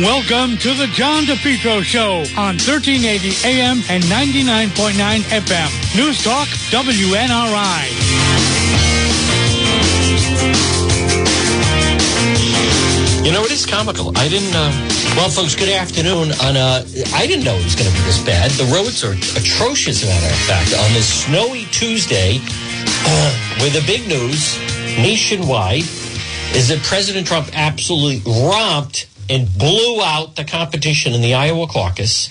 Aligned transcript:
Welcome 0.00 0.56
to 0.58 0.74
the 0.74 0.88
John 0.88 1.22
DePetro 1.22 1.80
Show 1.84 2.26
on 2.34 2.58
1380 2.58 3.46
AM 3.46 3.78
and 3.88 4.02
99.9 4.02 4.90
FM. 4.90 5.96
News 5.96 6.20
Talk 6.20 6.48
WNRI. 6.74 7.86
You 13.24 13.30
know, 13.30 13.44
it 13.44 13.52
is 13.52 13.64
comical. 13.64 14.10
I 14.18 14.26
didn't. 14.28 14.52
Uh, 14.52 14.72
well, 15.14 15.30
folks, 15.30 15.54
good 15.54 15.68
afternoon. 15.68 16.32
On 16.42 16.56
uh, 16.56 16.84
I 17.14 17.28
didn't 17.28 17.44
know 17.44 17.54
it 17.54 17.62
was 17.62 17.76
going 17.76 17.88
to 17.88 17.96
be 17.96 18.02
this 18.02 18.18
bad. 18.24 18.50
The 18.50 18.66
roads 18.74 19.04
are 19.04 19.12
atrocious, 19.12 20.02
as 20.02 20.02
a 20.02 20.06
matter 20.06 20.26
of 20.26 20.40
fact. 20.40 20.74
On 20.74 20.92
this 20.92 21.06
snowy 21.22 21.66
Tuesday, 21.70 22.40
uh, 22.42 23.62
with 23.62 23.74
the 23.74 23.84
big 23.86 24.08
news 24.08 24.58
nationwide 24.98 25.84
is 26.50 26.66
that 26.66 26.82
President 26.82 27.28
Trump 27.28 27.48
absolutely 27.52 28.20
romped 28.42 29.06
and 29.28 29.48
blew 29.58 30.02
out 30.02 30.36
the 30.36 30.44
competition 30.44 31.12
in 31.12 31.20
the 31.20 31.34
Iowa 31.34 31.66
caucus. 31.66 32.28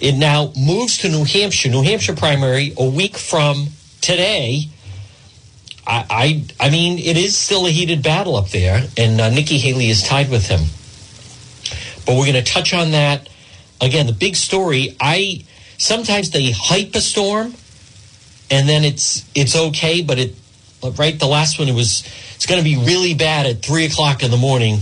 It 0.00 0.16
now 0.16 0.52
moves 0.56 0.98
to 0.98 1.08
New 1.08 1.24
Hampshire, 1.24 1.68
New 1.68 1.82
Hampshire 1.82 2.14
primary 2.14 2.74
a 2.76 2.88
week 2.88 3.16
from 3.16 3.68
today. 4.00 4.68
I, 5.86 6.44
I, 6.58 6.66
I 6.66 6.70
mean, 6.70 6.98
it 6.98 7.16
is 7.16 7.36
still 7.36 7.66
a 7.66 7.70
heated 7.70 8.02
battle 8.02 8.36
up 8.36 8.50
there, 8.50 8.86
and 8.96 9.20
uh, 9.20 9.30
Nikki 9.30 9.58
Haley 9.58 9.90
is 9.90 10.02
tied 10.02 10.30
with 10.30 10.46
him. 10.46 10.60
But 12.06 12.16
we're 12.16 12.26
going 12.26 12.42
to 12.44 12.52
touch 12.52 12.74
on 12.74 12.90
that 12.92 13.28
again. 13.80 14.06
The 14.06 14.12
big 14.12 14.36
story. 14.36 14.96
I 15.00 15.44
sometimes 15.78 16.30
they 16.30 16.50
hype 16.50 16.94
a 16.94 17.00
storm, 17.00 17.54
and 18.50 18.68
then 18.68 18.84
it's 18.84 19.24
it's 19.34 19.56
okay, 19.56 20.02
but 20.02 20.18
it 20.18 20.34
right 20.98 21.18
the 21.18 21.26
last 21.26 21.58
one 21.58 21.68
it 21.68 21.74
was 21.74 22.04
it's 22.34 22.46
going 22.46 22.62
to 22.62 22.64
be 22.64 22.76
really 22.76 23.14
bad 23.14 23.46
at 23.46 23.62
three 23.62 23.86
o'clock 23.86 24.22
in 24.22 24.30
the 24.30 24.36
morning, 24.36 24.80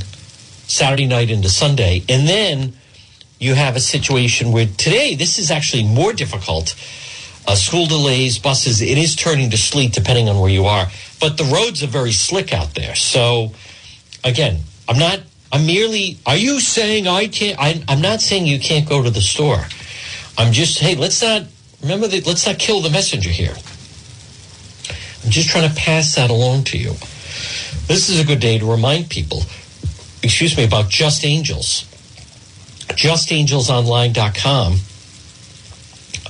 Saturday 0.67 1.07
night 1.07 1.31
into 1.31 1.49
Sunday, 1.49 2.03
and 2.09 2.29
then 2.29 2.75
you 3.39 3.55
have 3.55 3.77
a 3.77 3.81
situation 3.81 4.53
where 4.53 4.67
today 4.67 5.15
this 5.15 5.39
is 5.39 5.51
actually 5.51 5.85
more 5.85 6.13
difficult 6.13 6.75
uh, 7.47 7.57
school 7.57 7.87
delays, 7.87 8.39
buses. 8.39 8.81
It 8.81 8.99
is 8.99 9.17
turning 9.17 9.51
to 9.51 9.57
sleet 9.57 9.93
depending 9.93 10.29
on 10.29 10.39
where 10.39 10.51
you 10.51 10.67
are, 10.67 10.87
but 11.21 11.37
the 11.37 11.45
roads 11.45 11.83
are 11.83 11.89
very 11.89 12.13
slick 12.13 12.53
out 12.53 12.75
there. 12.75 12.95
So, 12.95 13.53
again, 14.25 14.61
I'm 14.89 14.99
not. 14.99 15.21
I'm 15.51 15.67
merely. 15.67 16.19
Are 16.25 16.37
you 16.37 16.61
saying 16.61 17.09
I 17.09 17.27
can't? 17.27 17.59
I, 17.59 17.83
I'm 17.89 18.01
not 18.01 18.21
saying 18.21 18.47
you 18.47 18.59
can't 18.59 18.89
go 18.89 19.03
to 19.03 19.11
the 19.11 19.21
store. 19.21 19.67
I'm 20.39 20.53
just. 20.53 20.79
Hey, 20.79 20.95
let's 20.95 21.21
not. 21.21 21.43
Remember 21.83 22.07
that. 22.07 22.27
Let's 22.27 22.47
not 22.47 22.59
kill 22.59 22.81
the 22.81 22.91
messenger 22.91 23.31
here. 23.31 23.55
I'm 25.25 25.31
just 25.31 25.49
trying 25.51 25.69
to 25.69 25.75
pass 25.75 26.15
that 26.15 26.31
along 26.31 26.65
to 26.65 26.79
you. 26.79 26.93
This 27.87 28.09
is 28.09 28.21
a 28.21 28.25
good 28.25 28.41
day 28.41 28.59
to 28.59 28.71
remind 28.71 29.11
people. 29.11 29.43
Excuse 30.23 30.57
me 30.57 30.65
about 30.65 30.89
Just 30.89 31.25
Angels. 31.25 31.85
JustAngelsOnline.com 32.89 34.79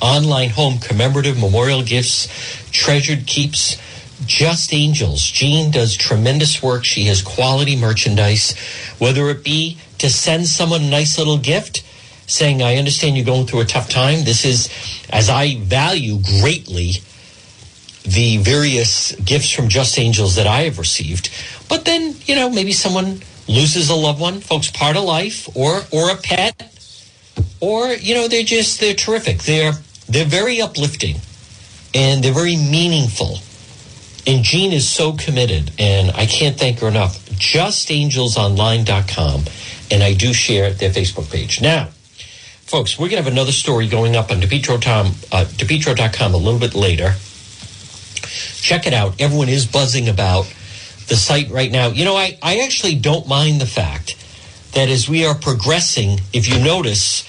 online 0.03 0.51
home 0.51 0.79
commemorative 0.79 1.39
memorial 1.39 1.83
gifts, 1.83 2.29
treasured 2.71 3.27
keeps. 3.27 3.81
Just 4.25 4.73
Angels. 4.73 5.23
Jean 5.23 5.73
does 5.73 5.97
tremendous 5.97 6.63
work. 6.63 6.85
She 6.85 7.05
has 7.05 7.23
quality 7.23 7.75
merchandise, 7.75 8.57
whether 8.99 9.29
it 9.31 9.43
be 9.43 9.79
to 9.99 10.09
send 10.09 10.47
someone 10.47 10.83
a 10.83 10.91
nice 10.91 11.19
little 11.19 11.39
gift, 11.39 11.85
saying, 12.29 12.63
I 12.63 12.77
understand 12.77 13.17
you're 13.17 13.27
going 13.27 13.47
through 13.47 13.63
a 13.63 13.65
tough 13.65 13.89
time. 13.89 14.23
This 14.23 14.45
is, 14.45 14.69
as 15.11 15.29
I 15.29 15.57
value 15.57 16.21
greatly 16.41 16.93
the 18.05 18.37
various 18.39 19.13
gifts 19.17 19.51
from 19.51 19.69
Just 19.69 19.99
Angels 19.99 20.37
that 20.37 20.47
I 20.47 20.63
have 20.63 20.79
received. 20.79 21.31
But 21.69 21.85
then, 21.85 22.15
you 22.25 22.37
know, 22.37 22.49
maybe 22.49 22.73
someone 22.73 23.23
loses 23.49 23.91
a 23.91 23.95
loved 23.95 24.21
one, 24.21 24.41
folks, 24.41 24.71
part 24.71 24.97
of 24.97 25.05
life, 25.05 25.49
or 25.57 25.83
or 25.91 26.11
a 26.11 26.17
pet, 26.17 26.73
or 27.61 27.89
you 27.89 28.15
know, 28.15 28.29
they're 28.29 28.43
just 28.43 28.81
they're 28.81 28.95
terrific. 28.95 29.43
They're 29.43 29.73
they're 30.09 30.25
very 30.25 30.61
uplifting 30.61 31.17
and 31.95 32.23
they're 32.23 32.33
very 32.33 32.57
meaningful. 32.57 33.39
And 34.27 34.43
Jean 34.45 34.73
is 34.73 34.89
so 34.89 35.13
committed, 35.15 35.73
and 35.79 36.11
I 36.13 36.27
can't 36.27 36.59
thank 36.59 36.79
her 36.79 36.89
enough. 36.89 37.19
JustAngelsOnline.com, 37.31 39.45
and 39.91 40.03
I 40.03 40.15
do 40.15 40.33
share 40.33 40.73
their 40.73 40.91
Facebook 40.91 41.31
page. 41.31 41.61
Now, 41.61 41.89
folks, 42.63 42.99
we're 42.99 43.09
going 43.09 43.19
to 43.19 43.25
have 43.25 43.33
another 43.33 43.53
story 43.53 43.89
going 43.89 44.15
up 44.15 44.31
on 44.31 44.41
DePetro.com, 44.41 45.15
uh, 45.33 45.45
a 46.35 46.39
little 46.39 46.61
bit 46.61 46.75
later. 46.75 47.15
Check 48.61 48.87
it 48.87 48.93
out. 48.93 49.21
Everyone 49.21 49.49
is 49.49 49.67
buzzing 49.67 50.09
about 50.09 50.47
the 51.13 51.19
site 51.19 51.51
right 51.51 51.71
now. 51.71 51.89
You 51.89 52.07
know, 52.07 52.17
I, 52.17 52.39
I 52.43 52.61
actually 52.61 52.95
don't 52.95 53.29
mind 53.29 53.61
the 53.61 53.67
fact 53.67 54.17
that 54.73 54.89
as 54.89 55.11
we 55.11 55.27
are 55.27 55.35
progressing, 55.35 56.21
if 56.33 56.49
you 56.49 56.59
notice, 56.59 57.29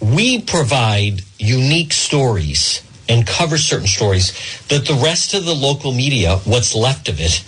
we 0.00 0.40
provide 0.42 1.22
unique 1.36 1.92
stories 1.92 2.84
and 3.08 3.26
cover 3.26 3.58
certain 3.58 3.88
stories 3.88 4.32
that 4.68 4.86
the 4.86 4.94
rest 4.94 5.34
of 5.34 5.44
the 5.44 5.54
local 5.56 5.90
media, 5.90 6.36
what's 6.44 6.72
left 6.72 7.08
of 7.08 7.18
it, 7.18 7.44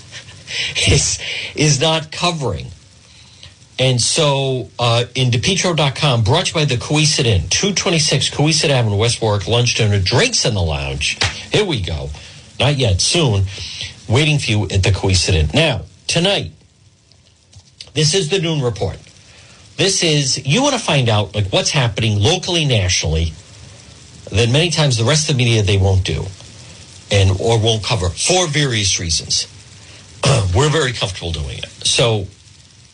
is 0.90 1.20
is 1.54 1.80
not 1.80 2.10
covering. 2.10 2.66
And 3.78 4.00
so 4.00 4.68
uh, 4.80 5.04
in 5.14 5.30
DePetro.com, 5.30 6.24
brought 6.24 6.46
to 6.46 6.48
you 6.50 6.54
by 6.54 6.64
the 6.64 6.74
Cowesett 6.74 7.24
Inn, 7.24 7.48
226 7.50 8.30
Cowesett 8.30 8.70
Avenue, 8.70 8.96
West 8.96 9.22
Warwick, 9.22 9.46
lunch, 9.46 9.76
dinner, 9.76 10.00
drinks 10.00 10.44
in 10.44 10.54
the 10.54 10.60
lounge. 10.60 11.18
Here 11.52 11.64
we 11.64 11.80
go. 11.80 12.10
Not 12.58 12.76
yet, 12.78 13.00
soon. 13.00 13.44
Waiting 14.08 14.38
for 14.38 14.50
you 14.50 14.64
at 14.64 14.82
the 14.82 15.32
Inn. 15.32 15.50
Now, 15.54 15.82
tonight, 16.06 16.52
this 17.94 18.14
is 18.14 18.28
the 18.28 18.40
noon 18.40 18.60
report. 18.60 18.98
This 19.76 20.02
is, 20.02 20.46
you 20.46 20.62
want 20.62 20.74
to 20.74 20.80
find 20.80 21.08
out 21.08 21.34
like 21.34 21.48
what's 21.48 21.70
happening 21.70 22.18
locally, 22.18 22.64
nationally, 22.64 23.32
that 24.30 24.48
many 24.50 24.70
times 24.70 24.96
the 24.96 25.04
rest 25.04 25.28
of 25.28 25.36
the 25.36 25.44
media 25.44 25.62
they 25.62 25.78
won't 25.78 26.04
do 26.04 26.24
and 27.10 27.30
or 27.40 27.58
won't 27.58 27.84
cover 27.84 28.08
for 28.08 28.46
various 28.46 28.98
reasons. 28.98 29.46
We're 30.54 30.70
very 30.70 30.92
comfortable 30.92 31.32
doing 31.32 31.58
it. 31.58 31.68
So 31.84 32.26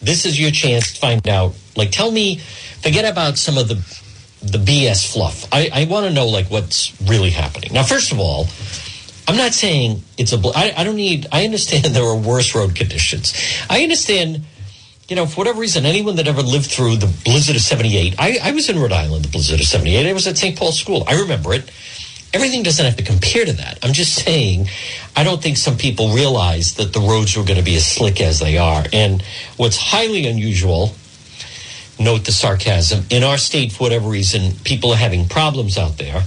this 0.01 0.27
is 0.27 0.41
your 0.41 0.51
chance 0.51 0.93
to 0.95 1.01
find 1.01 1.27
out. 1.29 1.55
Like, 1.77 1.91
tell 1.91 2.11
me, 2.11 2.39
forget 2.83 3.11
about 3.11 3.39
some 3.39 3.59
of 3.59 3.69
the 3.69 3.77
the 4.41 4.59
BS 4.59 5.13
fluff. 5.13 5.47
I, 5.53 5.69
I 5.73 5.85
want 5.87 6.07
to 6.07 6.13
know 6.13 6.29
like 6.29 6.47
what's 6.47 6.95
really 7.03 7.31
happening. 7.31 7.73
Now, 7.73 7.83
first 7.83 8.13
of 8.13 8.21
all, 8.21 8.45
I'm 9.29 9.37
not 9.37 9.53
saying 9.53 10.03
it's 10.17 10.33
a. 10.33 10.41
I, 10.57 10.73
I 10.79 10.85
don't 10.85 10.97
need. 10.97 11.27
I 11.31 11.45
understand 11.45 11.85
there 11.95 12.05
are 12.05 12.17
worse 12.17 12.55
road 12.55 12.75
conditions. 12.75 13.35
I 13.71 13.83
understand 13.83 14.43
you 15.09 15.17
know, 15.17 15.25
for 15.25 15.39
whatever 15.39 15.61
reason, 15.61 15.87
anyone 15.87 16.17
that 16.17 16.29
ever 16.29 16.43
lived 16.43 16.71
through 16.71 16.97
the 16.97 17.07
blizzard 17.25 17.57
of 17.57 17.63
78, 17.63 18.17
I, 18.19 18.39
I 18.43 18.53
was 18.53 18.69
in 18.69 18.79
Rhode 18.79 18.93
Island, 18.93 19.25
the 19.25 19.31
blizzard 19.31 19.59
of 19.59 19.67
78. 19.67 20.07
I 20.07 20.13
was 20.13 20.27
at 20.27 20.37
St. 20.37 20.57
Paul's 20.57 20.79
School. 20.79 21.03
I 21.09 21.21
remember 21.21 21.55
it. 21.55 21.71
Everything 22.35 22.63
doesn't 22.63 22.85
have 22.85 22.97
to 22.97 23.03
compare 23.03 23.47
to 23.47 23.55
that. 23.55 23.79
I'm 23.83 23.95
just 23.95 24.23
saying, 24.23 24.69
I 25.17 25.25
don't 25.25 25.43
think 25.43 25.57
some 25.57 25.79
people 25.79 26.13
realize 26.13 26.75
that 26.75 26.93
the 26.93 27.01
roads 27.01 27.35
were 27.39 27.43
going 27.45 27.57
to 27.57 27.65
be 27.65 27.75
as 27.77 27.87
slick 27.87 28.21
as 28.21 28.39
they 28.39 28.59
are. 28.59 28.85
And 28.93 29.23
what's 29.57 29.79
highly 29.79 30.27
unusual, 30.27 30.93
note 31.99 32.27
the 32.27 32.33
sarcasm, 32.33 33.07
in 33.09 33.25
our 33.25 33.39
state, 33.39 33.73
for 33.73 33.85
whatever 33.85 34.11
reason, 34.11 34.53
people 34.63 34.93
are 34.93 34.97
having 34.97 35.27
problems 35.27 35.79
out 35.79 35.97
there. 35.97 36.25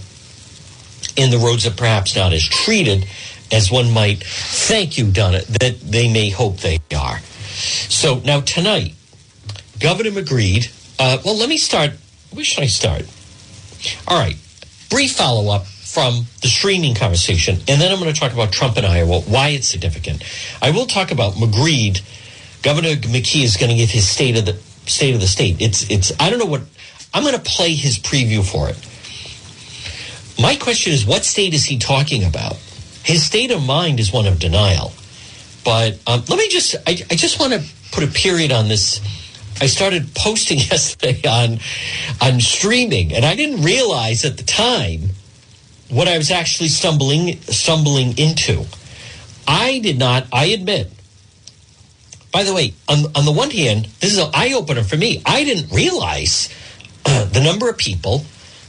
And 1.17 1.31
the 1.31 1.37
roads 1.37 1.65
are 1.67 1.71
perhaps 1.71 2.15
not 2.15 2.33
as 2.33 2.43
treated 2.43 3.05
as 3.51 3.69
one 3.71 3.91
might 3.91 4.23
thank 4.23 4.97
you, 4.97 5.11
Donna, 5.11 5.41
that 5.59 5.79
they 5.81 6.11
may 6.11 6.29
hope 6.29 6.57
they 6.57 6.79
are. 6.95 7.19
So 7.19 8.19
now 8.19 8.41
tonight, 8.41 8.93
Governor 9.79 10.17
agreed. 10.17 10.69
Uh, 10.97 11.17
well, 11.25 11.37
let 11.37 11.49
me 11.49 11.57
start. 11.57 11.91
Where 12.31 12.45
should 12.45 12.63
I 12.63 12.67
start? 12.67 13.03
All 14.07 14.17
right. 14.17 14.37
Brief 14.89 15.13
follow 15.13 15.51
up 15.51 15.65
from 15.65 16.25
the 16.41 16.47
streaming 16.47 16.95
conversation, 16.95 17.55
and 17.67 17.81
then 17.81 17.91
I'm 17.91 17.99
going 17.99 18.13
to 18.13 18.17
talk 18.17 18.31
about 18.31 18.53
Trump 18.53 18.77
in 18.77 18.85
Iowa, 18.85 19.21
why 19.21 19.49
it's 19.49 19.67
significant. 19.67 20.23
I 20.61 20.71
will 20.71 20.85
talk 20.85 21.11
about 21.11 21.33
McGreed. 21.33 22.01
Governor 22.61 22.95
McKee 22.95 23.43
is 23.43 23.57
going 23.57 23.71
to 23.71 23.75
give 23.75 23.89
his 23.89 24.07
state 24.07 24.37
of 24.37 24.45
the 24.45 24.53
state 24.85 25.13
of 25.13 25.21
the 25.21 25.27
state. 25.27 25.57
It's 25.59 25.89
it's. 25.89 26.11
I 26.19 26.29
don't 26.29 26.39
know 26.39 26.45
what. 26.45 26.61
I'm 27.13 27.23
going 27.23 27.35
to 27.35 27.41
play 27.41 27.73
his 27.73 27.99
preview 27.99 28.43
for 28.43 28.69
it. 28.69 28.77
My 30.39 30.55
question 30.55 30.93
is, 30.93 31.05
what 31.05 31.23
state 31.23 31.53
is 31.53 31.65
he 31.65 31.77
talking 31.77 32.23
about? 32.23 32.55
His 33.03 33.25
state 33.25 33.51
of 33.51 33.63
mind 33.63 33.99
is 33.99 34.11
one 34.11 34.27
of 34.27 34.39
denial. 34.39 34.91
But 35.63 35.99
um, 36.07 36.23
let 36.27 36.37
me 36.37 36.47
just, 36.49 36.75
I, 36.87 36.91
I 37.09 37.15
just 37.15 37.39
want 37.39 37.53
to 37.53 37.63
put 37.91 38.03
a 38.03 38.07
period 38.07 38.51
on 38.51 38.67
this. 38.67 38.99
I 39.61 39.67
started 39.67 40.13
posting 40.15 40.57
yesterday 40.71 41.21
on, 41.27 41.59
on 42.21 42.39
streaming, 42.39 43.13
and 43.13 43.25
I 43.25 43.35
didn't 43.35 43.63
realize 43.63 44.25
at 44.25 44.37
the 44.37 44.43
time 44.43 45.11
what 45.89 46.07
I 46.07 46.17
was 46.17 46.31
actually 46.31 46.69
stumbling, 46.69 47.39
stumbling 47.41 48.17
into. 48.17 48.65
I 49.47 49.79
did 49.79 49.99
not, 49.99 50.25
I 50.31 50.45
admit, 50.45 50.89
by 52.31 52.43
the 52.43 52.53
way, 52.53 52.73
on, 52.87 53.05
on 53.15 53.25
the 53.25 53.31
one 53.31 53.51
hand, 53.51 53.85
this 53.99 54.13
is 54.13 54.17
an 54.17 54.29
eye 54.33 54.53
opener 54.53 54.83
for 54.83 54.95
me. 54.95 55.21
I 55.25 55.43
didn't 55.43 55.71
realize 55.75 56.49
uh, 57.05 57.25
the 57.33 57.41
number 57.41 57.69
of 57.69 57.77
people 57.77 58.23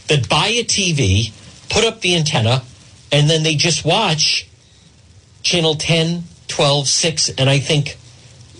that 0.09 0.29
buy 0.29 0.49
a 0.49 0.65
TV, 0.65 1.33
put 1.73 1.85
up 1.85 2.03
the 2.03 2.15
antenna, 2.15 2.63
and 3.11 3.29
then 3.29 3.43
they 3.43 3.57
just 3.57 3.85
watch 3.85 4.47
channel 5.43 5.75
10, 5.75 6.25
12, 6.49 6.87
6, 6.87 7.29
and 7.31 7.49
I 7.49 7.59
think 7.59 7.97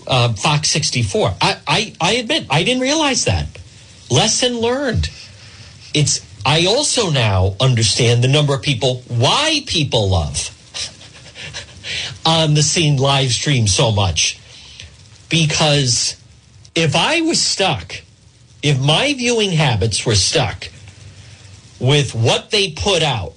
uh, 0.07 0.33
Fox 0.33 0.69
64. 0.69 1.35
I, 1.39 1.57
I, 1.67 1.93
I 2.01 2.13
admit, 2.15 2.47
I 2.49 2.63
didn't 2.63 2.81
realize 2.81 3.25
that. 3.25 3.47
lesson 4.09 4.59
learned. 4.59 5.09
It's 5.93 6.25
I 6.45 6.65
also 6.65 7.09
now 7.09 7.55
understand 7.61 8.23
the 8.23 8.27
number 8.27 8.53
of 8.53 8.61
people 8.61 9.03
why 9.07 9.61
people 9.65 10.09
love 10.09 10.49
on 12.25 12.55
the 12.55 12.63
scene 12.63 12.97
live 12.97 13.31
stream 13.31 13.67
so 13.67 13.91
much. 13.91 14.39
Because 15.29 16.17
if 16.75 16.95
I 16.95 17.21
was 17.21 17.41
stuck, 17.41 17.95
if 18.61 18.79
my 18.81 19.13
viewing 19.13 19.51
habits 19.51 20.05
were 20.05 20.15
stuck 20.15 20.67
with 21.83 22.15
what 22.15 22.49
they 22.49 22.71
put 22.71 23.03
out 23.03 23.33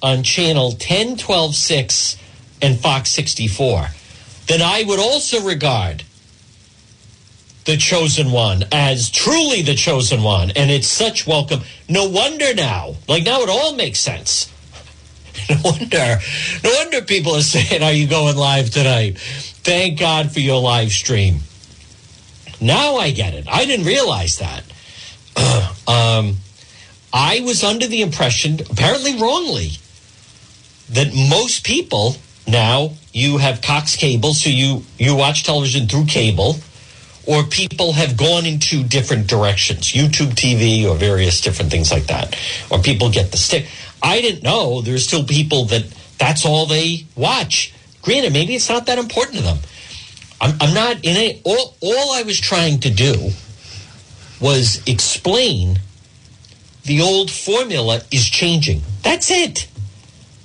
on 0.00 0.22
channel 0.22 0.70
10, 0.72 1.16
12, 1.16 1.54
6, 1.54 2.16
and 2.62 2.78
Fox 2.78 3.10
64, 3.10 3.88
then 4.46 4.62
I 4.62 4.84
would 4.84 5.00
also 5.00 5.40
regard 5.40 6.04
the 7.64 7.76
chosen 7.76 8.30
one 8.30 8.64
as 8.70 9.10
truly 9.10 9.62
the 9.62 9.74
chosen 9.74 10.22
one. 10.22 10.52
And 10.52 10.70
it's 10.70 10.86
such 10.86 11.26
welcome. 11.26 11.60
No 11.88 12.08
wonder 12.08 12.54
now, 12.54 12.94
like 13.08 13.24
now 13.24 13.42
it 13.42 13.48
all 13.48 13.74
makes 13.74 13.98
sense. 13.98 14.48
No 15.48 15.56
wonder, 15.64 16.18
no 16.62 16.70
wonder 16.78 17.02
people 17.02 17.34
are 17.34 17.40
saying, 17.40 17.82
Are 17.82 17.92
you 17.92 18.06
going 18.06 18.36
live 18.36 18.70
tonight? 18.70 19.18
Thank 19.18 19.98
God 19.98 20.30
for 20.30 20.40
your 20.40 20.60
live 20.60 20.90
stream. 20.92 21.38
Now 22.60 22.96
I 22.96 23.10
get 23.12 23.34
it. 23.34 23.48
I 23.48 23.64
didn't 23.64 23.86
realize 23.86 24.38
that. 24.38 24.62
um, 25.88 26.36
I 27.12 27.40
was 27.40 27.62
under 27.62 27.86
the 27.86 28.02
impression, 28.02 28.60
apparently 28.70 29.18
wrongly, 29.18 29.72
that 30.90 31.14
most 31.30 31.64
people 31.64 32.16
now 32.46 32.92
you 33.12 33.38
have 33.38 33.62
Cox 33.62 33.96
cable, 33.96 34.34
so 34.34 34.50
you 34.50 34.84
you 34.98 35.14
watch 35.14 35.44
television 35.44 35.86
through 35.86 36.06
cable, 36.06 36.56
or 37.26 37.44
people 37.44 37.92
have 37.92 38.16
gone 38.16 38.46
into 38.46 38.82
different 38.82 39.26
directions, 39.26 39.92
YouTube 39.92 40.34
TV 40.34 40.88
or 40.88 40.96
various 40.96 41.40
different 41.40 41.70
things 41.70 41.90
like 41.92 42.06
that, 42.06 42.38
or 42.70 42.78
people 42.78 43.10
get 43.10 43.30
the 43.30 43.36
stick. 43.36 43.66
I 44.02 44.20
didn't 44.20 44.42
know 44.42 44.80
there's 44.80 45.06
still 45.06 45.24
people 45.24 45.66
that 45.66 45.84
that's 46.18 46.44
all 46.44 46.66
they 46.66 47.06
watch. 47.14 47.72
Granted, 48.02 48.32
maybe 48.32 48.54
it's 48.54 48.68
not 48.68 48.86
that 48.86 48.98
important 48.98 49.38
to 49.38 49.42
them. 49.44 49.58
I'm, 50.40 50.56
I'm 50.60 50.74
not 50.74 50.96
in 51.04 51.16
it. 51.16 51.40
All, 51.44 51.76
all 51.80 52.14
I 52.14 52.22
was 52.22 52.40
trying 52.40 52.80
to 52.80 52.90
do 52.90 53.30
was 54.40 54.82
explain 54.88 55.78
the 56.84 57.00
old 57.00 57.30
formula 57.30 58.02
is 58.10 58.28
changing. 58.28 58.82
That's 59.02 59.30
it. 59.30 59.68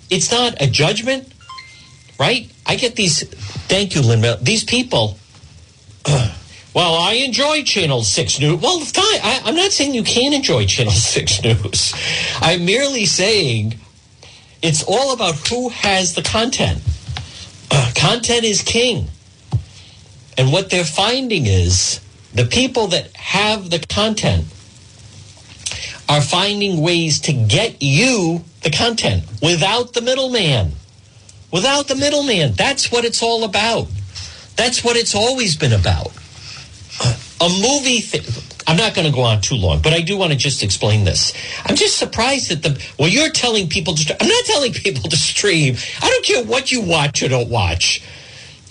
It's 0.09 0.31
not 0.31 0.61
a 0.61 0.67
judgment, 0.67 1.31
right? 2.19 2.49
I 2.65 2.75
get 2.75 2.95
these. 2.95 3.23
Thank 3.67 3.95
you, 3.95 4.01
Linda. 4.01 4.37
These 4.41 4.63
people. 4.63 5.17
well, 6.05 6.95
I 6.95 7.13
enjoy 7.25 7.63
Channel 7.63 8.03
6 8.03 8.39
News. 8.39 8.61
Well. 8.61 8.81
I, 8.95 9.41
I'm 9.45 9.55
not 9.55 9.71
saying 9.71 9.93
you 9.93 10.03
can't 10.03 10.33
enjoy 10.33 10.65
Channel 10.65 10.91
6 10.93 11.43
News. 11.43 11.93
I'm 12.39 12.65
merely 12.65 13.05
saying 13.05 13.75
it's 14.61 14.83
all 14.83 15.13
about 15.13 15.35
who 15.47 15.69
has 15.69 16.13
the 16.13 16.21
content. 16.21 16.81
Content 17.95 18.43
is 18.43 18.61
king. 18.61 19.07
And 20.37 20.53
what 20.53 20.69
they're 20.69 20.85
finding 20.85 21.47
is 21.47 21.99
the 22.33 22.45
people 22.45 22.87
that 22.87 23.13
have 23.15 23.69
the 23.69 23.79
content 23.79 24.45
are 26.09 26.21
finding 26.21 26.81
ways 26.81 27.19
to 27.21 27.33
get 27.33 27.81
you 27.81 28.43
the 28.63 28.69
content 28.69 29.23
without 29.41 29.93
the 29.93 30.01
middleman. 30.01 30.71
Without 31.51 31.87
the 31.87 31.95
middleman. 31.95 32.53
That's 32.53 32.91
what 32.91 33.05
it's 33.05 33.21
all 33.21 33.43
about. 33.43 33.87
That's 34.55 34.83
what 34.83 34.95
it's 34.95 35.15
always 35.15 35.55
been 35.55 35.73
about. 35.73 36.11
A 37.39 37.49
movie. 37.49 38.01
Th- 38.01 38.25
I'm 38.65 38.75
not 38.75 38.93
going 38.93 39.07
to 39.07 39.13
go 39.13 39.21
on 39.21 39.41
too 39.41 39.55
long, 39.55 39.81
but 39.81 39.93
I 39.93 40.01
do 40.01 40.17
want 40.17 40.33
to 40.33 40.37
just 40.37 40.63
explain 40.63 41.05
this. 41.05 41.33
I'm 41.65 41.75
just 41.75 41.97
surprised 41.97 42.49
that 42.51 42.63
the 42.63 42.81
well, 42.97 43.07
you're 43.07 43.29
telling 43.29 43.69
people 43.69 43.93
to. 43.93 44.17
I'm 44.21 44.27
not 44.27 44.45
telling 44.45 44.73
people 44.73 45.09
to 45.09 45.17
stream. 45.17 45.75
I 46.01 46.09
don't 46.09 46.25
care 46.25 46.43
what 46.43 46.71
you 46.71 46.81
watch 46.81 47.21
or 47.21 47.29
don't 47.29 47.49
watch. 47.49 48.01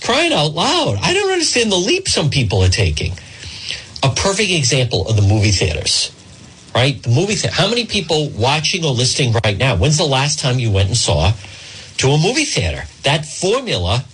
Crying 0.02 0.32
out 0.32 0.52
loud! 0.52 0.98
I 1.00 1.14
don't 1.14 1.32
understand 1.32 1.72
the 1.72 1.76
leap 1.76 2.08
some 2.08 2.28
people 2.28 2.62
are 2.62 2.68
taking. 2.68 3.12
A 4.02 4.10
perfect 4.10 4.50
example 4.50 5.08
of 5.08 5.16
the 5.16 5.22
movie 5.22 5.50
theaters 5.50 6.15
right? 6.76 7.02
The 7.02 7.08
movie 7.08 7.34
theater. 7.34 7.54
How 7.56 7.68
many 7.68 7.86
people 7.86 8.28
watching 8.28 8.84
or 8.84 8.92
listening 8.92 9.34
right 9.42 9.56
now? 9.56 9.76
When's 9.76 9.96
the 9.96 10.04
last 10.04 10.38
time 10.38 10.58
you 10.58 10.70
went 10.70 10.88
and 10.88 10.96
saw 10.96 11.32
to 11.96 12.08
a 12.08 12.18
movie 12.18 12.44
theater? 12.44 12.84
That 13.02 13.24
formula 13.24 14.04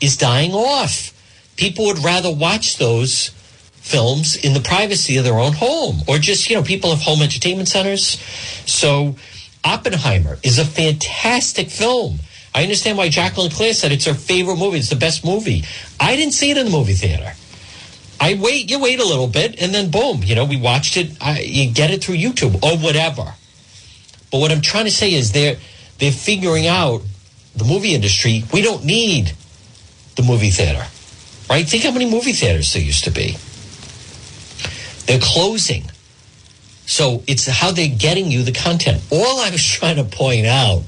is 0.00 0.16
dying 0.16 0.52
off. 0.52 1.12
People 1.56 1.86
would 1.86 2.00
rather 2.00 2.34
watch 2.34 2.78
those 2.78 3.28
films 3.74 4.34
in 4.34 4.54
the 4.54 4.60
privacy 4.60 5.18
of 5.18 5.24
their 5.24 5.38
own 5.38 5.52
home 5.52 6.00
or 6.08 6.18
just, 6.18 6.50
you 6.50 6.56
know, 6.56 6.64
people 6.64 6.90
have 6.90 7.00
home 7.00 7.22
entertainment 7.22 7.68
centers. 7.68 8.18
So 8.66 9.14
Oppenheimer 9.62 10.38
is 10.42 10.58
a 10.58 10.64
fantastic 10.64 11.68
film. 11.68 12.18
I 12.56 12.62
understand 12.64 12.98
why 12.98 13.08
Jacqueline 13.08 13.50
Claire 13.50 13.72
said 13.72 13.92
it's 13.92 14.06
her 14.06 14.14
favorite 14.14 14.56
movie. 14.56 14.78
It's 14.78 14.90
the 14.90 14.96
best 14.96 15.24
movie. 15.24 15.62
I 16.00 16.16
didn't 16.16 16.34
see 16.34 16.50
it 16.50 16.56
in 16.56 16.66
the 16.66 16.72
movie 16.72 16.94
theater. 16.94 17.34
I 18.20 18.34
wait, 18.34 18.70
you 18.70 18.78
wait 18.78 19.00
a 19.00 19.04
little 19.04 19.26
bit, 19.26 19.60
and 19.60 19.74
then 19.74 19.90
boom, 19.90 20.22
you 20.22 20.34
know, 20.34 20.44
we 20.44 20.56
watched 20.56 20.96
it. 20.96 21.16
I, 21.20 21.40
you 21.40 21.72
get 21.72 21.90
it 21.90 22.04
through 22.04 22.16
YouTube 22.16 22.62
or 22.62 22.78
whatever. 22.78 23.34
But 24.30 24.40
what 24.40 24.50
I'm 24.50 24.60
trying 24.60 24.84
to 24.86 24.90
say 24.90 25.12
is 25.12 25.32
they're 25.32 25.56
they're 25.98 26.12
figuring 26.12 26.66
out 26.66 27.02
the 27.54 27.64
movie 27.64 27.94
industry. 27.94 28.44
We 28.52 28.62
don't 28.62 28.84
need 28.84 29.32
the 30.16 30.22
movie 30.22 30.50
theater, 30.50 30.86
right? 31.48 31.68
Think 31.68 31.84
how 31.84 31.92
many 31.92 32.10
movie 32.10 32.32
theaters 32.32 32.72
there 32.72 32.82
used 32.82 33.04
to 33.04 33.10
be. 33.10 33.36
They're 35.06 35.20
closing. 35.20 35.84
So 36.86 37.22
it's 37.26 37.46
how 37.46 37.72
they're 37.72 37.88
getting 37.88 38.30
you 38.30 38.42
the 38.42 38.52
content. 38.52 39.02
All 39.10 39.40
I 39.40 39.50
was 39.50 39.64
trying 39.78 39.96
to 39.96 40.04
point 40.04 40.46
out 40.46 40.82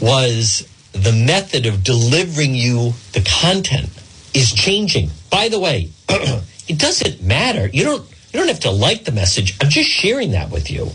was 0.00 0.68
the 0.92 1.12
method 1.12 1.66
of 1.66 1.84
delivering 1.84 2.54
you 2.54 2.92
the 3.12 3.20
content 3.40 3.90
is 4.38 4.52
changing. 4.52 5.10
By 5.30 5.48
the 5.48 5.58
way, 5.58 5.90
it 6.08 6.78
doesn't 6.78 7.22
matter. 7.22 7.68
You 7.68 7.84
don't 7.84 8.08
you 8.32 8.38
don't 8.38 8.48
have 8.48 8.60
to 8.60 8.70
like 8.70 9.04
the 9.04 9.12
message. 9.12 9.56
I'm 9.60 9.70
just 9.70 9.88
sharing 9.88 10.32
that 10.32 10.50
with 10.50 10.70
you. 10.70 10.90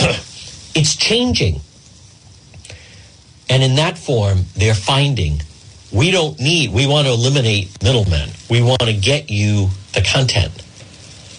it's 0.74 0.96
changing. 0.96 1.60
And 3.50 3.62
in 3.62 3.76
that 3.76 3.98
form, 3.98 4.44
they're 4.56 4.74
finding 4.74 5.40
we 5.92 6.10
don't 6.10 6.40
need, 6.40 6.72
we 6.72 6.88
want 6.88 7.06
to 7.06 7.12
eliminate 7.12 7.80
middlemen. 7.82 8.30
We 8.50 8.62
want 8.62 8.80
to 8.82 8.92
get 8.92 9.30
you 9.30 9.68
the 9.92 10.02
content. 10.02 10.50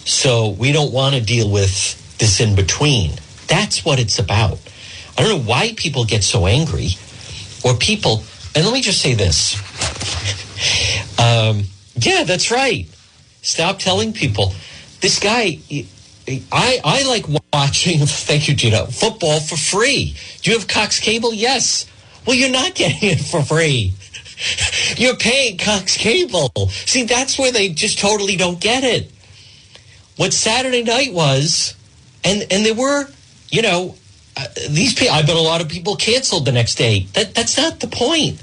So 0.07 0.49
we 0.49 0.71
don't 0.71 0.93
want 0.93 1.15
to 1.15 1.21
deal 1.21 1.51
with 1.51 2.17
this 2.19 2.39
in 2.39 2.55
between. 2.55 3.11
That's 3.47 3.83
what 3.83 3.99
it's 3.99 4.17
about. 4.17 4.59
I 5.17 5.23
don't 5.23 5.29
know 5.29 5.49
why 5.49 5.73
people 5.75 6.05
get 6.05 6.23
so 6.23 6.45
angry 6.45 6.91
or 7.65 7.73
people, 7.75 8.23
and 8.55 8.63
let 8.63 8.73
me 8.73 8.81
just 8.81 9.01
say 9.01 9.13
this. 9.13 9.55
Um, 11.19 11.63
yeah, 11.95 12.23
that's 12.23 12.51
right. 12.51 12.87
Stop 13.41 13.79
telling 13.79 14.13
people. 14.13 14.53
This 15.01 15.19
guy, 15.19 15.59
I, 16.51 16.81
I 16.83 17.03
like 17.07 17.25
watching, 17.53 17.99
thank 18.05 18.47
you, 18.47 18.55
Gina, 18.55 18.87
football 18.87 19.39
for 19.39 19.57
free. 19.57 20.15
Do 20.41 20.51
you 20.51 20.57
have 20.57 20.67
Cox 20.67 20.99
Cable? 20.99 21.33
Yes. 21.33 21.85
Well, 22.25 22.35
you're 22.35 22.49
not 22.49 22.75
getting 22.75 23.09
it 23.09 23.19
for 23.19 23.43
free. 23.43 23.93
You're 24.97 25.15
paying 25.15 25.57
Cox 25.57 25.95
Cable. 25.95 26.51
See, 26.67 27.03
that's 27.03 27.39
where 27.39 27.53
they 27.53 27.69
just 27.69 27.99
totally 27.99 28.35
don't 28.35 28.59
get 28.59 28.83
it. 28.83 29.09
What 30.17 30.33
Saturday 30.33 30.83
night 30.83 31.13
was, 31.13 31.75
and 32.23 32.45
and 32.51 32.65
there 32.65 32.73
were, 32.73 33.07
you 33.49 33.61
know, 33.61 33.95
uh, 34.37 34.47
these 34.69 34.93
people. 34.93 35.13
I 35.13 35.21
bet 35.21 35.35
a 35.35 35.41
lot 35.41 35.61
of 35.61 35.69
people 35.69 35.95
canceled 35.95 36.45
the 36.45 36.51
next 36.51 36.75
day. 36.75 37.07
That 37.13 37.33
that's 37.33 37.57
not 37.57 37.79
the 37.79 37.87
point. 37.87 38.41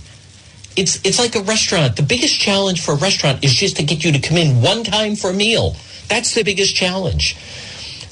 It's 0.76 1.00
it's 1.04 1.18
like 1.18 1.34
a 1.34 1.42
restaurant. 1.42 1.96
The 1.96 2.02
biggest 2.02 2.38
challenge 2.38 2.84
for 2.84 2.92
a 2.92 2.96
restaurant 2.96 3.44
is 3.44 3.54
just 3.54 3.76
to 3.76 3.82
get 3.82 4.04
you 4.04 4.12
to 4.12 4.18
come 4.18 4.36
in 4.36 4.62
one 4.62 4.84
time 4.84 5.16
for 5.16 5.30
a 5.30 5.34
meal. 5.34 5.76
That's 6.08 6.34
the 6.34 6.42
biggest 6.42 6.74
challenge. 6.74 7.36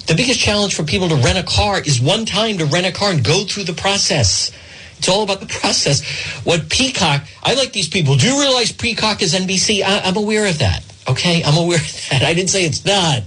The 0.06 0.14
biggest 0.14 0.40
challenge 0.40 0.74
for 0.74 0.82
people 0.82 1.08
to 1.08 1.16
rent 1.16 1.38
a 1.38 1.42
car 1.42 1.80
is 1.80 2.00
one 2.00 2.24
time 2.24 2.58
to 2.58 2.64
rent 2.64 2.86
a 2.86 2.92
car 2.92 3.10
and 3.10 3.24
go 3.24 3.44
through 3.44 3.64
the 3.64 3.72
process. 3.72 4.50
It's 4.98 5.08
all 5.08 5.22
about 5.22 5.40
the 5.40 5.46
process. 5.46 6.04
What 6.44 6.68
Peacock, 6.68 7.22
I 7.42 7.54
like 7.54 7.72
these 7.72 7.88
people. 7.88 8.16
Do 8.16 8.26
you 8.26 8.38
realize 8.40 8.72
Peacock 8.72 9.22
is 9.22 9.34
NBC? 9.34 9.82
I, 9.82 10.00
I'm 10.00 10.16
aware 10.16 10.46
of 10.46 10.58
that. 10.58 10.82
Okay, 11.08 11.42
I'm 11.42 11.56
aware 11.56 11.78
of 11.78 12.08
that. 12.10 12.22
I 12.24 12.34
didn't 12.34 12.50
say 12.50 12.64
it's 12.64 12.84
not. 12.84 13.22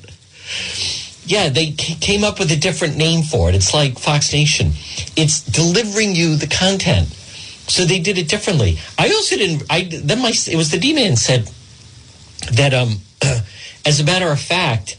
Yeah, 1.26 1.50
they 1.50 1.72
came 1.72 2.24
up 2.24 2.38
with 2.38 2.52
a 2.52 2.56
different 2.56 2.98
name 2.98 3.24
for 3.24 3.50
it. 3.50 3.56
It's 3.56 3.74
like 3.74 3.98
Fox 3.98 4.34
Nation. 4.34 4.74
It's 5.16 5.42
delivering 5.42 6.16
you 6.16 6.36
the 6.36 6.48
content. 6.48 7.08
So 7.68 7.86
they 7.86 8.00
did 8.00 8.18
it 8.18 8.28
differently. 8.28 8.78
I 8.98 9.08
also 9.08 9.36
didn't. 9.36 9.64
I 9.70 9.84
then 9.84 10.22
my 10.22 10.30
it 10.30 10.56
was 10.56 10.72
the 10.72 10.80
D 10.80 10.94
man 10.94 11.16
said 11.16 11.50
that 12.52 12.74
um, 12.74 12.98
as 13.86 14.00
a 14.00 14.04
matter 14.04 14.30
of 14.30 14.40
fact, 14.40 14.98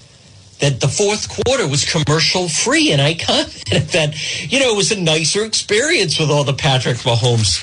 that 0.60 0.80
the 0.80 0.88
fourth 0.88 1.28
quarter 1.28 1.68
was 1.68 1.84
commercial 1.84 2.48
free, 2.48 2.92
and 2.92 3.02
I 3.02 3.14
commented 3.14 3.82
that 3.92 4.50
you 4.50 4.60
know 4.60 4.72
it 4.72 4.76
was 4.76 4.92
a 4.92 5.00
nicer 5.00 5.44
experience 5.44 6.18
with 6.18 6.30
all 6.30 6.44
the 6.44 6.54
Patrick 6.54 6.98
Mahomes 6.98 7.60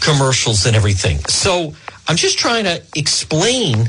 commercials 0.00 0.66
and 0.66 0.76
everything. 0.76 1.18
So 1.26 1.74
I'm 2.06 2.16
just 2.16 2.38
trying 2.38 2.64
to 2.64 2.82
explain 2.94 3.88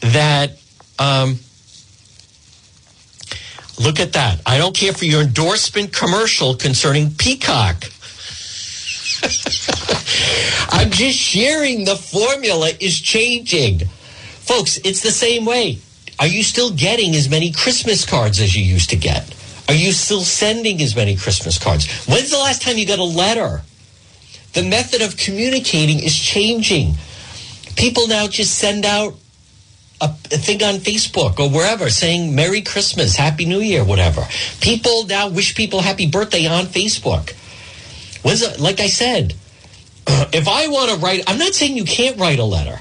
that 0.00 0.58
um, 0.98 1.38
Look 3.78 3.98
at 3.98 4.12
that. 4.12 4.40
I 4.46 4.58
don't 4.58 4.74
care 4.74 4.92
for 4.92 5.04
your 5.04 5.22
endorsement 5.22 5.92
commercial 5.92 6.54
concerning 6.54 7.10
Peacock. 7.14 7.84
I'm 10.74 10.90
just 10.90 11.16
sharing 11.16 11.84
the 11.84 11.94
formula 11.94 12.70
is 12.80 13.00
changing. 13.00 13.86
Folks, 14.44 14.76
it's 14.78 15.02
the 15.02 15.12
same 15.12 15.44
way. 15.44 15.78
Are 16.18 16.26
you 16.26 16.42
still 16.42 16.72
getting 16.72 17.14
as 17.14 17.30
many 17.30 17.52
Christmas 17.52 18.04
cards 18.04 18.40
as 18.40 18.56
you 18.56 18.64
used 18.64 18.90
to 18.90 18.96
get? 18.96 19.34
Are 19.68 19.74
you 19.74 19.92
still 19.92 20.20
sending 20.20 20.82
as 20.82 20.96
many 20.96 21.14
Christmas 21.14 21.58
cards? 21.58 21.86
When's 22.06 22.30
the 22.30 22.38
last 22.38 22.60
time 22.60 22.76
you 22.76 22.86
got 22.86 22.98
a 22.98 23.04
letter? 23.04 23.62
The 24.52 24.64
method 24.64 25.00
of 25.00 25.16
communicating 25.16 26.00
is 26.00 26.14
changing. 26.14 26.94
People 27.76 28.08
now 28.08 28.26
just 28.26 28.58
send 28.58 28.84
out 28.84 29.14
a, 30.00 30.08
thing 30.08 30.62
on 30.62 30.74
Facebook 30.74 31.38
or 31.38 31.48
wherever 31.48 31.88
saying 31.88 32.34
Merry 32.34 32.62
Christmas, 32.62 33.16
Happy 33.16 33.46
New 33.46 33.60
Year, 33.60 33.84
whatever. 33.84 34.26
People 34.60 35.06
now 35.06 35.28
wish 35.28 35.54
people 35.54 35.80
happy 35.80 36.08
birthday 36.08 36.46
on 36.46 36.66
Facebook. 36.66 37.30
When's 38.22 38.42
it, 38.42 38.58
like 38.58 38.80
I 38.80 38.88
said, 38.88 39.34
if 40.32 40.48
I 40.48 40.68
want 40.68 40.90
to 40.90 40.96
write, 40.96 41.22
I'm 41.26 41.38
not 41.38 41.54
saying 41.54 41.76
you 41.76 41.84
can't 41.84 42.18
write 42.18 42.38
a 42.38 42.44
letter. 42.44 42.80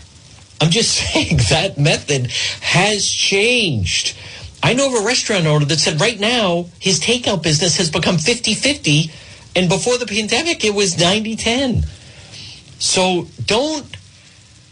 I'm 0.62 0.70
just 0.70 0.92
saying 1.14 1.38
that 1.50 1.78
method 1.78 2.32
has 2.62 3.08
changed. 3.08 4.18
I 4.62 4.74
know 4.74 4.88
of 4.88 5.04
a 5.04 5.06
restaurant 5.06 5.46
owner 5.46 5.66
that 5.66 5.80
said 5.80 6.00
right 6.00 6.20
now 6.20 6.68
his 6.80 7.00
takeout 7.00 7.44
business 7.44 7.78
has 7.78 7.90
become 7.90 8.18
50 8.18 8.54
50, 8.54 9.12
and 9.56 9.70
before 9.70 9.98
the 9.98 10.06
pandemic, 10.06 10.64
it 10.64 10.74
was 10.74 10.98
90 10.98 11.36
10. 11.36 11.84
So 12.80 13.28
don't, 13.46 13.86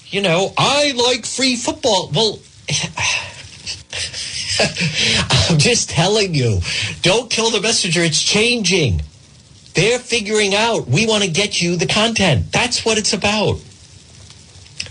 you 0.08 0.22
know, 0.22 0.54
I 0.58 0.92
like 0.92 1.26
free 1.26 1.56
football. 1.56 2.12
Well, 2.14 2.40
I'm 5.50 5.58
just 5.58 5.90
telling 5.90 6.36
you, 6.36 6.60
don't 7.02 7.30
kill 7.30 7.52
the 7.52 7.62
messenger. 7.62 8.02
It's 8.02 8.22
changing. 8.22 9.02
They're 9.74 10.00
figuring 10.00 10.54
out 10.54 10.88
we 10.88 11.08
want 11.08 11.24
to 11.24 11.30
get 11.30 11.62
you 11.62 11.76
the 11.76 11.86
content. 11.86 12.52
That's 12.52 12.86
what 12.86 12.98
it's 12.98 13.14
about. 13.14 13.60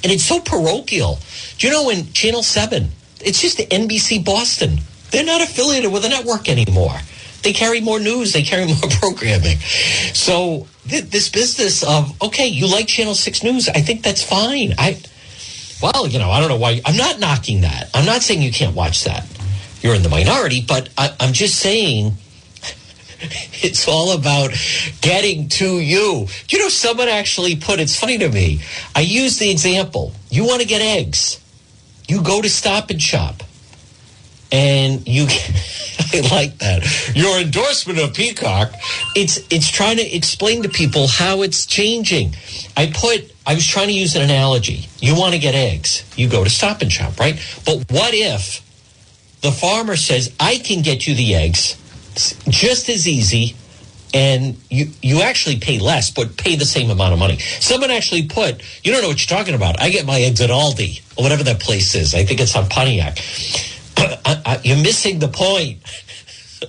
And 0.02 0.10
it's 0.10 0.24
so 0.24 0.40
parochial. 0.40 1.18
Do 1.58 1.66
you 1.66 1.72
know 1.72 1.90
in 1.90 2.12
Channel 2.12 2.42
7, 2.42 2.88
it's 3.20 3.42
just 3.42 3.58
the 3.58 3.66
NBC 3.66 4.24
Boston. 4.24 4.78
They're 5.10 5.24
not 5.24 5.42
affiliated 5.42 5.92
with 5.92 6.04
a 6.04 6.08
network 6.08 6.48
anymore. 6.48 6.98
They 7.42 7.52
carry 7.52 7.80
more 7.80 8.00
news, 8.00 8.32
they 8.32 8.42
carry 8.42 8.66
more 8.66 8.90
programming. 9.00 9.58
So 10.14 10.66
th- 10.88 11.04
this 11.04 11.28
business 11.28 11.82
of, 11.82 12.20
okay, 12.22 12.46
you 12.46 12.66
like 12.66 12.86
Channel 12.86 13.14
6 13.14 13.42
News, 13.42 13.68
I 13.68 13.80
think 13.80 14.02
that's 14.02 14.22
fine. 14.22 14.74
I 14.78 15.00
well, 15.82 16.06
you 16.06 16.18
know, 16.18 16.30
I 16.30 16.40
don't 16.40 16.50
know 16.50 16.58
why. 16.58 16.80
I'm 16.84 16.96
not 16.96 17.18
knocking 17.18 17.62
that. 17.62 17.88
I'm 17.94 18.04
not 18.04 18.22
saying 18.22 18.42
you 18.42 18.52
can't 18.52 18.76
watch 18.76 19.04
that. 19.04 19.26
You're 19.80 19.94
in 19.94 20.02
the 20.02 20.10
minority, 20.10 20.62
but 20.66 20.90
I, 20.98 21.14
I'm 21.18 21.32
just 21.32 21.56
saying 21.56 22.12
it's 23.62 23.86
all 23.86 24.12
about 24.12 24.50
getting 25.00 25.48
to 25.48 25.80
you. 25.80 26.26
You 26.48 26.58
know, 26.58 26.68
someone 26.68 27.08
actually 27.08 27.56
put 27.56 27.78
it's 27.78 27.98
funny 27.98 28.18
to 28.18 28.28
me. 28.28 28.60
I 28.94 29.00
use 29.00 29.38
the 29.38 29.50
example. 29.50 30.12
You 30.30 30.46
want 30.46 30.62
to 30.62 30.66
get 30.66 30.80
eggs. 30.80 31.38
You 32.08 32.22
go 32.22 32.40
to 32.40 32.48
Stop 32.48 32.90
and 32.90 33.00
Shop. 33.00 33.42
And 34.52 35.06
you 35.06 35.26
I 36.12 36.20
like 36.30 36.58
that. 36.58 37.14
Your 37.14 37.38
endorsement 37.38 38.00
of 38.00 38.14
Peacock, 38.14 38.72
it's 39.14 39.38
it's 39.50 39.70
trying 39.70 39.98
to 39.98 40.16
explain 40.16 40.62
to 40.62 40.68
people 40.68 41.06
how 41.06 41.42
it's 41.42 41.66
changing. 41.66 42.34
I 42.76 42.90
put 42.92 43.32
I 43.46 43.54
was 43.54 43.66
trying 43.66 43.88
to 43.88 43.92
use 43.92 44.16
an 44.16 44.22
analogy. 44.22 44.88
You 44.98 45.14
want 45.14 45.34
to 45.34 45.38
get 45.38 45.54
eggs. 45.54 46.04
You 46.16 46.28
go 46.28 46.42
to 46.42 46.50
Stop 46.50 46.80
and 46.80 46.90
Shop, 46.90 47.20
right? 47.20 47.34
But 47.64 47.84
what 47.90 48.14
if 48.14 48.66
the 49.42 49.52
farmer 49.52 49.96
says, 49.96 50.34
I 50.40 50.56
can 50.56 50.82
get 50.82 51.06
you 51.06 51.14
the 51.14 51.34
eggs 51.34 51.76
just 52.48 52.88
as 52.88 53.06
easy 53.06 53.54
and 54.12 54.56
you 54.68 54.90
you 55.02 55.22
actually 55.22 55.58
pay 55.58 55.78
less 55.78 56.10
but 56.10 56.36
pay 56.36 56.56
the 56.56 56.64
same 56.64 56.90
amount 56.90 57.12
of 57.12 57.18
money. 57.18 57.38
Someone 57.38 57.90
actually 57.90 58.26
put 58.26 58.62
you 58.84 58.92
don't 58.92 59.02
know 59.02 59.08
what 59.08 59.20
you're 59.20 59.38
talking 59.38 59.54
about. 59.54 59.80
I 59.80 59.90
get 59.90 60.06
my 60.06 60.20
eggs 60.20 60.40
at 60.40 60.50
aldi 60.50 61.00
or 61.16 61.22
whatever 61.22 61.44
that 61.44 61.60
place 61.60 61.94
is. 61.94 62.14
I 62.14 62.24
think 62.24 62.40
it's 62.40 62.56
on 62.56 62.68
pontiac. 62.68 63.18
You're 64.64 64.82
missing 64.82 65.18
the 65.18 65.28
point. 65.28 65.78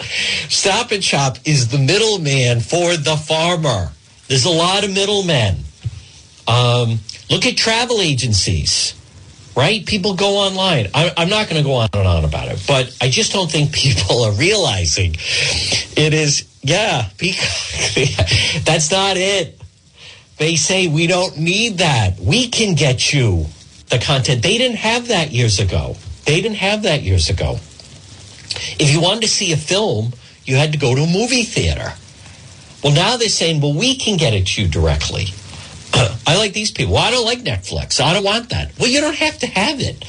Stop 0.49 0.91
and 0.91 1.03
shop 1.03 1.37
is 1.45 1.69
the 1.69 1.77
middleman 1.77 2.59
for 2.59 2.97
the 2.97 3.15
farmer. 3.15 3.91
There's 4.27 4.45
a 4.45 4.49
lot 4.49 4.83
of 4.83 4.93
middlemen. 4.93 5.57
Um, 6.47 6.99
look 7.29 7.45
at 7.45 7.57
travel 7.57 8.01
agencies 8.01 9.00
right? 9.55 9.85
People 9.85 10.15
go 10.15 10.37
online. 10.37 10.87
I, 10.93 11.11
am 11.17 11.29
not 11.29 11.49
going 11.49 11.61
to 11.61 11.67
go 11.67 11.75
on 11.75 11.89
and 11.93 12.07
on 12.07 12.25
about 12.25 12.47
it, 12.47 12.63
but 12.67 12.95
I 13.01 13.09
just 13.09 13.33
don't 13.33 13.49
think 13.49 13.73
people 13.73 14.23
are 14.23 14.33
realizing 14.33 15.15
it 15.15 16.13
is, 16.13 16.47
yeah, 16.61 17.09
that's 18.63 18.91
not 18.91 19.17
it. 19.17 19.59
They 20.37 20.55
say 20.55 20.87
we 20.87 21.07
don't 21.07 21.37
need 21.37 21.79
that. 21.79 22.19
We 22.19 22.47
can 22.49 22.75
get 22.75 23.13
you 23.13 23.45
the 23.89 23.99
content. 23.99 24.41
They 24.41 24.57
didn't 24.57 24.77
have 24.77 25.09
that 25.09 25.31
years 25.31 25.59
ago. 25.59 25.95
They 26.25 26.41
didn't 26.41 26.57
have 26.57 26.83
that 26.83 27.03
years 27.03 27.29
ago. 27.29 27.59
If 28.79 28.91
you 28.91 29.01
wanted 29.01 29.21
to 29.21 29.27
see 29.27 29.51
a 29.53 29.57
film, 29.57 30.13
you 30.45 30.55
had 30.55 30.71
to 30.71 30.77
go 30.77 30.95
to 30.95 31.01
a 31.01 31.07
movie 31.07 31.43
theater. 31.43 31.93
Well, 32.83 32.93
now 32.93 33.17
they're 33.17 33.29
saying, 33.29 33.61
well, 33.61 33.73
we 33.73 33.95
can 33.95 34.17
get 34.17 34.33
it 34.33 34.47
to 34.47 34.63
you 34.63 34.67
directly. 34.67 35.27
I 36.27 36.37
like 36.37 36.53
these 36.53 36.71
people. 36.71 36.93
Well, 36.93 37.03
I 37.03 37.11
don't 37.11 37.25
like 37.25 37.39
Netflix. 37.39 37.99
I 38.01 38.13
don't 38.13 38.23
want 38.23 38.49
that. 38.49 38.77
Well, 38.79 38.89
you 38.89 39.01
don't 39.01 39.15
have 39.15 39.39
to 39.39 39.47
have 39.47 39.79
it. 39.79 40.03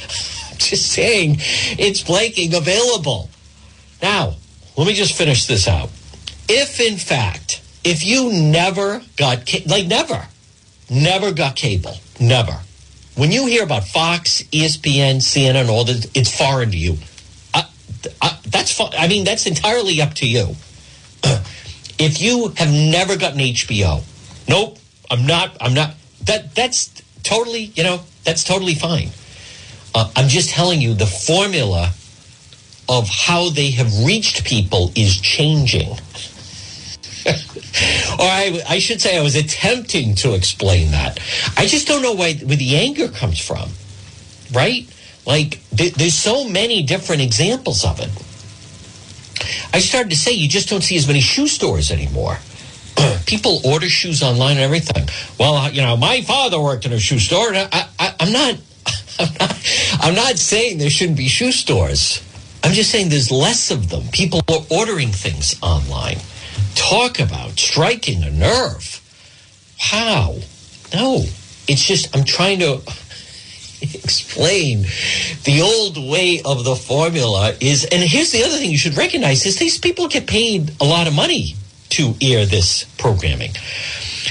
I'm 0.51 0.59
just 0.59 0.93
saying 0.93 1.37
it's 1.39 2.03
blanking 2.03 2.57
available. 2.57 3.31
Now, 4.01 4.35
let 4.77 4.87
me 4.87 4.95
just 4.95 5.17
finish 5.17 5.47
this 5.47 5.69
out. 5.69 5.91
If, 6.49 6.81
in 6.81 6.97
fact, 6.97 7.63
if 7.85 8.05
you 8.05 8.33
never 8.33 9.03
got, 9.17 9.53
like 9.67 9.87
never, 9.87 10.27
never 10.91 11.33
got 11.33 11.57
cable, 11.57 11.97
never. 12.21 12.59
When 13.17 13.31
you 13.31 13.47
hear 13.47 13.63
about 13.63 13.85
Fox, 13.85 14.43
ESPN, 14.45 15.17
CNN, 15.17 15.69
all 15.69 15.85
this, 15.85 16.11
it's 16.15 16.37
foreign 16.37 16.71
to 16.71 16.77
you. 16.77 16.97
Uh, 17.53 17.63
I, 17.63 18.09
I, 18.23 18.29
uh, 18.29 18.37
that's 18.47 18.81
I 18.81 19.09
mean, 19.09 19.25
that's 19.25 19.47
entirely 19.47 20.01
up 20.01 20.15
to 20.15 20.27
you. 20.27 20.57
if 21.99 22.21
you 22.21 22.49
have 22.57 22.73
never 22.73 23.17
gotten 23.17 23.39
HBO, 23.39 24.03
nope, 24.49 24.79
I'm 25.13 25.27
not. 25.27 25.55
I'm 25.61 25.75
not. 25.75 25.95
That 26.25 26.55
that's 26.55 26.89
totally. 27.23 27.71
You 27.75 27.83
know, 27.85 28.01
that's 28.25 28.45
totally 28.45 28.75
fine. 28.75 29.11
Uh, 29.95 30.11
I'm 30.17 30.29
just 30.29 30.49
telling 30.49 30.81
you 30.81 30.95
the 30.95 31.07
formula 31.07 31.91
of 32.89 33.09
how 33.09 33.51
they 33.51 33.71
have 33.73 34.05
reached 34.05 34.47
people 34.47 34.91
is 34.95 35.21
changing. 35.21 35.91
or 37.29 38.27
I, 38.27 38.63
I 38.69 38.79
should 38.79 39.03
say, 39.03 39.19
I 39.19 39.23
was 39.23 39.37
attempting 39.37 40.15
to 40.17 40.35
explain 40.35 40.91
that. 40.93 41.21
I 41.59 41.67
just 41.67 41.87
don't 41.87 42.03
know 42.03 42.15
why, 42.15 42.35
where 42.35 42.57
the 42.57 42.77
anger 42.77 43.09
comes 43.09 43.39
from, 43.39 43.69
right? 44.53 44.89
Like, 45.27 45.61
th- 45.77 45.95
there's 45.95 46.15
so 46.15 46.49
many 46.49 46.83
different 46.83 47.23
examples 47.23 47.85
of 47.85 48.01
it. 48.01 48.11
I 49.73 49.79
started 49.79 50.11
to 50.11 50.17
say 50.17 50.33
you 50.33 50.49
just 50.49 50.69
don't 50.69 50.83
see 50.83 50.97
as 50.97 51.07
many 51.07 51.21
shoe 51.21 51.47
stores 51.47 51.91
anymore. 51.91 52.39
people 53.27 53.61
order 53.65 53.89
shoes 53.89 54.23
online 54.23 54.53
and 54.53 54.61
everything. 54.61 55.09
Well, 55.39 55.71
you 55.73 55.83
know, 55.83 55.97
my 55.97 56.23
father 56.23 56.61
worked 56.61 56.87
in 56.87 56.93
a 56.93 56.99
shoe 56.99 57.19
store. 57.19 57.53
And 57.53 57.69
I, 57.73 57.89
I, 57.99 58.15
I'm 58.21 58.33
not, 58.33 58.57
I'm 59.19 59.33
not, 59.39 59.99
I'm 60.01 60.15
not 60.15 60.39
saying 60.39 60.79
there 60.79 60.91
shouldn't 60.91 61.19
be 61.19 61.29
shoe 61.29 61.53
stores. 61.53 62.23
I'm 62.65 62.73
just 62.73 62.91
saying 62.91 63.09
there's 63.09 63.31
less 63.31 63.71
of 63.71 63.89
them. 63.89 64.05
People 64.13 64.41
are 64.49 64.65
ordering 64.71 65.11
things 65.11 65.59
online. 65.63 66.19
Talk 66.75 67.19
about 67.19 67.59
striking 67.59 68.23
a 68.23 68.31
nerve. 68.31 69.01
How? 69.79 70.37
No, 70.95 71.25
it's 71.69 71.85
just 71.85 72.17
I'm 72.17 72.25
trying 72.25 72.61
to 72.61 72.75
explain 73.83 74.83
the 75.45 75.61
old 75.63 75.99
way 75.99 76.41
of 76.45 76.65
the 76.65 76.77
formula 76.77 77.55
is 77.61 77.85
and 77.85 78.03
here's 78.03 78.31
the 78.31 78.45
other 78.45 78.57
thing 78.57 78.71
you 78.71 78.79
should 78.79 78.97
recognize 78.97 79.45
is 79.45 79.59
these 79.59 79.79
people 79.79 80.07
get 80.07 80.27
paid 80.27 80.73
a 80.81 80.85
lot 80.85 81.09
of 81.09 81.15
money 81.15 81.57
to 81.93 82.15
air 82.21 82.47
this 82.47 82.85
programming. 82.99 83.53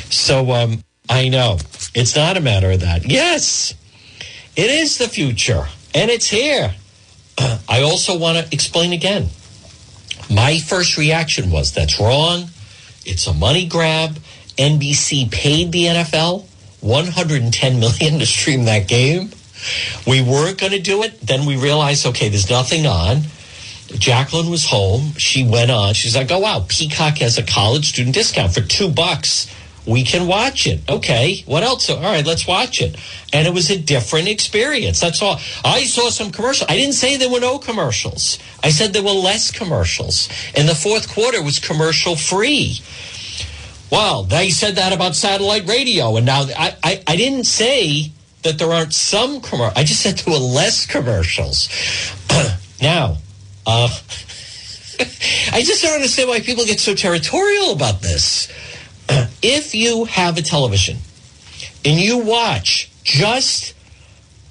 So 0.10 0.52
um, 0.52 0.84
I 1.10 1.30
know 1.30 1.58
it's 1.94 2.16
not 2.16 2.38
a 2.38 2.42
matter 2.42 2.72
of 2.72 2.82
that. 2.82 3.06
Yes, 3.06 3.74
it 4.56 4.70
is 4.70 4.98
the 4.98 5.08
future, 5.08 5.68
and 5.94 6.10
it's 6.10 6.28
here. 6.28 6.74
I 7.70 7.82
also 7.82 8.18
want 8.18 8.38
to 8.38 8.54
explain 8.54 8.94
again. 8.94 9.30
My 10.30 10.60
first 10.60 10.98
reaction 10.98 11.52
was 11.52 11.74
that's 11.74 12.00
wrong. 12.00 12.46
It's 13.06 13.28
a 13.28 13.34
money 13.34 13.68
grab. 13.68 14.18
NBC 14.58 15.32
paid 15.32 15.72
the 15.72 15.86
NFL 15.86 16.46
110 16.82 17.80
million 17.80 18.20
to 18.20 18.26
stream 18.26 18.66
that 18.66 18.88
game. 18.88 19.32
We 20.08 20.22
weren't 20.22 20.60
going 20.60 20.72
to 20.72 20.80
do 20.80 21.04
it. 21.04 21.20
Then 21.22 21.46
we 21.46 21.56
realized, 21.56 22.06
okay, 22.08 22.30
there's 22.30 22.50
nothing 22.50 22.86
on. 22.86 23.22
Jacqueline 23.98 24.50
was 24.50 24.66
home. 24.66 25.14
She 25.18 25.44
went 25.44 25.72
on. 25.72 25.94
She's 25.94 26.16
like, 26.16 26.32
oh, 26.32 26.40
wow, 26.40 26.66
Peacock 26.68 27.18
has 27.20 27.38
a 27.38 27.44
college 27.44 27.90
student 27.90 28.16
discount 28.16 28.54
for 28.54 28.62
two 28.62 28.90
bucks. 28.90 29.48
we 29.86 30.04
can 30.04 30.28
watch 30.28 30.68
it. 30.68 30.80
Okay, 30.90 31.44
what 31.46 31.64
else? 31.64 31.90
All 31.90 32.02
right, 32.02 32.26
let's 32.26 32.48
watch 32.48 32.82
it. 32.82 32.96
And 33.34 33.48
it 33.48 33.54
was 33.54 33.70
a 33.70 33.78
different 33.78 34.28
experience. 34.28 35.00
That's 35.00 35.22
all. 35.22 35.40
I 35.64 35.84
saw 35.86 36.10
some 36.10 36.32
commercials. 36.32 36.70
I 36.70 36.76
didn't 36.76 36.94
say 36.94 37.18
there 37.18 37.32
were 37.32 37.40
no 37.40 37.58
commercials. 37.58 38.38
I 38.64 38.70
said 38.70 38.94
there 38.94 39.04
were 39.04 39.10
less 39.10 39.52
commercials. 39.52 40.30
And 40.56 40.70
the 40.70 40.76
fourth 40.76 41.12
quarter 41.14 41.42
was 41.42 41.60
commercial 41.60 42.16
free. 42.16 42.80
Well, 43.92 44.24
they 44.24 44.52
said 44.52 44.76
that 44.76 44.94
about 44.94 45.16
satellite 45.16 45.68
radio. 45.68 46.16
And 46.16 46.26
now 46.26 46.44
I, 46.58 46.76
I, 46.84 47.04
I 47.08 47.16
didn't 47.16 47.46
say 47.46 48.12
that 48.44 48.58
there 48.58 48.72
aren't 48.72 48.94
some 48.94 49.42
commercials. 49.42 49.78
I 49.78 49.84
just 49.84 50.02
said 50.02 50.18
there 50.20 50.34
were 50.34 50.40
less 50.40 50.86
commercials. 50.86 51.70
now, 52.82 53.18
uh, 53.66 53.88
I 55.52 55.62
just 55.64 55.84
don't 55.84 55.94
understand 55.94 56.30
why 56.30 56.40
people 56.40 56.66
get 56.66 56.80
so 56.80 56.94
territorial 56.94 57.72
about 57.72 58.02
this. 58.02 58.48
if 59.42 59.74
you 59.76 60.06
have 60.06 60.38
a 60.38 60.42
television 60.42 60.98
and 61.84 62.00
you 62.00 62.20
watch 62.20 62.92
just 63.04 63.74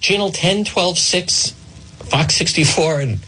channel 0.01 0.31
10, 0.31 0.65
12, 0.65 0.99
6, 0.99 1.51
Fox 2.11 2.35
64, 2.35 3.01
and 3.01 3.19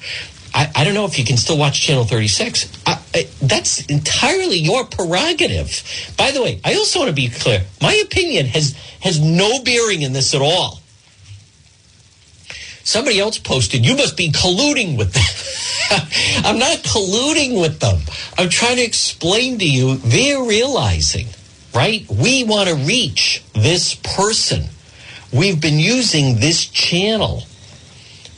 I, 0.55 0.71
I 0.75 0.85
don't 0.85 0.95
know 0.95 1.05
if 1.05 1.19
you 1.19 1.25
can 1.25 1.37
still 1.37 1.57
watch 1.59 1.81
channel 1.81 2.05
36. 2.05 2.83
I, 2.87 3.01
I, 3.15 3.29
that's 3.41 3.87
entirely 3.87 4.57
your 4.57 4.85
prerogative. 4.85 5.83
By 6.17 6.31
the 6.31 6.43
way, 6.43 6.61
I 6.65 6.75
also 6.75 7.01
want 7.01 7.09
to 7.09 7.15
be 7.15 7.29
clear. 7.29 7.62
My 7.81 7.95
opinion 7.95 8.47
has 8.47 8.77
has 9.01 9.21
no 9.21 9.62
bearing 9.62 10.03
in 10.03 10.12
this 10.12 10.35
at 10.35 10.43
all. 10.43 10.82
Somebody 12.85 13.21
else 13.21 13.39
posted, 13.39 13.85
you 13.87 13.97
must 13.97 14.17
be 14.17 14.31
colluding 14.31 14.99
with 14.99 15.12
them. 15.12 16.03
I'm 16.45 16.59
not 16.59 16.79
colluding 16.79 17.61
with 17.61 17.81
them. 17.81 18.01
I'm 18.37 18.49
trying 18.49 18.77
to 18.77 18.83
explain 18.83 19.59
to 19.59 19.69
you, 19.69 19.97
they're 19.97 20.43
realizing, 20.43 21.27
right? 21.75 22.05
We 22.11 22.45
want 22.45 22.69
to 22.69 22.75
reach 22.75 23.43
this 23.55 23.95
person. 23.95 24.65
We've 25.33 25.61
been 25.61 25.79
using 25.79 26.41
this 26.41 26.67
channel. 26.67 27.45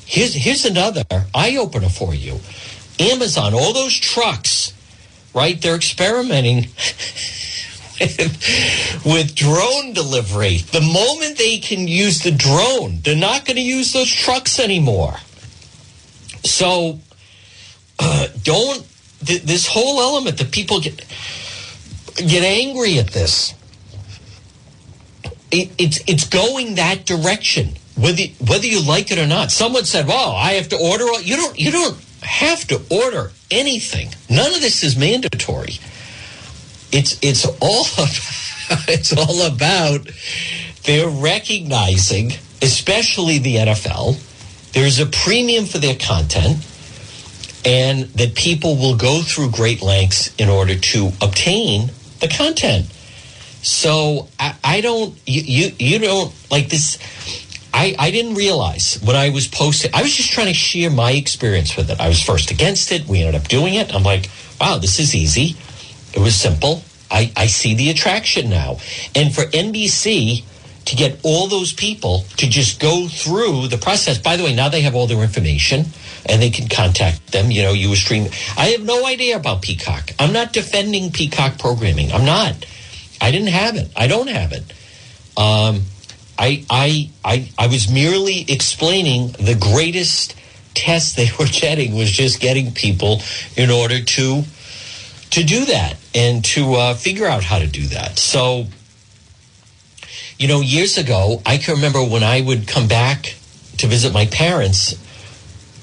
Here's, 0.07 0.35
here's 0.35 0.65
another 0.65 1.05
eye 1.35 1.57
opener 1.57 1.89
for 1.89 2.15
you 2.15 2.41
Amazon, 3.01 3.55
all 3.55 3.73
those 3.73 3.99
trucks, 3.99 4.73
right? 5.35 5.61
They're 5.61 5.75
experimenting 5.75 6.69
with 9.05 9.35
drone 9.37 9.93
delivery. 9.93 10.59
The 10.59 10.81
moment 10.81 11.39
they 11.39 11.59
can 11.59 11.87
use 11.87 12.21
the 12.21 12.33
drone, 12.33 12.99
they're 13.03 13.15
not 13.15 13.45
going 13.45 13.57
to 13.57 13.63
use 13.63 13.93
those 13.93 14.11
trucks 14.11 14.59
anymore. 14.59 15.15
So 16.45 16.99
uh, 18.01 18.29
don't 18.43 18.85
th- 19.25 19.43
this 19.43 19.69
whole 19.69 20.01
element 20.01 20.39
that 20.39 20.51
people 20.51 20.81
get 20.81 21.05
get 22.17 22.43
angry 22.43 22.99
at 22.99 23.09
this. 23.09 23.55
It, 25.53 25.71
it's 25.79 26.01
it's 26.09 26.29
going 26.29 26.75
that 26.75 27.07
direction, 27.07 27.75
whether 27.97 28.25
whether 28.45 28.67
you 28.67 28.83
like 28.85 29.13
it 29.13 29.19
or 29.19 29.27
not. 29.27 29.53
Someone 29.53 29.85
said, 29.85 30.09
"Well, 30.09 30.33
I 30.33 30.55
have 30.55 30.69
to 30.71 30.77
order." 30.77 31.05
You 31.21 31.37
don't 31.37 31.59
you 31.59 31.71
don't 31.71 31.97
have 32.23 32.67
to 32.69 32.83
order 32.91 33.31
anything. 33.53 34.09
None 34.29 34.53
of 34.53 34.61
this 34.61 34.83
is 34.83 34.97
mandatory 34.97 35.79
it's 36.93 37.19
it's 37.23 37.47
all 37.61 37.87
about, 37.95 38.88
it's 38.88 39.17
all 39.17 39.47
about 39.47 40.09
they're 40.85 41.09
recognizing, 41.09 42.33
especially 42.62 43.38
the 43.38 43.57
NFL, 43.57 44.21
there's 44.73 45.00
a 45.00 45.07
premium 45.07 45.64
for 45.64 45.79
their 45.79 45.97
content, 45.97 46.57
and 47.64 48.05
that 48.17 48.35
people 48.35 48.76
will 48.76 48.97
go 48.97 49.23
through 49.23 49.50
great 49.50 49.81
lengths 49.83 50.35
in 50.37 50.49
order 50.49 50.75
to 50.75 51.11
obtain 51.23 51.91
the 52.21 52.29
content. 52.29 52.87
So 53.62 54.29
I, 54.38 54.55
I 54.62 54.81
don't 54.83 55.19
you, 55.26 55.41
you 55.43 55.73
you 55.79 55.99
don't 55.99 56.33
like 56.50 56.69
this. 56.69 56.99
I, 57.73 57.97
I 57.99 58.11
didn't 58.11 58.35
realize 58.35 59.00
when 59.03 59.17
I 59.17 59.31
was 59.31 59.49
posting, 59.49 59.91
I 59.95 60.03
was 60.03 60.14
just 60.14 60.31
trying 60.31 60.47
to 60.47 60.55
share 60.55 60.91
my 60.91 61.11
experience 61.11 61.76
with 61.76 61.91
it. 61.91 61.99
I 61.99 62.09
was 62.09 62.23
first 62.23 62.53
against 62.53 62.93
it. 62.93 63.07
We 63.07 63.23
ended 63.23 63.41
up 63.41 63.49
doing 63.49 63.75
it. 63.75 63.93
I'm 63.93 64.05
like, 64.05 64.29
wow, 64.61 64.79
this 64.79 65.01
is 65.01 65.12
easy. 65.14 65.57
It 66.14 66.20
was 66.20 66.35
simple. 66.35 66.83
I, 67.11 67.33
I 67.37 67.46
see 67.46 67.74
the 67.74 67.90
attraction 67.90 68.48
now. 68.48 68.79
And 69.14 69.35
for 69.35 69.42
NBC 69.42 70.44
to 70.87 70.96
get 70.96 71.18
all 71.22 71.48
those 71.48 71.72
people 71.72 72.24
to 72.37 72.48
just 72.48 72.81
go 72.81 73.09
through 73.09 73.68
the 73.68 73.79
process, 73.79 74.18
by 74.18 74.37
the 74.37 74.44
way, 74.44 74.55
now 74.55 74.68
they 74.68 74.83
have 74.83 74.94
all 74.94 75.07
their 75.07 75.22
information 75.22 75.87
and 76.27 76.40
they 76.40 76.50
can 76.50 76.68
contact 76.68 77.33
them. 77.33 77.50
You 77.50 77.62
know, 77.62 77.72
you 77.72 77.90
were 77.90 77.96
streaming. 77.96 78.33
I 78.57 78.66
have 78.68 78.83
no 78.83 79.07
idea 79.07 79.37
about 79.37 79.62
Peacock. 79.62 80.11
I'm 80.18 80.33
not 80.33 80.53
defending 80.53 81.11
Peacock 81.11 81.59
programming. 81.59 82.12
I'm 82.12 82.24
not. 82.24 82.66
I 83.20 83.31
didn't 83.31 83.48
have 83.48 83.77
it. 83.77 83.90
I 83.96 84.07
don't 84.07 84.29
have 84.29 84.53
it. 84.53 84.62
Um, 85.37 85.83
I, 86.38 86.64
I, 86.68 87.11
I, 87.24 87.48
I 87.59 87.66
was 87.68 87.90
merely 87.90 88.44
explaining 88.48 89.29
the 89.33 89.57
greatest 89.59 90.35
test 90.74 91.16
they 91.16 91.29
were 91.38 91.46
getting 91.46 91.94
was 91.94 92.11
just 92.11 92.40
getting 92.40 92.72
people 92.72 93.22
in 93.57 93.70
order 93.70 94.03
to 94.03 94.42
to 95.31 95.45
do 95.45 95.65
that 95.67 95.97
and 96.15 96.45
to 96.45 96.75
uh, 96.75 96.95
figure 96.95 97.27
out 97.27 97.43
how 97.43 97.59
to 97.59 97.67
do 97.67 97.87
that. 97.89 98.19
So, 98.19 98.67
you 100.39 100.49
know, 100.49 100.61
years 100.61 100.97
ago, 100.99 101.43
I 101.45 101.59
can 101.59 101.75
remember 101.75 102.03
when 102.03 102.23
I 102.23 102.41
would 102.41 102.67
come 102.69 102.89
back 102.89 103.35
to 103.79 103.87
visit 103.87 104.13
my 104.13 104.27
parents. 104.27 105.01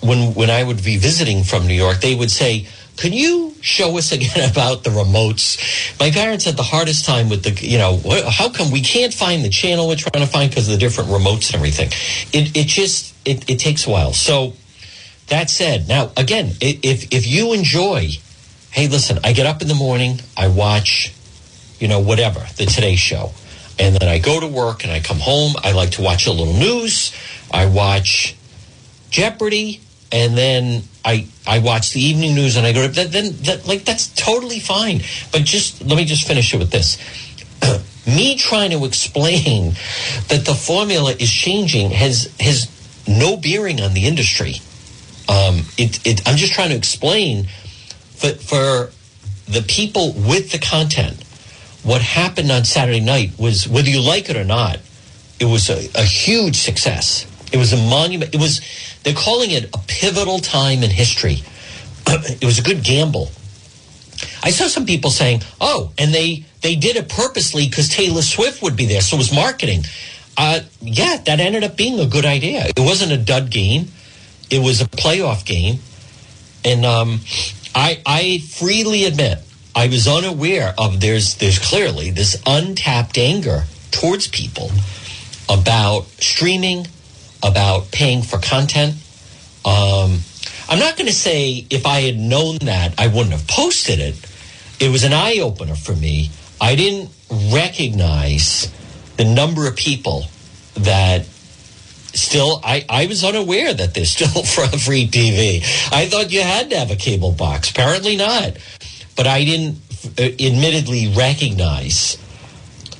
When 0.02 0.34
when 0.34 0.50
I 0.50 0.64
would 0.64 0.84
be 0.84 0.98
visiting 0.98 1.44
from 1.44 1.68
New 1.68 1.76
York, 1.76 2.02
they 2.02 2.16
would 2.16 2.32
say, 2.32 2.66
"Can 2.98 3.14
you 3.14 3.54
show 3.62 3.98
us 3.98 4.12
again 4.12 4.50
about 4.52 4.84
the 4.84 4.90
remotes?" 4.90 5.60
My 6.00 6.10
parents 6.10 6.46
had 6.46 6.58
the 6.58 6.64
hardest 6.64 7.06
time 7.06 7.30
with 7.30 7.44
the, 7.44 7.52
you 7.66 7.78
know, 7.78 8.02
how 8.30 8.50
come 8.50 8.72
we 8.72 8.82
can't 8.82 9.14
find 9.14 9.46
the 9.46 9.50
channel 9.50 9.88
we're 9.88 9.96
trying 9.96 10.26
to 10.26 10.32
find 10.32 10.50
because 10.50 10.68
of 10.68 10.74
the 10.74 10.80
different 10.80 11.12
remotes 11.12 11.48
and 11.48 11.56
everything. 11.56 11.90
It 12.34 12.58
it 12.58 12.68
just 12.68 13.14
it, 13.26 13.48
it 13.50 13.60
takes 13.60 13.86
a 13.86 13.92
while. 13.92 14.14
So 14.14 14.54
that 15.28 15.50
said, 15.50 15.88
now 15.88 16.12
again, 16.18 16.54
if 16.60 17.14
if 17.14 17.28
you 17.28 17.54
enjoy 17.54 18.10
hey, 18.72 18.88
listen, 18.88 19.20
I 19.24 19.34
get 19.34 19.46
up 19.46 19.62
in 19.62 19.68
the 19.68 19.76
morning, 19.76 20.20
I 20.36 20.48
watch, 20.48 21.14
you 21.80 21.88
know, 21.88 22.00
whatever, 22.00 22.40
the 22.58 22.66
Today 22.66 22.96
Show. 22.96 23.32
And 23.78 23.96
then 23.96 24.08
I 24.08 24.20
go 24.20 24.40
to 24.40 24.48
work 24.48 24.84
and 24.84 24.92
I 24.92 25.00
come 25.00 25.18
home. 25.18 25.56
I 25.64 25.72
like 25.72 25.92
to 25.92 26.02
watch 26.02 26.28
a 26.28 26.32
little 26.32 26.54
news. 26.54 27.14
I 27.52 27.66
watch 27.66 28.36
Jeopardy. 29.10 29.82
And 30.12 30.38
then 30.38 30.84
I, 31.04 31.28
I 31.48 31.60
watch 31.60 31.94
the 31.94 32.02
evening 32.02 32.36
news 32.36 32.58
and 32.58 32.66
I 32.66 32.74
go 32.74 32.88
to 32.88 33.08
then 33.08 33.34
that, 33.44 33.68
like 33.68 33.86
that's 33.86 34.08
totally 34.10 34.60
fine. 34.60 35.02
But 35.32 35.44
just 35.44 35.82
let 35.84 35.98
me 35.98 36.06
just 36.06 36.28
finish 36.28 36.54
it 36.54 36.58
with 36.58 36.70
this. 36.70 36.98
me 38.08 38.36
trying 38.36 38.72
to 38.72 38.86
explain 38.86 39.74
that 40.28 40.44
the 40.46 40.54
formula 40.54 41.14
is 41.14 41.32
changing 41.32 41.92
has 41.92 42.34
has 42.40 42.70
no 43.08 43.38
bearing 43.38 43.82
on 43.82 43.94
the 43.94 44.06
industry. 44.06 44.56
Um, 45.30 45.62
it, 45.78 46.06
it, 46.06 46.28
I'm 46.28 46.36
just 46.36 46.54
trying 46.54 46.70
to 46.70 46.76
explain 46.76 47.48
for, 48.22 48.30
for 48.36 48.92
the 49.52 49.64
people 49.68 50.14
with 50.14 50.52
the 50.52 50.60
content, 50.60 51.24
what 51.84 52.02
happened 52.02 52.52
on 52.52 52.64
Saturday 52.64 53.00
night 53.00 53.32
was, 53.40 53.68
whether 53.68 53.90
you 53.90 54.02
like 54.02 54.30
it 54.30 54.38
or 54.38 54.44
not, 54.44 54.80
it 55.40 55.46
was 55.46 55.70
a, 55.70 55.90
a 55.96 56.04
huge 56.04 56.58
success. 56.58 57.26
It 57.52 57.58
was 57.58 57.74
a 57.74 57.78
monument. 57.78 58.34
It 58.34 58.40
was, 58.40 58.62
they're 59.04 59.16
calling 59.16 59.52
it 59.52 59.66
a 59.74 59.80
pivotal 59.88 60.40
time 60.40 60.84
in 60.84 60.92
history. 60.92 61.38
it 62.08 62.46
was 62.46 62.60
a 62.60 62.62
good 62.62 62.84
gamble. 62.84 63.32
I 64.44 64.52
saw 64.52 64.68
some 64.68 64.86
people 64.86 65.10
saying, 65.10 65.42
"Oh, 65.60 65.92
and 65.98 66.14
they 66.14 66.46
they 66.62 66.76
did 66.76 66.96
it 66.96 67.10
purposely 67.10 67.68
because 67.68 67.90
Taylor 67.90 68.22
Swift 68.22 68.62
would 68.62 68.76
be 68.76 68.86
there, 68.86 69.02
so 69.02 69.16
it 69.16 69.20
was 69.20 69.34
marketing." 69.34 69.84
Uh, 70.38 70.62
yeah, 70.80 71.18
that 71.26 71.40
ended 71.40 71.64
up 71.64 71.76
being 71.76 72.00
a 72.00 72.06
good 72.06 72.26
idea. 72.26 72.66
It 72.68 72.80
wasn't 72.80 73.12
a 73.12 73.18
dud 73.18 73.50
game; 73.50 73.88
it 74.52 74.60
was 74.60 74.80
a 74.80 74.86
playoff 74.86 75.44
game, 75.44 75.80
and 76.64 76.86
um, 76.86 77.22
I, 77.74 78.02
I 78.06 78.40
freely 78.40 79.06
admit 79.06 79.40
I 79.76 79.88
was 79.88 80.08
unaware 80.08 80.74
of 80.78 81.00
there's 81.00 81.36
there's 81.36 81.60
clearly 81.60 82.12
this 82.12 82.42
untapped 82.46 83.18
anger 83.18 83.64
towards 83.92 84.28
people 84.28 84.72
about 85.50 86.06
streaming, 86.20 86.88
about 87.44 87.92
paying 87.92 88.22
for 88.22 88.38
content. 88.38 88.96
Um, 89.64 90.20
I'm 90.70 90.80
not 90.80 90.96
going 90.98 91.08
to 91.08 91.14
say 91.14 91.66
if 91.70 91.86
I 91.86 92.02
had 92.02 92.18
known 92.18 92.58
that 92.62 92.96
I 92.98 93.08
wouldn't 93.08 93.32
have 93.32 93.48
posted 93.48 94.00
it. 94.00 94.16
It 94.80 94.90
was 94.90 95.04
an 95.04 95.14
eye 95.14 95.40
opener 95.42 95.76
for 95.76 95.96
me. 95.96 96.32
I 96.60 96.76
didn't 96.76 97.12
recognize 97.54 98.72
the 99.18 99.26
number 99.26 99.68
of 99.68 99.76
people 99.76 100.26
that 100.76 101.28
still 102.13 102.60
I, 102.63 102.86
I 102.89 103.06
was 103.08 103.24
unaware 103.24 103.74
that 103.74 103.93
there's 103.93 104.12
still 104.12 104.43
free 104.43 105.08
TV. 105.08 105.62
I 105.91 106.08
thought 106.08 106.32
you 106.32 106.41
had 106.41 106.69
to 106.71 106.78
have 106.78 106.91
a 106.91 106.95
cable 106.95 107.32
box. 107.32 107.71
Apparently 107.71 108.15
not. 108.15 108.58
But 109.15 109.28
I 109.28 109.43
didn't 109.43 109.78
uh, 110.17 110.24
admittedly 110.24 111.13
recognize 111.15 112.17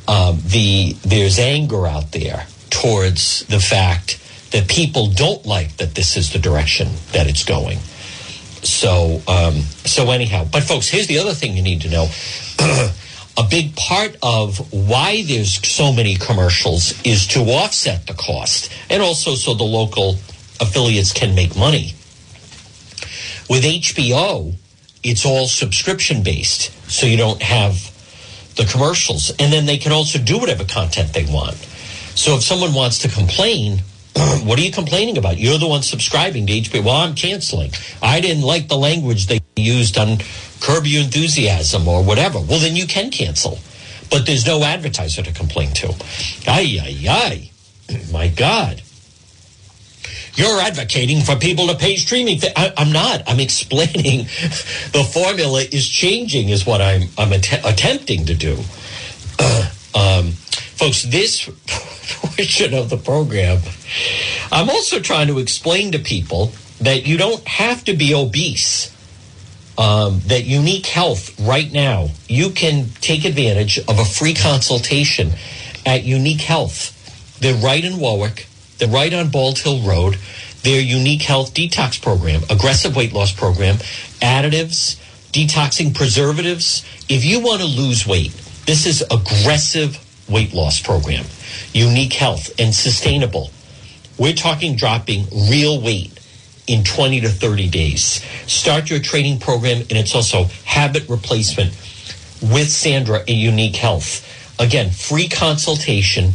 um, 0.08 0.40
the 0.46 0.94
there's 1.04 1.40
anger 1.40 1.88
out 1.88 2.12
there 2.12 2.46
towards 2.70 3.46
the 3.46 3.60
fact 3.60 4.20
that 4.52 4.68
people 4.68 5.08
don't 5.08 5.46
like 5.46 5.78
that 5.78 5.96
this 5.96 6.18
is 6.18 6.34
the 6.34 6.40
direction 6.40 6.90
that 7.14 7.28
it's 7.28 7.44
going. 7.44 7.80
So 8.64 9.22
um, 9.28 9.62
so 9.86 10.12
anyhow, 10.12 10.46
but 10.52 10.64
folks, 10.64 10.88
here's 10.88 11.08
the 11.08 11.20
other 11.20 11.34
thing 11.34 11.56
you 11.56 11.64
need 11.64 11.82
to 11.82 11.90
know. 11.90 12.10
a 13.38 13.44
big 13.50 13.76
part 13.76 14.16
of 14.22 14.74
why 14.74 15.24
there's 15.24 15.66
so 15.68 15.92
many 15.94 16.16
commercials 16.16 17.00
is 17.06 17.28
to 17.28 17.40
offset 17.40 18.08
the 18.08 18.14
cost 18.14 18.72
and 18.90 19.02
also 19.02 19.36
so 19.36 19.54
the 19.54 19.64
local 19.64 20.18
affiliates 20.60 21.14
can 21.14 21.34
make 21.34 21.56
money. 21.56 21.94
With 23.50 23.64
HBO, 23.64 24.54
it's 25.04 25.26
all 25.26 25.48
subscription 25.48 26.24
based, 26.24 26.72
so 26.90 27.08
you 27.08 27.18
don't 27.18 27.42
have 27.42 27.92
the 28.56 28.66
commercials. 28.66 29.32
And 29.40 29.52
then 29.52 29.66
they 29.66 29.78
can 29.78 29.92
also 29.92 30.20
do 30.20 30.38
whatever 30.38 30.64
content 30.64 31.14
they 31.14 31.26
want. 31.26 31.56
So 32.16 32.36
if 32.36 32.44
someone 32.44 32.74
wants 32.74 33.00
to 33.00 33.08
complain, 33.08 33.80
what 34.44 34.60
are 34.60 34.62
you 34.62 34.72
complaining 34.72 35.18
about? 35.18 35.38
You're 35.38 35.58
the 35.58 35.68
one 35.68 35.82
subscribing 35.82 36.48
to 36.48 36.54
HBO. 36.54 36.84
Well, 36.84 36.96
I'm 36.96 37.16
canceling. 37.16 37.72
I 38.02 38.22
didn't 38.22 38.44
like 38.44 38.68
the 38.68 38.78
language 38.78 39.28
they 39.28 39.42
used 39.56 39.98
on 39.98 40.18
Curb 40.62 40.86
Your 40.86 41.04
Enthusiasm 41.04 41.88
or 41.88 42.04
whatever. 42.04 42.40
Well, 42.40 42.60
then 42.60 42.76
you 42.76 42.88
can 42.88 43.12
cancel. 43.12 43.60
But 44.10 44.26
there's 44.26 44.46
no 44.46 44.64
advertiser 44.64 45.24
to 45.24 45.32
complain 45.32 45.72
to. 45.76 45.94
Ay, 46.48 46.80
ay, 46.82 47.06
ay. 47.10 47.52
My 48.12 48.28
God. 48.28 48.82
You're 50.36 50.62
advocating 50.62 51.22
for 51.22 51.36
people 51.36 51.68
to 51.68 51.76
pay 51.76 51.98
streaming. 51.98 52.40
I, 52.56 52.74
am 52.78 52.92
not. 52.92 53.24
I'm 53.28 53.40
explaining 53.40 54.26
the 54.94 55.10
formula 55.12 55.62
is 55.62 55.88
changing, 55.90 56.50
is 56.50 56.66
what 56.66 56.82
I'm, 56.82 57.10
I'm 57.18 57.34
att- 57.34 57.66
attempting 57.66 58.26
to 58.26 58.36
do. 58.36 58.58
Um, 59.94 60.32
folks, 60.32 61.04
this 61.04 61.46
portion 62.22 62.74
of 62.74 62.90
the 62.90 62.96
program, 62.96 63.60
I'm 64.50 64.70
also 64.70 65.02
trying 65.02 65.28
to 65.28 65.40
explain 65.40 65.92
to 65.92 66.00
people 66.00 66.54
that 66.80 67.06
you 67.06 67.18
don't 67.18 67.46
have 67.46 67.84
to 67.84 67.94
be 67.94 68.14
obese. 68.14 68.90
Um, 69.82 70.22
that 70.28 70.44
Unique 70.46 70.86
Health 70.86 71.40
right 71.40 71.72
now, 71.72 72.10
you 72.28 72.52
can 72.52 72.90
take 73.02 73.26
advantage 73.26 73.80
of 73.80 73.98
a 73.98 74.06
free 74.06 74.36
consultation 74.36 75.32
at 75.88 76.04
Unique 76.04 76.42
Health. 76.42 77.40
They're 77.40 77.56
right 77.56 77.84
in 77.84 77.98
Warwick. 77.98 78.46
They're 78.78 78.88
right 78.88 79.12
on 79.12 79.30
Bald 79.30 79.58
Hill 79.58 79.82
Road. 79.82 80.20
Their 80.62 80.80
Unique 80.80 81.24
Health 81.24 81.56
Detox 81.56 82.00
Program, 82.00 82.44
aggressive 82.52 82.96
weight 82.96 83.12
loss 83.12 83.32
program, 83.32 83.78
additives, 84.22 84.98
detoxing 85.32 85.96
preservatives. 85.96 86.86
If 87.10 87.26
you 87.26 87.40
want 87.40 87.62
to 87.62 87.68
lose 87.68 88.06
weight, 88.06 88.34
this 88.68 88.86
is 88.86 89.02
aggressive 89.10 89.98
weight 90.30 90.54
loss 90.54 90.80
program, 90.80 91.26
Unique 91.74 92.14
Health 92.14 92.52
and 92.60 92.76
sustainable. 92.76 93.50
We're 94.20 94.34
talking 94.34 94.76
dropping 94.76 95.26
real 95.50 95.82
weight 95.82 96.21
in 96.68 96.84
20 96.84 97.22
to 97.22 97.30
30 97.30 97.70
days. 97.70 98.24
Start 98.48 98.90
your 98.90 99.00
training 99.00 99.40
program, 99.40 99.82
and 99.82 99.94
it's 99.94 100.16
also 100.16 100.46
habit 100.66 101.08
replacement 101.10 101.72
with 102.42 102.70
Sandra 102.70 103.20
at 103.20 103.30
Unique 103.30 103.76
Health. 103.76 104.28
Again, 104.60 104.92
free 104.92 105.28
consultation. 105.28 106.32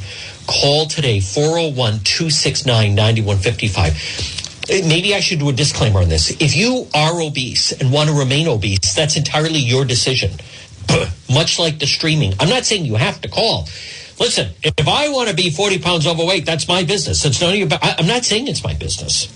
Call 0.47 0.87
today, 0.87 1.21
401 1.21 2.01
269 2.05 2.95
9155. 2.95 4.47
Uh, 4.69 4.89
maybe 4.89 5.15
I 5.15 5.21
should 5.21 5.39
do 5.39 5.49
a 5.49 5.53
disclaimer 5.53 6.01
on 6.01 6.09
this. 6.09 6.31
If 6.41 6.57
you 6.57 6.89
are 6.95 7.21
obese 7.21 7.73
and 7.73 7.93
want 7.93 8.09
to 8.09 8.15
remain 8.15 8.49
obese, 8.49 8.95
that's 8.95 9.17
entirely 9.17 9.59
your 9.59 9.85
decision. 9.85 10.33
Much 11.33 11.59
like 11.59 11.79
the 11.79 11.87
streaming. 11.87 12.35
I'm 12.41 12.49
not 12.49 12.65
saying 12.65 12.85
you 12.85 12.97
have 12.97 13.21
to 13.23 13.29
call. 13.29 13.69
Listen, 14.19 14.51
if 14.63 14.89
I 14.89 15.09
want 15.11 15.29
to 15.29 15.35
be 15.35 15.51
40 15.51 15.79
pounds 15.81 16.07
overweight, 16.07 16.47
that's 16.47 16.67
my 16.67 16.85
business. 16.85 17.25
It's 17.25 17.41
none 17.41 17.53
of 17.53 17.59
your, 17.59 17.69
I'm 17.81 18.07
not 18.07 18.25
saying 18.25 18.49
it's 18.49 18.65
my 18.65 18.75
business. 18.75 19.29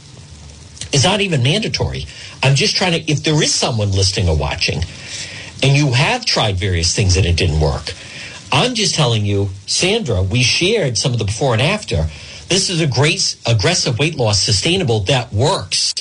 It's 0.93 1.05
not 1.05 1.21
even 1.21 1.43
mandatory. 1.43 2.07
I'm 2.43 2.55
just 2.55 2.77
trying 2.77 2.93
to, 2.93 3.11
if 3.11 3.23
there 3.23 3.41
is 3.43 3.55
someone 3.55 3.93
listening 3.93 4.29
or 4.29 4.37
watching 4.37 4.83
and 5.63 5.77
you 5.77 5.93
have 5.93 6.25
tried 6.25 6.57
various 6.57 6.95
things 6.95 7.17
and 7.17 7.27
it 7.27 7.37
didn't 7.37 7.61
work, 7.61 7.93
I'm 8.53 8.75
just 8.75 8.95
telling 8.95 9.25
you, 9.25 9.51
Sandra, 9.67 10.23
we 10.23 10.43
shared 10.43 10.99
some 10.99 11.13
of 11.13 11.19
the 11.19 11.25
before 11.25 11.53
and 11.53 11.63
after. 11.63 12.09
This 12.49 12.69
is 12.69 12.81
a 12.81 12.87
great 12.87 13.37
aggressive 13.47 13.99
weight 13.99 14.17
loss 14.17 14.43
sustainable 14.43 15.01
that 15.01 15.33
works. 15.33 15.95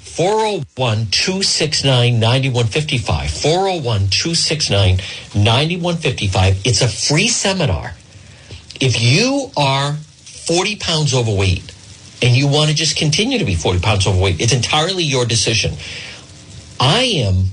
401 0.00 1.06
269 1.10 2.20
9155. 2.20 3.30
401 3.30 4.08
269 4.10 4.96
9155. 5.34 6.66
It's 6.66 6.82
a 6.82 6.88
free 6.88 7.28
seminar. 7.28 7.94
If 8.80 9.00
you 9.00 9.50
are 9.56 9.94
40 9.94 10.76
pounds 10.76 11.14
overweight 11.14 11.72
and 12.22 12.36
you 12.36 12.48
want 12.48 12.70
to 12.70 12.76
just 12.76 12.96
continue 12.96 13.38
to 13.38 13.44
be 13.44 13.54
40 13.54 13.80
pounds 13.80 14.06
overweight, 14.06 14.40
it's 14.40 14.52
entirely 14.52 15.04
your 15.04 15.24
decision. 15.24 15.74
I 16.78 17.02
am 17.02 17.46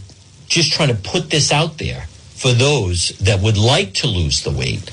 just 0.48 0.72
trying 0.74 0.90
to 0.90 0.96
put 0.96 1.30
this 1.30 1.52
out 1.52 1.78
there 1.78 2.06
for 2.36 2.54
those 2.54 3.10
that 3.20 3.42
would 3.42 3.58
like 3.58 3.94
to 3.96 4.08
lose 4.08 4.44
the 4.44 4.52
weight. 4.52 4.92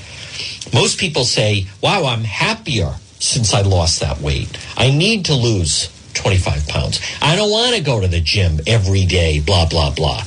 Most 0.73 0.99
people 0.99 1.23
say, 1.23 1.67
wow, 1.81 2.05
I'm 2.05 2.23
happier 2.23 2.95
since 3.19 3.53
I 3.53 3.61
lost 3.61 4.01
that 4.01 4.19
weight. 4.19 4.57
I 4.77 4.91
need 4.91 5.25
to 5.25 5.33
lose 5.33 5.89
25 6.15 6.67
pounds. 6.67 7.01
I 7.21 7.35
don't 7.35 7.51
want 7.51 7.75
to 7.75 7.81
go 7.81 8.01
to 8.01 8.07
the 8.07 8.19
gym 8.19 8.59
every 8.65 9.05
day, 9.05 9.39
blah, 9.39 9.67
blah, 9.67 9.93
blah. 9.93 10.23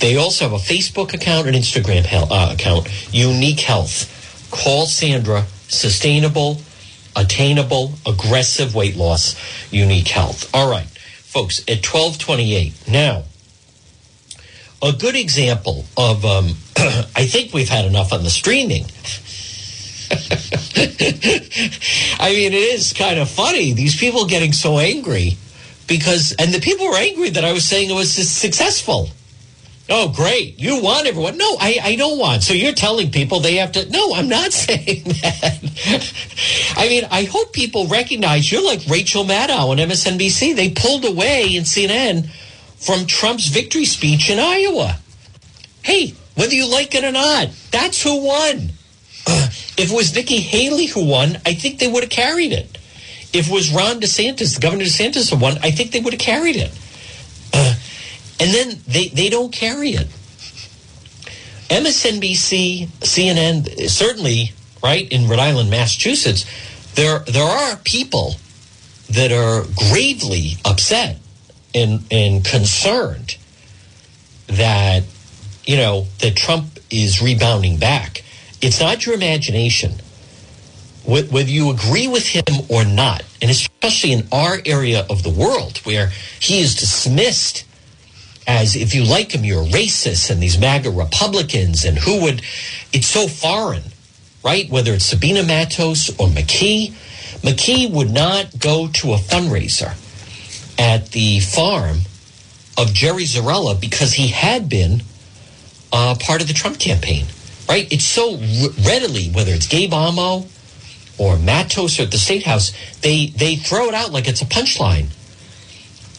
They 0.00 0.16
also 0.16 0.48
have 0.48 0.52
a 0.52 0.62
Facebook 0.62 1.12
account 1.12 1.46
and 1.46 1.54
Instagram 1.54 2.06
uh, 2.10 2.54
account, 2.54 2.88
Unique 3.12 3.60
Health. 3.60 4.16
Call 4.50 4.86
Sandra, 4.86 5.44
sustainable, 5.68 6.60
attainable, 7.16 7.92
aggressive 8.06 8.74
weight 8.74 8.96
loss, 8.96 9.36
Unique 9.72 10.08
Health. 10.08 10.48
All 10.54 10.70
right, 10.70 10.86
folks, 10.86 11.60
at 11.60 11.84
1228. 11.84 12.88
Now, 12.88 13.24
a 14.82 14.92
good 14.92 15.16
example 15.16 15.84
of, 15.96 16.24
um, 16.24 16.54
I 17.16 17.26
think 17.26 17.52
we've 17.52 17.68
had 17.68 17.84
enough 17.84 18.12
on 18.12 18.22
the 18.22 18.30
streaming. 18.30 18.84
I 22.18 22.32
mean, 22.32 22.52
it 22.52 22.54
is 22.54 22.92
kind 22.92 23.18
of 23.18 23.28
funny. 23.28 23.72
These 23.72 23.96
people 23.96 24.26
getting 24.26 24.52
so 24.52 24.78
angry 24.78 25.36
because, 25.86 26.34
and 26.38 26.52
the 26.52 26.60
people 26.60 26.86
were 26.86 26.96
angry 26.96 27.30
that 27.30 27.44
I 27.44 27.52
was 27.52 27.64
saying 27.64 27.90
it 27.90 27.94
was 27.94 28.12
successful. 28.12 29.10
Oh, 29.92 30.08
great. 30.08 30.60
You 30.60 30.80
want 30.80 31.08
everyone. 31.08 31.36
No, 31.36 31.56
I, 31.60 31.80
I 31.82 31.96
don't 31.96 32.16
want. 32.16 32.44
So 32.44 32.54
you're 32.54 32.74
telling 32.74 33.10
people 33.10 33.40
they 33.40 33.56
have 33.56 33.72
to. 33.72 33.90
No, 33.90 34.14
I'm 34.14 34.28
not 34.28 34.52
saying 34.66 35.02
that. 35.04 36.74
I 36.76 36.88
mean, 36.88 37.04
I 37.10 37.24
hope 37.24 37.52
people 37.52 37.88
recognize 37.88 38.50
you're 38.50 38.64
like 38.64 38.82
Rachel 38.88 39.24
Maddow 39.24 39.70
on 39.70 39.78
MSNBC. 39.78 40.54
They 40.54 40.70
pulled 40.70 41.04
away 41.04 41.56
in 41.56 41.64
CNN 41.64 42.30
from 42.76 43.06
Trump's 43.06 43.48
victory 43.48 43.84
speech 43.84 44.30
in 44.30 44.38
Iowa. 44.38 44.96
Hey, 45.82 46.14
whether 46.36 46.54
you 46.54 46.70
like 46.70 46.94
it 46.94 47.02
or 47.02 47.10
not, 47.10 47.48
that's 47.72 48.00
who 48.00 48.24
won. 48.24 48.70
Uh, 49.26 49.48
if 49.76 49.90
it 49.90 49.94
was 49.94 50.14
Nikki 50.14 50.38
Haley 50.38 50.86
who 50.86 51.04
won, 51.04 51.38
I 51.44 51.54
think 51.54 51.80
they 51.80 51.90
would 51.90 52.04
have 52.04 52.10
carried 52.10 52.52
it. 52.52 52.78
If 53.32 53.48
it 53.48 53.52
was 53.52 53.72
Ron 53.72 54.00
DeSantis, 54.00 54.60
Governor 54.60 54.84
DeSantis 54.84 55.30
who 55.30 55.36
won, 55.36 55.58
I 55.62 55.72
think 55.72 55.90
they 55.90 56.00
would 56.00 56.12
have 56.12 56.20
carried 56.20 56.56
it. 56.56 56.70
Uh, 57.52 57.74
and 58.40 58.54
then 58.54 58.80
they, 58.88 59.08
they 59.08 59.28
don't 59.28 59.52
carry 59.52 59.90
it. 59.90 60.08
MSNBC, 61.68 62.88
CNN, 62.88 63.88
certainly, 63.88 64.52
right, 64.82 65.10
in 65.12 65.28
Rhode 65.28 65.38
Island, 65.38 65.70
Massachusetts, 65.70 66.44
there, 66.94 67.20
there 67.20 67.44
are 67.44 67.76
people 67.84 68.34
that 69.10 69.30
are 69.30 69.64
gravely 69.76 70.54
upset 70.64 71.18
and, 71.74 72.02
and 72.10 72.44
concerned 72.44 73.36
that, 74.48 75.04
you 75.64 75.76
know, 75.76 76.06
that 76.20 76.34
Trump 76.34 76.80
is 76.90 77.22
rebounding 77.22 77.78
back. 77.78 78.24
It's 78.60 78.80
not 78.80 79.06
your 79.06 79.14
imagination. 79.14 79.92
Whether 81.04 81.50
you 81.50 81.70
agree 81.70 82.08
with 82.08 82.26
him 82.26 82.44
or 82.68 82.84
not, 82.84 83.24
and 83.40 83.50
especially 83.50 84.12
in 84.12 84.26
our 84.32 84.58
area 84.66 85.06
of 85.08 85.22
the 85.22 85.30
world 85.30 85.78
where 85.78 86.10
he 86.40 86.60
is 86.60 86.74
dismissed 86.74 87.64
as 88.58 88.76
if 88.76 88.94
you 88.94 89.04
like 89.04 89.32
him, 89.32 89.44
you're 89.44 89.62
a 89.62 89.66
racist, 89.66 90.30
and 90.30 90.42
these 90.42 90.58
MAGA 90.58 90.90
Republicans, 90.90 91.84
and 91.84 91.98
who 91.98 92.22
would, 92.22 92.42
it's 92.92 93.06
so 93.06 93.28
foreign, 93.28 93.82
right? 94.44 94.68
Whether 94.68 94.92
it's 94.94 95.06
Sabina 95.06 95.42
Matos 95.42 96.10
or 96.18 96.26
McKee, 96.28 96.90
McKee 97.42 97.90
would 97.90 98.10
not 98.10 98.58
go 98.58 98.88
to 98.88 99.12
a 99.12 99.16
fundraiser 99.16 99.94
at 100.78 101.10
the 101.12 101.40
farm 101.40 102.00
of 102.76 102.92
Jerry 102.92 103.24
Zarrella 103.24 103.80
because 103.80 104.14
he 104.14 104.28
had 104.28 104.68
been 104.68 105.02
uh, 105.92 106.16
part 106.20 106.40
of 106.40 106.48
the 106.48 106.54
Trump 106.54 106.78
campaign 106.78 107.26
right? 107.70 107.90
It's 107.92 108.04
so 108.04 108.36
readily, 108.84 109.28
whether 109.28 109.52
it's 109.52 109.68
Gabe 109.68 109.94
Amo 109.94 110.44
or 111.18 111.38
Matos 111.38 112.00
or 112.00 112.02
at 112.02 112.10
the 112.10 112.18
State 112.18 112.42
House, 112.42 112.72
they, 113.00 113.26
they 113.28 113.54
throw 113.54 113.86
it 113.86 113.94
out 113.94 114.10
like 114.10 114.26
it's 114.26 114.42
a 114.42 114.46
punchline. 114.46 115.06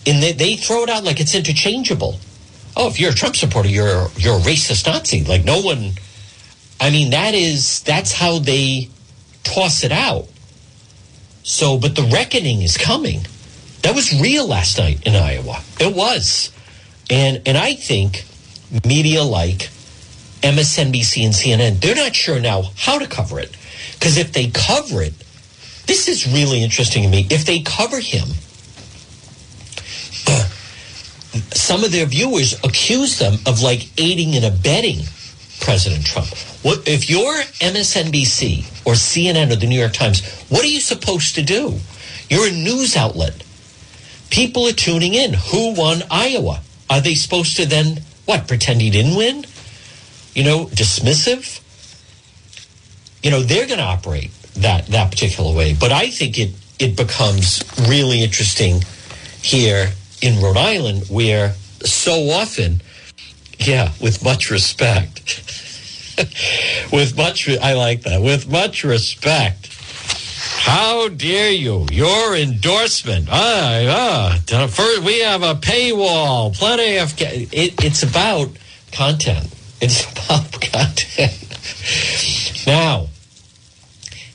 And 0.06 0.22
they, 0.22 0.32
they 0.32 0.56
throw 0.56 0.84
it 0.84 0.90
out 0.90 1.04
like 1.04 1.20
it's 1.20 1.36
interchangeable. 1.36 2.20
Oh, 2.76 2.88
if 2.88 3.00
you're 3.00 3.12
a 3.12 3.16
Trump 3.16 3.36
supporter, 3.36 3.70
you're, 3.70 4.08
you're 4.16 4.38
a 4.38 4.42
racist 4.42 4.88
Nazi. 4.88 5.24
Like 5.24 5.44
no 5.46 5.62
one, 5.62 5.92
I 6.80 6.90
mean, 6.90 7.12
that 7.12 7.34
is, 7.34 7.82
that's 7.84 8.12
how 8.12 8.40
they 8.40 8.90
toss 9.44 9.84
it 9.84 9.92
out. 9.92 10.28
So, 11.44 11.78
but 11.78 11.96
the 11.96 12.04
reckoning 12.04 12.62
is 12.62 12.78
coming. 12.78 13.22
That 13.82 13.96
was 13.96 14.20
real 14.20 14.48
last 14.48 14.78
night 14.78 15.06
in 15.06 15.16
Iowa. 15.16 15.62
It 15.80 15.96
was. 15.96 16.52
And, 17.10 17.42
and 17.46 17.58
I 17.58 17.74
think 17.74 18.26
media 18.86 19.24
like 19.24 19.70
MSNBC 20.42 21.26
and 21.26 21.34
CNN, 21.34 21.82
they're 21.82 21.96
not 21.96 22.16
sure 22.16 22.40
now 22.40 22.64
how 22.78 23.00
to 23.00 23.08
cover 23.08 23.40
it. 23.40 23.56
Because 23.94 24.18
if 24.18 24.34
they 24.34 24.48
cover 24.48 25.02
it, 25.02 25.14
this 25.88 26.08
is 26.08 26.32
really 26.32 26.64
interesting 26.64 27.04
to 27.04 27.10
me. 27.10 27.28
If 27.30 27.46
they 27.46 27.62
cover 27.62 28.00
him, 28.00 28.28
some 31.54 31.84
of 31.84 31.92
their 31.92 32.06
viewers 32.06 32.54
accuse 32.64 33.20
them 33.20 33.36
of 33.46 33.62
like 33.62 33.90
aiding 33.98 34.36
and 34.36 34.46
abetting 34.46 35.00
President 35.62 36.06
Trump. 36.06 36.28
What 36.64 36.88
if 36.88 37.10
you're 37.10 37.42
MSNBC 37.62 38.86
or 38.86 38.94
CNN 38.94 39.52
or 39.52 39.56
the 39.56 39.68
New 39.68 39.80
York 39.80 39.94
Times? 39.94 40.22
What 40.50 40.64
are 40.64 40.68
you 40.68 40.80
supposed 40.80 41.36
to 41.36 41.44
do? 41.44 41.80
You're 42.30 42.48
a 42.48 42.52
news 42.52 42.98
outlet. 42.98 43.44
People 44.30 44.68
are 44.68 44.74
tuning 44.74 45.14
in. 45.14 45.34
Who 45.34 45.74
won 45.74 46.04
Iowa? 46.10 46.62
Are 46.90 47.02
they 47.02 47.16
supposed 47.16 47.56
to 47.58 47.66
then 47.66 48.02
what 48.26 48.48
pretend 48.48 48.82
he 48.82 48.90
didn't 48.90 49.16
win? 49.16 49.46
You 50.34 50.44
know, 50.44 50.66
dismissive. 50.66 51.60
You 53.24 53.32
know, 53.32 53.42
they're 53.42 53.68
going 53.68 53.80
to 53.80 53.86
operate 53.86 54.32
that 54.58 54.88
that 54.88 55.12
particular 55.12 55.56
way. 55.56 55.76
But 55.80 55.92
I 55.92 56.10
think 56.10 56.40
it 56.40 56.54
it 56.80 56.96
becomes 56.96 57.64
really 57.88 58.24
interesting 58.24 58.82
here 59.42 59.92
in 60.22 60.42
Rhode 60.42 60.58
Island, 60.58 61.06
where 61.10 61.54
so 61.84 62.30
often, 62.30 62.82
yeah, 63.58 63.92
with 64.00 64.24
much 64.24 64.50
respect, 64.52 65.20
with 66.92 67.18
much, 67.18 67.50
I 67.50 67.74
like 67.74 68.02
that, 68.04 68.22
with 68.22 68.50
much 68.50 68.84
respect. 68.84 69.68
How 70.64 71.10
dare 71.10 71.52
you? 71.52 71.88
Your 71.92 72.36
endorsement. 72.36 73.30
Ah, 73.32 74.38
ah. 74.48 74.68
First, 74.68 75.02
we 75.02 75.22
have 75.22 75.42
a 75.42 75.56
paywall. 75.56 76.56
Plenty 76.56 76.98
of. 76.98 77.20
It, 77.20 77.84
it's 77.84 78.04
about 78.04 78.50
content. 78.92 79.54
It's 79.82 80.04
about 80.12 80.52
content. 80.62 81.34
now, 82.68 83.08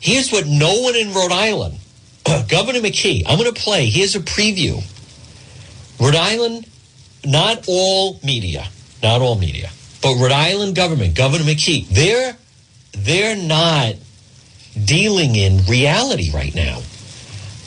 here's 0.01 0.33
what 0.33 0.47
no 0.47 0.81
one 0.81 0.97
in 0.97 1.15
Rhode 1.15 1.33
Island, 1.33 1.79
Governor 2.49 2.81
McKee, 2.81 3.23
I'm 3.27 3.39
going 3.39 3.53
to 3.53 3.61
play. 3.61 3.87
Here's 3.87 4.17
a 4.17 4.21
preview. 4.21 4.83
Rhode 6.01 6.15
Island, 6.15 6.67
not 7.25 7.65
all 7.69 8.21
media, 8.23 8.69
not 9.03 9.21
all 9.21 9.37
media, 9.37 9.71
but 10.03 10.17
Rhode 10.17 10.33
Island 10.33 10.77
government, 10.77 11.15
Governor 11.15 11.45
McKee, 11.45 11.89
they're 11.89 12.37
they're 12.93 13.37
not 13.37 13.95
dealing 14.85 15.37
in 15.37 15.65
reality 15.67 16.31
right 16.33 16.55
now. 16.55 16.81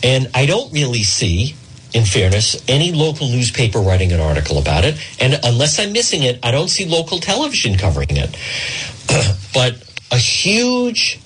And 0.03 0.29
I 0.33 0.45
don't 0.45 0.71
really 0.71 1.03
see, 1.03 1.55
in 1.93 2.05
fairness, 2.05 2.63
any 2.67 2.91
local 2.91 3.27
newspaper 3.27 3.79
writing 3.79 4.11
an 4.11 4.19
article 4.19 4.57
about 4.57 4.85
it. 4.85 4.95
And 5.19 5.39
unless 5.43 5.79
I'm 5.79 5.91
missing 5.91 6.23
it, 6.23 6.39
I 6.43 6.51
don't 6.51 6.69
see 6.69 6.85
local 6.85 7.19
television 7.19 7.77
covering 7.77 8.07
it. 8.11 8.35
but 9.53 9.83
a 10.11 10.17
huge 10.17 11.19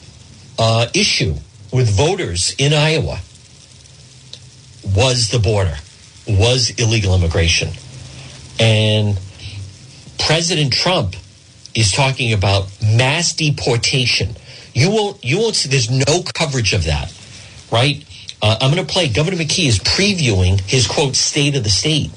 uh, 0.58 0.88
issue 0.94 1.36
with 1.72 1.90
voters 1.90 2.56
in 2.58 2.74
Iowa 2.74 3.20
was 4.96 5.30
the 5.30 5.40
border, 5.40 5.76
was 6.28 6.72
illegal 6.78 7.16
immigration. 7.16 7.70
And 8.60 9.20
President 10.20 10.74
Trump 10.74 11.16
is 11.76 11.92
talking 11.92 12.34
about 12.34 12.68
mass 12.82 13.34
deportation 13.34 14.36
you 14.74 14.90
won't. 14.90 15.24
You 15.24 15.40
won't 15.40 15.56
see. 15.56 15.70
There's 15.70 15.90
no 15.90 16.24
coverage 16.34 16.74
of 16.74 16.86
that, 16.86 17.14
right? 17.72 18.04
Uh, 18.42 18.58
I'm 18.60 18.74
going 18.74 18.86
to 18.86 18.92
play. 18.92 19.08
Governor 19.08 19.38
McKee 19.38 19.68
is 19.68 19.80
previewing 19.80 20.60
his 20.62 20.88
quote 20.88 21.16
"State 21.16 21.56
of 21.56 21.64
the 21.64 21.70
State." 21.70 22.12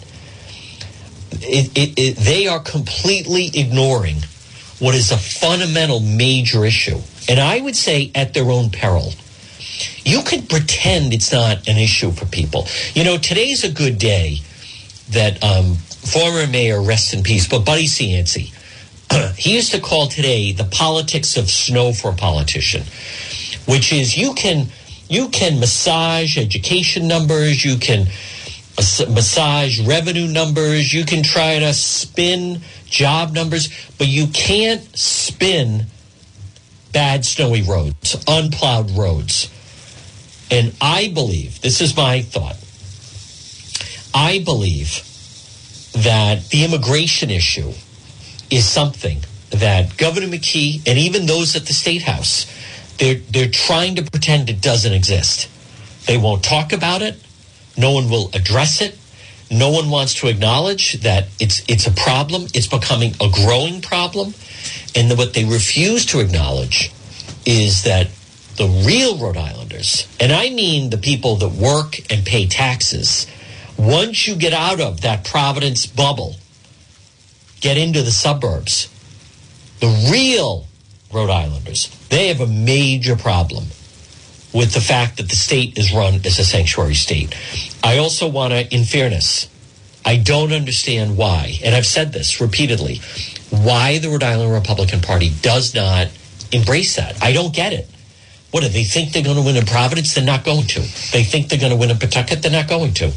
It, 1.32 1.76
it, 1.76 1.98
it, 1.98 2.16
they 2.16 2.46
are 2.46 2.60
completely 2.60 3.50
ignoring 3.52 4.16
what 4.78 4.94
is 4.94 5.12
a 5.12 5.18
fundamental 5.18 6.00
major 6.00 6.64
issue, 6.64 6.98
and 7.28 7.38
I 7.38 7.60
would 7.60 7.76
say 7.76 8.10
at 8.14 8.32
their 8.32 8.50
own 8.50 8.70
peril. 8.70 9.12
You 10.04 10.22
can 10.22 10.42
pretend 10.42 11.12
it's 11.12 11.32
not 11.32 11.68
an 11.68 11.76
issue 11.76 12.10
for 12.10 12.26
people. 12.26 12.66
You 12.94 13.04
know, 13.04 13.18
today's 13.18 13.64
a 13.64 13.70
good 13.70 13.98
day 13.98 14.38
that 15.10 15.42
um, 15.42 15.74
former 15.74 16.46
mayor, 16.46 16.82
rest 16.82 17.14
in 17.14 17.22
peace, 17.22 17.48
but 17.48 17.64
Buddy 17.64 17.86
Cianci 17.86 18.52
he 19.36 19.54
used 19.54 19.72
to 19.72 19.80
call 19.80 20.08
today 20.08 20.52
the 20.52 20.64
politics 20.64 21.36
of 21.36 21.50
snow 21.50 21.92
for 21.92 22.10
a 22.10 22.14
politician, 22.14 22.82
which 23.66 23.92
is 23.92 24.16
you 24.16 24.34
can 24.34 24.66
you 25.08 25.28
can 25.28 25.60
massage 25.60 26.36
education 26.36 27.06
numbers, 27.06 27.64
you 27.64 27.76
can 27.78 28.06
massage 28.76 29.80
revenue 29.86 30.26
numbers, 30.26 30.92
you 30.92 31.04
can 31.04 31.22
try 31.22 31.58
to 31.58 31.72
spin 31.72 32.60
job 32.86 33.32
numbers, 33.32 33.68
but 33.98 34.08
you 34.08 34.26
can't 34.28 34.82
spin 34.96 35.86
bad 36.92 37.24
snowy 37.24 37.62
roads, 37.62 38.16
unplowed 38.26 38.90
roads. 38.90 39.50
And 40.50 40.74
I 40.80 41.08
believe, 41.08 41.60
this 41.60 41.80
is 41.80 41.96
my 41.96 42.22
thought, 42.22 42.56
I 44.14 44.42
believe 44.44 45.02
that 45.92 46.48
the 46.50 46.64
immigration 46.64 47.30
issue 47.30 47.72
is 48.50 48.66
something 48.66 49.18
that 49.50 49.96
Governor 49.96 50.28
McKee 50.28 50.86
and 50.86 50.98
even 50.98 51.26
those 51.26 51.56
at 51.56 51.66
the 51.66 51.72
State 51.72 52.02
House, 52.02 52.46
they're, 52.98 53.16
they're 53.30 53.50
trying 53.50 53.96
to 53.96 54.02
pretend 54.02 54.48
it 54.48 54.60
doesn't 54.60 54.92
exist. 54.92 55.48
They 56.06 56.16
won't 56.16 56.44
talk 56.44 56.72
about 56.72 57.02
it. 57.02 57.20
No 57.76 57.92
one 57.92 58.08
will 58.08 58.30
address 58.32 58.80
it. 58.80 58.98
No 59.50 59.70
one 59.70 59.90
wants 59.90 60.14
to 60.14 60.28
acknowledge 60.28 60.94
that 61.02 61.28
it's 61.38 61.62
it's 61.68 61.86
a 61.86 61.92
problem. 61.92 62.46
It's 62.52 62.66
becoming 62.66 63.14
a 63.20 63.28
growing 63.30 63.80
problem, 63.80 64.34
and 64.94 65.16
what 65.16 65.34
they 65.34 65.44
refuse 65.44 66.04
to 66.06 66.18
acknowledge 66.18 66.90
is 67.44 67.84
that 67.84 68.08
the 68.56 68.68
real 68.86 69.18
Rhode 69.18 69.36
Islanders, 69.36 70.08
and 70.18 70.32
I 70.32 70.50
mean 70.50 70.90
the 70.90 70.98
people 70.98 71.36
that 71.36 71.50
work 71.50 71.98
and 72.10 72.24
pay 72.24 72.46
taxes, 72.46 73.26
once 73.76 74.26
you 74.26 74.36
get 74.36 74.52
out 74.52 74.80
of 74.80 75.02
that 75.02 75.24
Providence 75.24 75.86
bubble 75.86 76.36
get 77.60 77.76
into 77.76 78.02
the 78.02 78.10
suburbs. 78.10 78.88
The 79.80 80.08
real 80.10 80.66
Rhode 81.12 81.30
Islanders, 81.30 81.88
they 82.08 82.28
have 82.28 82.40
a 82.40 82.46
major 82.46 83.16
problem 83.16 83.64
with 84.52 84.72
the 84.72 84.80
fact 84.80 85.16
that 85.16 85.28
the 85.28 85.36
state 85.36 85.76
is 85.76 85.92
run 85.92 86.14
as 86.24 86.38
a 86.38 86.44
sanctuary 86.44 86.94
state. 86.94 87.36
I 87.82 87.98
also 87.98 88.28
want 88.28 88.52
to, 88.52 88.72
in 88.74 88.84
fairness, 88.84 89.48
I 90.04 90.16
don't 90.16 90.52
understand 90.52 91.16
why, 91.16 91.58
and 91.64 91.74
I've 91.74 91.86
said 91.86 92.12
this 92.12 92.40
repeatedly, 92.40 93.00
why 93.50 93.98
the 93.98 94.08
Rhode 94.08 94.22
Island 94.22 94.52
Republican 94.52 95.00
Party 95.00 95.30
does 95.42 95.74
not 95.74 96.08
embrace 96.52 96.96
that. 96.96 97.22
I 97.22 97.32
don't 97.32 97.54
get 97.54 97.72
it. 97.72 97.88
What 98.56 98.62
do 98.62 98.70
they 98.70 98.84
think 98.84 99.12
they're 99.12 99.22
going 99.22 99.36
to 99.36 99.42
win 99.42 99.56
in 99.56 99.66
Providence? 99.66 100.14
They're 100.14 100.24
not 100.24 100.42
going 100.42 100.66
to. 100.68 100.80
They 101.12 101.24
think 101.24 101.50
they're 101.50 101.58
going 101.58 101.72
to 101.72 101.76
win 101.76 101.90
in 101.90 101.98
Pawtucket? 101.98 102.40
They're 102.40 102.50
not 102.50 102.66
going 102.66 102.94
to. 102.94 103.08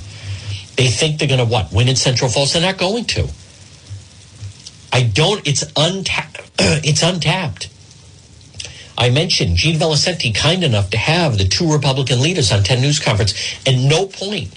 They 0.76 0.88
think 0.88 1.18
they're 1.18 1.30
going 1.30 1.40
to 1.40 1.46
what? 1.46 1.72
Win 1.72 1.88
in 1.88 1.96
Central 1.96 2.30
Falls? 2.30 2.52
They're 2.52 2.62
not 2.62 2.78
going 2.78 3.06
to. 3.06 3.30
I 4.92 5.04
don't. 5.04 5.48
It's 5.48 5.64
untapped. 5.78 6.42
it's 6.60 7.04
untapped. 7.04 7.70
I 8.98 9.12
mentioned 9.12 9.56
Gene 9.56 9.80
Valicenti 9.80 10.36
kind 10.36 10.62
enough 10.62 10.90
to 10.90 10.98
have 10.98 11.38
the 11.38 11.46
two 11.46 11.72
Republican 11.72 12.22
leaders 12.22 12.52
on 12.52 12.64
10 12.64 12.82
News 12.82 13.00
Conference, 13.00 13.34
and 13.66 13.88
no 13.88 14.08
point 14.08 14.50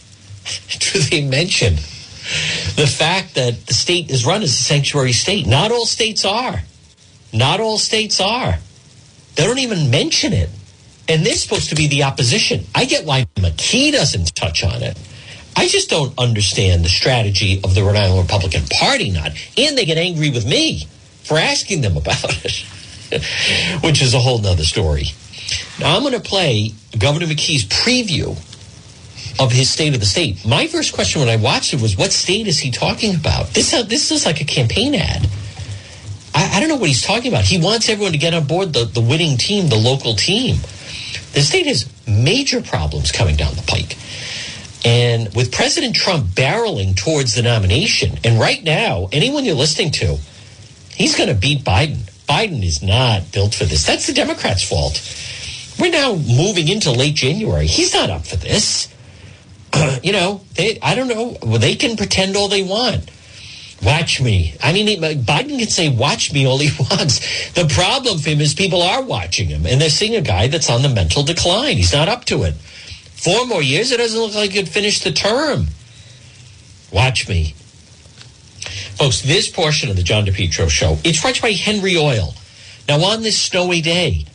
do 0.81 0.99
they 0.99 1.23
mention 1.23 1.75
the 1.75 2.93
fact 2.93 3.37
that 3.37 3.69
the 3.69 3.75
state 3.75 4.11
is 4.11 4.27
run 4.27 4.43
as 4.43 4.51
a 4.51 4.63
sanctuary 4.65 5.13
state. 5.13 5.47
Not 5.47 5.71
all 5.71 5.87
states 5.87 6.25
are. 6.25 6.65
Not 7.33 7.61
all 7.61 7.79
states 7.79 8.21
are. 8.21 8.59
They 9.37 9.45
don't 9.45 9.61
even 9.61 9.89
mention 9.89 10.33
it. 10.33 10.51
And 11.09 11.27
they're 11.27 11.35
supposed 11.35 11.69
to 11.71 11.75
be 11.75 11.89
the 11.89 12.05
opposition. 12.05 12.65
I 12.75 12.85
get 12.85 13.05
why 13.05 13.27
McKee 13.37 13.93
doesn't 13.93 14.35
touch 14.35 14.63
on 14.63 14.83
it. 14.83 14.99
I 15.57 15.69
just 15.69 15.91
don't 15.91 16.19
understand 16.19 16.85
the 16.85 16.89
strategy 16.89 17.61
of 17.63 17.75
the 17.75 17.83
Rhode 17.83 17.97
Island 17.97 18.23
Republican 18.23 18.63
Party 18.71 19.11
not. 19.11 19.33
And 19.59 19.77
they 19.77 19.85
get 19.85 19.99
angry 19.99 20.31
with 20.31 20.47
me 20.47 20.87
for 21.25 21.37
asking 21.37 21.83
them 21.83 21.97
about 21.97 22.45
it, 22.45 22.65
which 23.83 24.01
is 24.01 24.15
a 24.15 24.19
whole 24.19 24.39
nother 24.39 24.65
story. 24.65 25.07
Now 25.79 25.97
I'm 25.97 26.03
going 26.03 26.15
to 26.15 26.21
play 26.21 26.73
Governor 26.99 27.27
McKee's 27.27 27.65
preview 27.65 28.37
of 29.41 29.53
his 29.53 29.71
state 29.71 29.95
of 29.95 30.01
the 30.01 30.07
state. 30.07 30.45
My 30.45 30.67
first 30.67 30.93
question 30.93 31.21
when 31.21 31.29
I 31.29 31.37
watched 31.37 31.75
it 31.75 31.81
was, 31.81 31.97
what 31.97 32.13
state 32.13 32.47
is 32.47 32.59
he 32.59 32.71
talking 32.71 33.15
about? 33.15 33.49
This, 33.49 33.73
uh, 33.73 33.83
this 33.83 34.11
is 34.11 34.27
like 34.27 34.41
a 34.41 34.45
campaign 34.45 34.95
ad. 34.95 35.27
I, 36.35 36.57
I 36.57 36.61
don't 36.61 36.69
know 36.69 36.77
what 36.77 36.89
he's 36.89 37.03
talking 37.03 37.33
about. 37.33 37.45
He 37.45 37.59
wants 37.59 37.89
everyone 37.89 38.13
to 38.13 38.19
get 38.19 38.35
on 38.35 38.45
board 38.47 38.73
the, 38.73 38.85
the 38.85 39.01
winning 39.01 39.37
team, 39.37 39.69
the 39.69 39.77
local 39.77 40.15
team. 40.15 40.57
The 41.33 41.41
state 41.41 41.67
has 41.67 41.91
major 42.07 42.63
problems 42.63 43.13
coming 43.13 43.37
down 43.37 43.55
the 43.55 43.63
pike. 43.63 43.97
And 44.85 45.33
with 45.35 45.53
President 45.53 45.95
Trump 45.95 46.27
barreling 46.27 46.97
towards 46.97 47.35
the 47.35 47.43
nomination, 47.43 48.19
and 48.25 48.41
right 48.41 48.63
now, 48.63 49.09
anyone 49.13 49.45
you're 49.45 49.55
listening 49.55 49.93
to, 49.93 50.19
he's 50.95 51.17
going 51.17 51.29
to 51.29 51.35
beat 51.35 51.65
Biden. 51.65 51.99
Biden 52.29 52.65
is 52.65 52.83
not 52.83 53.31
built 53.33 53.55
for 53.55 53.65
this. 53.65 53.87
That's 53.87 54.07
the 54.07 54.13
Democrats' 54.13 54.69
fault. 54.69 55.01
We're 55.79 55.93
now 55.93 56.15
moving 56.15 56.69
into 56.69 56.91
late 56.91 57.15
January. 57.15 57.67
He's 57.67 57.95
not 57.95 58.11
up 58.11 58.27
for 58.27 58.37
this. 58.37 58.93
you 60.03 60.13
know, 60.13 60.41
they, 60.55 60.79
I 60.81 60.95
don't 60.95 61.09
know. 61.09 61.37
Well, 61.43 61.59
they 61.59 61.77
can 61.77 61.97
pretend 61.97 62.37
all 62.37 62.49
they 62.49 62.63
want. 62.63 63.11
Watch 63.83 64.21
me. 64.21 64.55
I 64.63 64.73
mean, 64.73 65.01
Biden 65.01 65.59
can 65.59 65.69
say 65.69 65.89
watch 65.89 66.33
me 66.33 66.47
all 66.47 66.59
he 66.59 66.71
wants. 66.91 67.53
The 67.53 67.67
problem 67.67 68.19
for 68.19 68.31
him 68.31 68.41
is 68.41 68.55
people 68.55 68.83
are 68.83 69.03
watching 69.03 69.49
him 69.49 69.67
and 69.67 69.81
they're 69.81 69.91
seeing 69.91 70.15
a 70.15 70.21
guy 70.21 70.47
that's 70.47 70.71
on 70.71 70.83
the 70.83 70.89
mental 70.89 71.23
decline. 71.25 71.77
He's 71.77 71.93
not 71.93 72.09
up 72.09 72.25
to 72.27 72.45
it. 72.45 72.55
Four 72.55 73.47
more 73.47 73.63
years, 73.63 73.91
it 73.91 73.99
doesn't 73.99 74.19
look 74.19 74.35
like 74.35 74.53
he'd 74.53 74.69
finish 74.69 75.01
the 75.01 75.13
term. 75.13 75.67
Watch 76.93 77.29
me. 77.29 77.55
Folks, 78.97 79.23
this 79.23 79.49
portion 79.49 79.91
of 79.91 79.97
the 79.97 80.03
John 80.03 80.27
DePetro 80.27 80.69
show, 80.71 80.99
it's 81.03 81.21
brought 81.21 81.41
by 81.41 81.53
Henry 81.53 81.97
Oil. 81.97 82.35
Now, 82.89 83.01
on 83.05 83.23
this 83.23 83.41
snowy 83.41 83.81
day, 83.81 84.27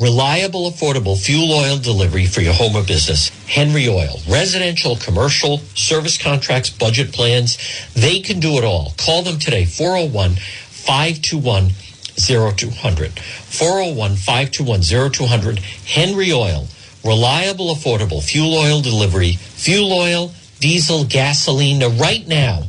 reliable, 0.00 0.70
affordable 0.70 1.16
fuel 1.18 1.52
oil 1.52 1.78
delivery 1.78 2.26
for 2.26 2.40
your 2.40 2.52
home 2.52 2.76
or 2.76 2.84
business. 2.84 3.28
Henry 3.46 3.88
Oil, 3.88 4.20
residential, 4.28 4.96
commercial, 4.96 5.58
service 5.74 6.18
contracts, 6.18 6.70
budget 6.70 7.12
plans. 7.12 7.58
They 7.94 8.20
can 8.20 8.40
do 8.40 8.58
it 8.58 8.64
all. 8.64 8.92
Call 8.98 9.22
them 9.22 9.38
today, 9.38 9.64
401 9.64 10.36
521 10.36 11.70
0200. 12.18 13.18
401 13.18 14.16
521 14.16 15.10
0200. 15.12 15.58
Henry 15.58 16.32
Oil, 16.32 16.66
reliable, 17.04 17.74
affordable 17.74 18.22
fuel 18.22 18.54
oil 18.54 18.80
delivery, 18.80 19.32
fuel 19.32 19.92
oil, 19.92 20.32
diesel, 20.60 21.04
gasoline. 21.04 21.78
Now, 21.78 21.88
right 21.88 22.26
now, 22.26 22.64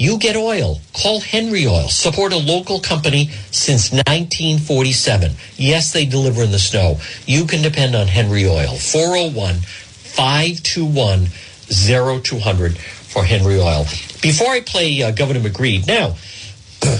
you 0.00 0.16
get 0.16 0.34
oil. 0.34 0.80
Call 0.94 1.20
Henry 1.20 1.66
Oil. 1.66 1.86
Support 1.88 2.32
a 2.32 2.38
local 2.38 2.80
company 2.80 3.28
since 3.50 3.92
1947. 3.92 5.32
Yes, 5.56 5.92
they 5.92 6.06
deliver 6.06 6.42
in 6.42 6.52
the 6.52 6.58
snow. 6.58 6.98
You 7.26 7.44
can 7.44 7.60
depend 7.60 7.94
on 7.94 8.06
Henry 8.06 8.48
Oil. 8.48 8.76
401 8.76 9.56
521 9.56 11.26
0200 12.22 12.78
for 12.78 13.24
Henry 13.24 13.60
Oil. 13.60 13.84
Before 14.22 14.48
I 14.48 14.62
play 14.62 15.02
uh, 15.02 15.10
Governor 15.10 15.40
McKee, 15.40 15.86
now, 15.86 16.16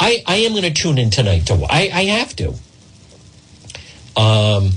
I, 0.00 0.22
I 0.26 0.36
am 0.36 0.52
going 0.52 0.62
to 0.62 0.72
tune 0.72 0.96
in 0.96 1.10
tonight. 1.10 1.48
To 1.48 1.66
I, 1.68 1.90
I 1.92 2.04
have 2.04 2.34
to. 2.36 2.54
Um, 4.18 4.70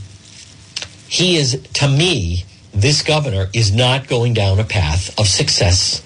he 1.08 1.38
is, 1.38 1.66
to 1.76 1.88
me, 1.88 2.44
this 2.74 3.02
governor 3.02 3.48
is 3.54 3.74
not 3.74 4.10
going 4.10 4.34
down 4.34 4.60
a 4.60 4.66
path 4.66 5.18
of 5.18 5.26
success 5.26 6.04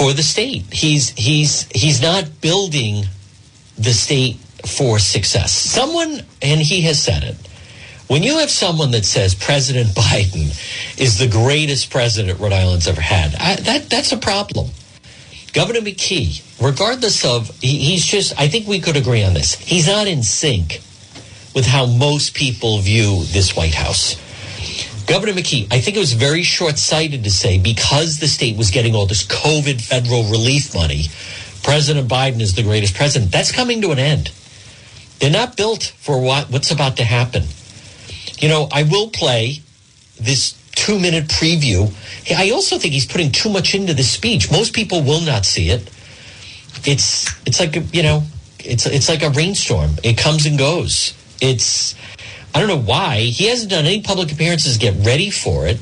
for 0.00 0.14
the 0.14 0.22
state. 0.22 0.64
He's 0.72 1.10
he's 1.10 1.68
he's 1.72 2.00
not 2.00 2.40
building 2.40 3.04
the 3.76 3.92
state 3.92 4.36
for 4.64 4.98
success. 4.98 5.52
Someone 5.52 6.22
and 6.40 6.58
he 6.58 6.80
has 6.82 7.02
said 7.02 7.22
it. 7.22 7.36
When 8.06 8.22
you 8.22 8.38
have 8.38 8.50
someone 8.50 8.92
that 8.92 9.04
says 9.04 9.34
President 9.34 9.88
Biden 9.94 10.48
is 10.98 11.18
the 11.18 11.28
greatest 11.28 11.90
president 11.90 12.40
Rhode 12.40 12.54
Island's 12.54 12.88
ever 12.88 13.02
had, 13.02 13.34
I, 13.34 13.56
that 13.56 13.90
that's 13.90 14.12
a 14.12 14.16
problem. 14.16 14.70
Governor 15.52 15.80
McKee, 15.80 16.40
regardless 16.64 17.22
of 17.22 17.50
he, 17.60 17.76
he's 17.76 18.06
just 18.06 18.32
I 18.40 18.48
think 18.48 18.66
we 18.66 18.80
could 18.80 18.96
agree 18.96 19.22
on 19.22 19.34
this. 19.34 19.54
He's 19.54 19.86
not 19.86 20.06
in 20.06 20.22
sync 20.22 20.80
with 21.54 21.66
how 21.66 21.84
most 21.84 22.32
people 22.32 22.78
view 22.78 23.24
this 23.24 23.54
White 23.54 23.74
House. 23.74 24.16
Governor 25.10 25.32
McKee, 25.32 25.66
I 25.72 25.80
think 25.80 25.96
it 25.96 26.00
was 26.00 26.12
very 26.12 26.44
short 26.44 26.78
sighted 26.78 27.24
to 27.24 27.32
say 27.32 27.58
because 27.58 28.18
the 28.18 28.28
state 28.28 28.56
was 28.56 28.70
getting 28.70 28.94
all 28.94 29.06
this 29.06 29.26
COVID 29.26 29.80
federal 29.80 30.22
relief 30.22 30.72
money, 30.72 31.06
President 31.64 32.08
Biden 32.08 32.40
is 32.40 32.54
the 32.54 32.62
greatest 32.62 32.94
president. 32.94 33.32
That's 33.32 33.50
coming 33.50 33.82
to 33.82 33.90
an 33.90 33.98
end. 33.98 34.30
They're 35.18 35.28
not 35.28 35.56
built 35.56 35.82
for 35.98 36.22
what, 36.22 36.48
what's 36.50 36.70
about 36.70 36.96
to 36.98 37.04
happen. 37.04 37.42
You 38.38 38.48
know, 38.48 38.68
I 38.70 38.84
will 38.84 39.10
play 39.10 39.62
this 40.20 40.54
two 40.76 41.00
minute 41.00 41.24
preview. 41.24 41.92
I 42.32 42.52
also 42.52 42.78
think 42.78 42.94
he's 42.94 43.04
putting 43.04 43.32
too 43.32 43.50
much 43.50 43.74
into 43.74 43.92
this 43.92 44.12
speech. 44.12 44.52
Most 44.52 44.74
people 44.74 45.02
will 45.02 45.22
not 45.22 45.44
see 45.44 45.70
it. 45.70 45.90
It's 46.84 47.28
it's 47.44 47.58
like 47.58 47.74
you 47.92 48.04
know, 48.04 48.22
it's 48.60 48.86
it's 48.86 49.08
like 49.08 49.24
a 49.24 49.30
rainstorm. 49.30 49.90
It 50.04 50.16
comes 50.16 50.46
and 50.46 50.56
goes. 50.56 51.14
It's 51.40 51.96
I 52.54 52.60
don't 52.60 52.68
know 52.68 52.78
why 52.78 53.20
he 53.20 53.46
hasn't 53.46 53.70
done 53.70 53.86
any 53.86 54.02
public 54.02 54.32
appearances 54.32 54.76
get 54.78 54.94
ready 55.06 55.30
for 55.30 55.66
it. 55.66 55.78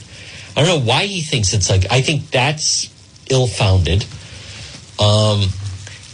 I 0.56 0.64
don't 0.64 0.80
know 0.80 0.86
why 0.86 1.06
he 1.06 1.20
thinks 1.20 1.52
it's 1.52 1.70
like. 1.70 1.90
I 1.90 2.02
think 2.02 2.30
that's 2.30 2.92
ill-founded. 3.30 4.04
Um, 4.98 5.48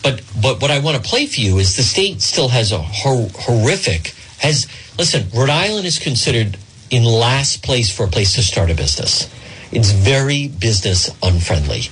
but 0.03 0.23
but 0.41 0.61
what 0.61 0.71
I 0.71 0.81
want 0.81 1.03
to 1.03 1.09
play 1.09 1.27
for 1.27 1.41
you 1.41 1.59
is 1.59 1.77
the 1.77 1.83
state 1.83 2.21
still 2.21 2.49
has 2.49 2.71
a 2.73 2.79
hor- 2.79 3.31
horrific. 3.35 4.15
Has 4.39 4.67
listen, 4.99 5.29
Rhode 5.35 5.51
Island 5.51 5.87
is 5.87 5.99
considered 5.99 6.59
in 6.91 7.05
last 7.05 7.63
place 7.65 7.91
for 7.91 8.05
a 8.05 8.09
place 8.09 8.35
to 8.35 8.43
start 8.43 8.71
a 8.71 8.75
business. 8.75 9.31
It's 9.73 9.91
very 9.91 10.49
business 10.49 11.11
unfriendly. 11.23 11.89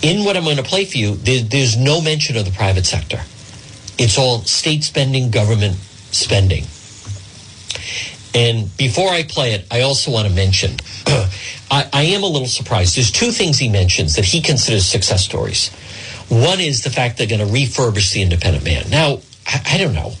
In 0.00 0.24
what 0.24 0.36
I'm 0.36 0.44
going 0.44 0.56
to 0.56 0.62
play 0.62 0.84
for 0.84 0.96
you, 0.96 1.16
there, 1.16 1.42
there's 1.42 1.76
no 1.76 2.00
mention 2.00 2.36
of 2.36 2.44
the 2.44 2.52
private 2.52 2.86
sector. 2.86 3.20
It's 3.98 4.16
all 4.16 4.42
state 4.42 4.84
spending, 4.84 5.30
government 5.30 5.74
spending. 6.12 6.64
And 8.34 8.74
before 8.76 9.10
I 9.10 9.22
play 9.22 9.52
it, 9.52 9.66
I 9.70 9.82
also 9.82 10.10
want 10.10 10.28
to 10.28 10.34
mention 10.34 10.72
I, 11.70 11.88
I, 11.92 12.02
am 12.02 12.22
a 12.22 12.26
little 12.26 12.48
surprised. 12.48 12.96
There's 12.96 13.10
two 13.10 13.30
things 13.30 13.58
he 13.58 13.68
mentions 13.68 14.16
that 14.16 14.24
he 14.24 14.40
considers 14.40 14.86
success 14.86 15.24
stories. 15.24 15.70
One 16.28 16.60
is 16.60 16.84
the 16.84 16.90
fact 16.90 17.18
they're 17.18 17.26
going 17.26 17.46
to 17.46 17.52
refurbish 17.52 18.12
the 18.12 18.22
Independent 18.22 18.64
Man. 18.64 18.90
Now, 18.90 19.20
I, 19.46 19.62
I 19.74 19.78
don't 19.78 19.94
know. 19.94 20.12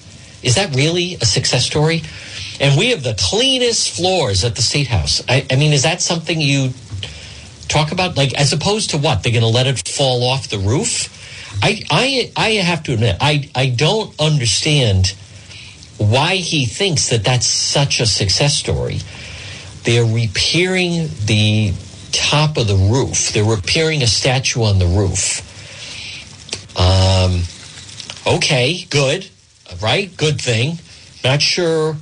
Is 0.42 0.54
that 0.54 0.74
really 0.74 1.14
a 1.20 1.26
success 1.26 1.66
story? 1.66 2.02
And 2.60 2.78
we 2.78 2.90
have 2.90 3.02
the 3.02 3.14
cleanest 3.18 3.94
floors 3.96 4.44
at 4.44 4.56
the 4.56 4.62
State 4.62 4.88
House. 4.88 5.22
I, 5.28 5.46
I 5.50 5.56
mean, 5.56 5.72
is 5.72 5.82
that 5.82 6.00
something 6.00 6.40
you 6.40 6.70
talk 7.68 7.92
about? 7.92 8.16
Like, 8.16 8.34
as 8.34 8.52
opposed 8.52 8.90
to 8.90 8.98
what? 8.98 9.22
They're 9.22 9.32
going 9.32 9.42
to 9.42 9.48
let 9.48 9.66
it 9.66 9.86
fall 9.86 10.24
off 10.24 10.48
the 10.48 10.58
roof? 10.58 11.14
I, 11.62 11.82
I, 11.90 12.32
I 12.36 12.50
have 12.62 12.84
to 12.84 12.94
admit, 12.94 13.16
I, 13.20 13.50
I 13.54 13.68
don't 13.68 14.18
understand– 14.18 15.14
why 15.98 16.36
he 16.36 16.64
thinks 16.66 17.10
that 17.10 17.24
that's 17.24 17.46
such 17.46 18.00
a 18.00 18.06
success 18.06 18.54
story. 18.54 19.00
They're 19.82 20.04
repairing 20.04 21.08
the 21.24 21.72
top 22.12 22.56
of 22.56 22.66
the 22.66 22.74
roof. 22.74 23.32
They're 23.32 23.44
repairing 23.44 24.02
a 24.02 24.06
statue 24.06 24.62
on 24.62 24.78
the 24.78 24.86
roof. 24.86 25.44
Um, 26.78 27.42
okay, 28.36 28.84
good, 28.90 29.28
right? 29.82 30.14
Good 30.16 30.40
thing. 30.40 30.78
Not 31.24 31.42
sure 31.42 31.96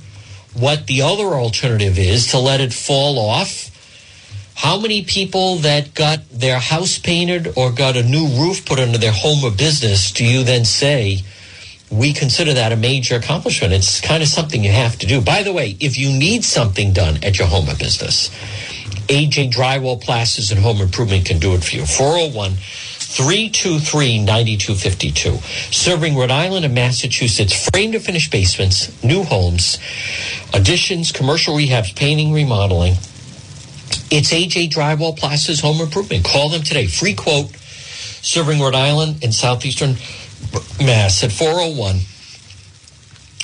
what 0.53 0.87
the 0.87 1.01
other 1.01 1.35
alternative 1.35 1.97
is 1.97 2.27
to 2.27 2.39
let 2.39 2.61
it 2.61 2.73
fall 2.73 3.19
off. 3.19 3.71
How 4.55 4.79
many 4.79 5.03
people 5.03 5.57
that 5.57 5.93
got 5.93 6.27
their 6.31 6.59
house 6.59 6.97
painted 6.97 7.53
or 7.55 7.71
got 7.71 7.95
a 7.95 8.03
new 8.03 8.27
roof 8.27 8.65
put 8.65 8.79
under 8.79 8.97
their 8.97 9.11
home 9.11 9.43
or 9.43 9.51
business 9.51 10.11
do 10.11 10.25
you 10.25 10.43
then 10.43 10.65
say? 10.65 11.23
We 11.89 12.13
consider 12.13 12.53
that 12.53 12.71
a 12.71 12.75
major 12.75 13.15
accomplishment. 13.15 13.73
It's 13.73 14.01
kind 14.01 14.21
of 14.21 14.29
something 14.29 14.63
you 14.63 14.71
have 14.71 14.97
to 14.99 15.07
do. 15.07 15.21
By 15.21 15.43
the 15.43 15.53
way, 15.53 15.77
if 15.79 15.97
you 15.97 16.09
need 16.09 16.43
something 16.43 16.91
done 16.91 17.23
at 17.23 17.39
your 17.39 17.47
home 17.47 17.69
or 17.69 17.75
business, 17.75 18.29
AJ 19.07 19.51
Drywall 19.51 20.01
Plasters 20.01 20.51
and 20.51 20.59
Home 20.59 20.81
Improvement 20.81 21.25
can 21.25 21.39
do 21.39 21.53
it 21.53 21.63
for 21.63 21.75
you. 21.75 21.85
401 21.85 22.51
323 22.55 24.19
9252. 24.19 25.37
Serving 25.71 26.17
Rhode 26.17 26.29
Island 26.29 26.65
and 26.65 26.75
Massachusetts, 26.75 27.69
frame 27.69 27.93
to 27.93 27.99
finish 27.99 28.29
basements, 28.29 29.01
new 29.01 29.23
homes, 29.23 29.77
additions, 30.53 31.13
commercial 31.13 31.55
rehabs, 31.55 31.95
painting, 31.95 32.33
remodeling. 32.33 32.93
It's 34.11 34.33
AJ 34.33 34.71
Drywall 34.71 35.17
Plasters 35.17 35.61
Home 35.61 35.79
Improvement. 35.79 36.25
Call 36.25 36.49
them 36.49 36.63
today. 36.63 36.87
Free 36.87 37.13
quote. 37.13 37.55
Serving 37.55 38.59
Rhode 38.59 38.75
Island 38.75 39.23
and 39.23 39.33
Southeastern 39.33 39.95
Mass 40.79 41.23
at 41.23 41.31
401 41.31 41.95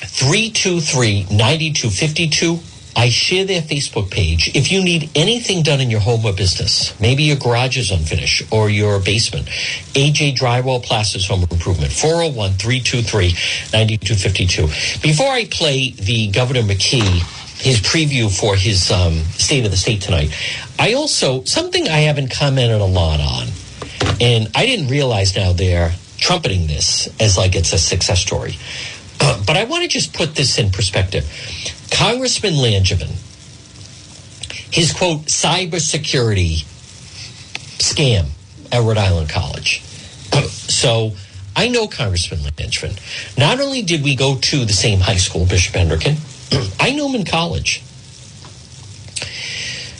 323 0.06 1.36
9252. 1.36 2.60
I 2.96 3.10
share 3.10 3.46
their 3.46 3.62
Facebook 3.62 4.12
page. 4.12 4.52
If 4.54 4.72
you 4.72 4.84
need 4.84 5.10
anything 5.16 5.64
done 5.64 5.82
in 5.82 5.90
your 5.90 6.00
home 6.00 6.26
or 6.26 6.34
business, 6.34 6.98
maybe 7.00 7.24
your 7.24 7.38
garage 7.38 7.78
is 7.78 7.90
unfinished 7.90 8.44
or 8.52 8.70
your 8.70 9.00
basement, 9.00 9.48
AJ 9.96 10.36
Drywall 10.36 10.84
Plasters 10.84 11.28
Home 11.28 11.42
Improvement, 11.50 11.92
401 11.92 12.52
323 12.54 13.30
9252. 13.74 15.00
Before 15.02 15.32
I 15.32 15.46
play 15.46 15.92
the 15.92 16.30
Governor 16.32 16.62
McKee, 16.62 17.24
his 17.60 17.80
preview 17.82 18.30
for 18.30 18.56
his 18.56 18.92
um, 18.92 19.14
State 19.38 19.66
of 19.66 19.72
the 19.72 19.78
State 19.78 20.02
tonight, 20.02 20.30
I 20.78 20.94
also, 20.94 21.44
something 21.46 21.88
I 21.88 22.02
haven't 22.02 22.30
commented 22.30 22.80
a 22.80 22.86
lot 22.86 23.20
on, 23.20 23.48
and 24.22 24.50
I 24.54 24.68
didn't 24.68 24.90
realize 24.90 25.36
now 25.36 25.54
there 25.54 25.94
trumpeting 26.24 26.68
this 26.68 27.10
as 27.20 27.38
like 27.38 27.54
it's 27.54 27.74
a 27.74 27.78
success 27.78 28.22
story. 28.22 28.56
But 29.20 29.58
I 29.58 29.66
want 29.66 29.84
to 29.84 29.90
just 29.90 30.14
put 30.14 30.36
this 30.36 30.58
in 30.58 30.72
perspective. 30.72 31.26
Congressman 31.92 32.54
Langevin, 32.54 33.12
his 34.74 34.94
quote, 34.94 35.26
cybersecurity 35.26 36.64
scam 37.78 38.28
at 38.72 38.82
Rhode 38.82 38.98
Island 38.98 39.30
College. 39.30 39.82
so 40.50 41.12
I 41.56 41.68
know 41.68 41.88
Congressman 41.88 42.40
Langevin. 42.40 42.98
Not 43.38 43.60
only 43.60 43.82
did 43.82 44.02
we 44.02 44.16
go 44.16 44.38
to 44.38 44.66
the 44.66 44.74
same 44.74 45.00
high 45.00 45.18
school, 45.18 45.46
Bishop 45.46 45.76
Hendricken, 45.76 46.16
I 46.80 46.92
knew 46.92 47.08
him 47.08 47.16
in 47.16 47.26
college. 47.26 47.84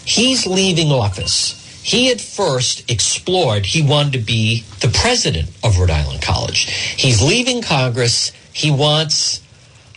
He's 0.06 0.48
leaving 0.48 0.92
office 0.92 1.63
he 1.84 2.10
at 2.12 2.22
first 2.22 2.90
explored 2.90 3.66
he 3.66 3.82
wanted 3.82 4.14
to 4.14 4.20
be 4.20 4.64
the 4.80 4.88
president 4.88 5.50
of 5.64 5.78
Rhode 5.78 5.92
Island 5.92 6.22
College. 6.22 6.66
He's 6.98 7.22
leaving 7.22 7.62
Congress. 7.62 8.32
He 8.54 8.72
wants 8.72 9.42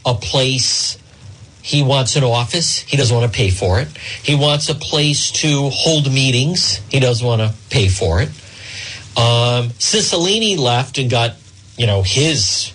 a 0.04 0.14
place. 0.14 0.98
He 1.62 1.82
wants 1.82 2.16
an 2.16 2.24
office. 2.24 2.80
He 2.80 2.96
doesn't 2.96 3.16
want 3.16 3.30
to 3.30 3.36
pay 3.36 3.50
for 3.50 3.80
it. 3.80 3.88
He 4.22 4.34
wants 4.34 4.68
a 4.68 4.74
place 4.74 5.30
to 5.42 5.70
hold 5.72 6.12
meetings. 6.12 6.80
He 6.90 6.98
doesn't 6.98 7.26
want 7.26 7.40
to 7.40 7.54
pay 7.70 7.88
for 7.88 8.20
it. 8.20 8.28
Um, 9.16 9.70
Cicilline 9.78 10.58
left 10.58 10.98
and 10.98 11.08
got, 11.08 11.34
you 11.78 11.86
know, 11.86 12.02
his 12.02 12.72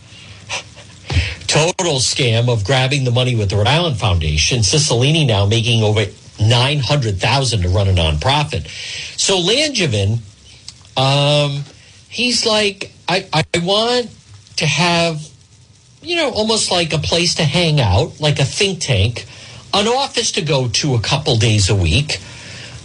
total 1.48 1.96
scam 1.96 2.48
of 2.48 2.64
grabbing 2.64 3.04
the 3.04 3.12
money 3.12 3.36
with 3.36 3.50
the 3.50 3.58
Rhode 3.58 3.68
Island 3.68 3.98
Foundation. 3.98 4.60
Cicilline 4.60 5.28
now 5.28 5.46
making 5.46 5.84
over 5.84 6.06
nine 6.42 6.80
hundred 6.80 7.18
thousand 7.20 7.62
to 7.62 7.70
run 7.70 7.88
a 7.88 7.94
nonprofit. 7.94 8.68
So 9.18 9.40
Langevin, 9.40 10.20
um, 10.98 11.64
he's 12.10 12.46
like, 12.46 12.92
I, 13.08 13.28
I 13.34 13.44
want 13.60 14.10
to 14.58 14.66
have, 14.66 15.22
you 16.02 16.16
know, 16.16 16.30
almost 16.32 16.72
like 16.72 16.94
a 16.94 16.98
place 16.98 17.36
to 17.36 17.44
hang 17.44 17.80
out, 17.80 18.20
like 18.20 18.40
a 18.40 18.46
think 18.46 18.82
tank, 18.82 19.26
an 19.74 19.88
office 19.88 20.32
to 20.34 20.42
go 20.42 20.68
to 20.68 20.96
a 20.96 21.00
couple 21.00 21.38
days 21.38 21.70
a 21.70 21.76
week, 21.76 22.20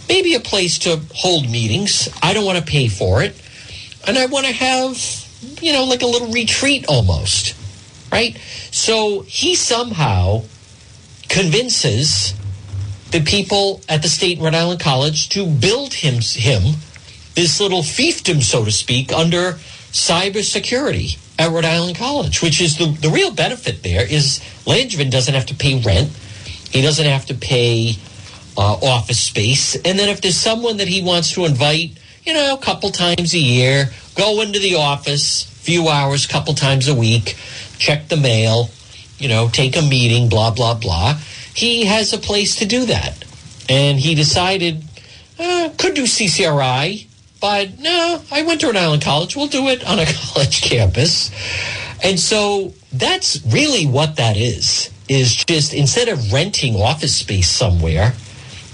maybe 0.07 0.35
a 0.35 0.39
place 0.39 0.79
to 0.79 1.01
hold 1.13 1.49
meetings. 1.49 2.09
I 2.21 2.33
don't 2.33 2.45
want 2.45 2.57
to 2.57 2.63
pay 2.63 2.87
for 2.87 3.21
it, 3.21 3.35
and 4.07 4.17
I 4.17 4.25
want 4.27 4.45
to 4.45 4.53
have, 4.53 4.97
you 5.61 5.73
know, 5.73 5.83
like 5.83 6.01
a 6.01 6.07
little 6.07 6.31
retreat 6.31 6.85
almost, 6.87 7.55
right? 8.11 8.37
So 8.71 9.21
he 9.21 9.55
somehow 9.55 10.43
convinces 11.27 12.33
the 13.11 13.21
people 13.21 13.81
at 13.87 14.01
the 14.01 14.09
state 14.09 14.39
Rhode 14.39 14.55
Island 14.55 14.79
College 14.79 15.29
to 15.29 15.45
build 15.45 15.93
him 15.93 16.15
him 16.15 16.75
this 17.35 17.59
little 17.61 17.81
fiefdom, 17.81 18.41
so 18.41 18.65
to 18.65 18.71
speak, 18.71 19.13
under 19.13 19.53
cybersecurity 19.91 21.17
at 21.39 21.51
Rhode 21.51 21.65
Island 21.65 21.95
College, 21.95 22.41
which 22.41 22.59
is 22.59 22.77
the, 22.77 22.87
the 22.99 23.09
real 23.09 23.31
benefit 23.31 23.83
there 23.83 24.05
is 24.05 24.39
Langevin 24.65 25.11
doesn't 25.11 25.33
have 25.33 25.45
to 25.45 25.55
pay 25.55 25.79
rent. 25.79 26.09
He 26.71 26.81
doesn't 26.81 27.05
have 27.05 27.27
to 27.27 27.35
pay 27.35 27.95
uh, 28.57 28.73
office 28.81 29.19
space. 29.19 29.75
And 29.75 29.97
then 29.97 30.09
if 30.09 30.21
there's 30.21 30.35
someone 30.35 30.77
that 30.77 30.87
he 30.87 31.03
wants 31.03 31.31
to 31.33 31.45
invite, 31.45 31.91
you 32.23 32.33
know, 32.33 32.55
a 32.55 32.57
couple 32.57 32.89
times 32.89 33.33
a 33.33 33.39
year, 33.39 33.91
go 34.15 34.41
into 34.41 34.59
the 34.59 34.75
office, 34.75 35.43
few 35.43 35.87
hours, 35.87 36.25
couple 36.25 36.53
times 36.55 36.87
a 36.87 36.95
week, 36.95 37.37
check 37.77 38.07
the 38.07 38.17
mail, 38.17 38.69
you 39.19 39.29
know, 39.29 39.47
take 39.47 39.77
a 39.77 39.81
meeting, 39.81 40.27
blah, 40.27 40.51
blah, 40.51 40.73
blah 40.73 41.17
he 41.57 41.85
has 41.85 42.13
a 42.13 42.19
place 42.19 42.57
to 42.57 42.67
do 42.67 42.85
that. 42.85 43.25
And 43.67 43.99
he 43.99 44.13
decided, 44.13 44.83
uh, 45.39 45.71
could 45.75 45.95
do 45.95 46.03
CCRI, 46.03 47.07
but 47.41 47.79
no, 47.79 48.21
I 48.31 48.43
went 48.43 48.61
to 48.61 48.67
Rhode 48.67 48.75
Island 48.75 49.01
College. 49.01 49.35
We'll 49.35 49.47
do 49.47 49.67
it 49.69 49.83
on 49.83 49.97
a 49.97 50.05
college 50.33 50.61
campus. 50.61 51.31
And 52.03 52.19
so 52.19 52.73
that's 52.93 53.43
really 53.47 53.87
what 53.87 54.17
that 54.17 54.37
is, 54.37 54.91
is 55.09 55.35
just 55.35 55.73
instead 55.73 56.09
of 56.09 56.31
renting 56.31 56.75
office 56.75 57.15
space 57.15 57.49
somewhere, 57.49 58.13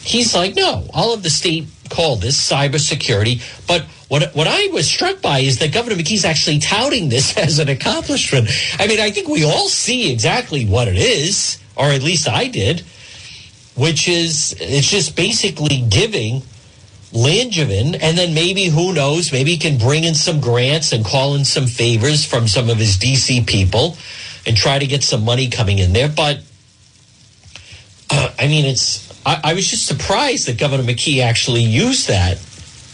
he's 0.01 0.35
like, 0.35 0.53
no, 0.55 0.85
all 0.93 1.13
of 1.13 1.23
the 1.23 1.29
state 1.29 1.67
call 1.89 2.17
this 2.17 2.37
cybersecurity. 2.37 3.41
But 3.65 3.83
what, 4.09 4.35
what 4.35 4.47
I 4.47 4.67
was 4.73 4.91
struck 4.91 5.21
by 5.21 5.39
is 5.39 5.59
that 5.59 5.71
Governor 5.71 5.95
McKee's 5.95 6.25
actually 6.25 6.59
touting 6.59 7.07
this 7.07 7.37
as 7.37 7.59
an 7.59 7.69
accomplishment. 7.69 8.49
I 8.77 8.87
mean, 8.87 8.99
I 8.99 9.09
think 9.09 9.29
we 9.29 9.45
all 9.45 9.69
see 9.69 10.11
exactly 10.11 10.65
what 10.65 10.89
it 10.89 10.97
is 10.97 11.62
or 11.75 11.85
at 11.85 12.03
least 12.03 12.27
I 12.27 12.47
did, 12.47 12.81
which 13.75 14.07
is 14.07 14.55
it's 14.59 14.89
just 14.89 15.15
basically 15.15 15.81
giving 15.89 16.43
Langevin, 17.13 17.97
and 18.01 18.17
then 18.17 18.33
maybe 18.33 18.65
who 18.65 18.91
knows, 18.91 19.31
maybe 19.31 19.51
he 19.51 19.57
can 19.57 19.77
bring 19.77 20.03
in 20.03 20.15
some 20.15 20.39
grants 20.39 20.91
and 20.91 21.05
call 21.05 21.35
in 21.35 21.45
some 21.45 21.67
favors 21.67 22.25
from 22.25 22.47
some 22.47 22.69
of 22.69 22.77
his 22.77 22.97
DC 22.97 23.45
people 23.45 23.95
and 24.47 24.57
try 24.57 24.79
to 24.79 24.87
get 24.87 25.03
some 25.03 25.23
money 25.23 25.47
coming 25.47 25.77
in 25.77 25.93
there. 25.93 26.09
But 26.09 26.39
uh, 28.09 28.31
I 28.39 28.47
mean, 28.47 28.65
it's 28.65 29.13
I, 29.25 29.39
I 29.43 29.53
was 29.53 29.69
just 29.69 29.85
surprised 29.85 30.47
that 30.47 30.57
Governor 30.57 30.83
McKee 30.83 31.21
actually 31.21 31.61
used 31.61 32.07
that 32.07 32.37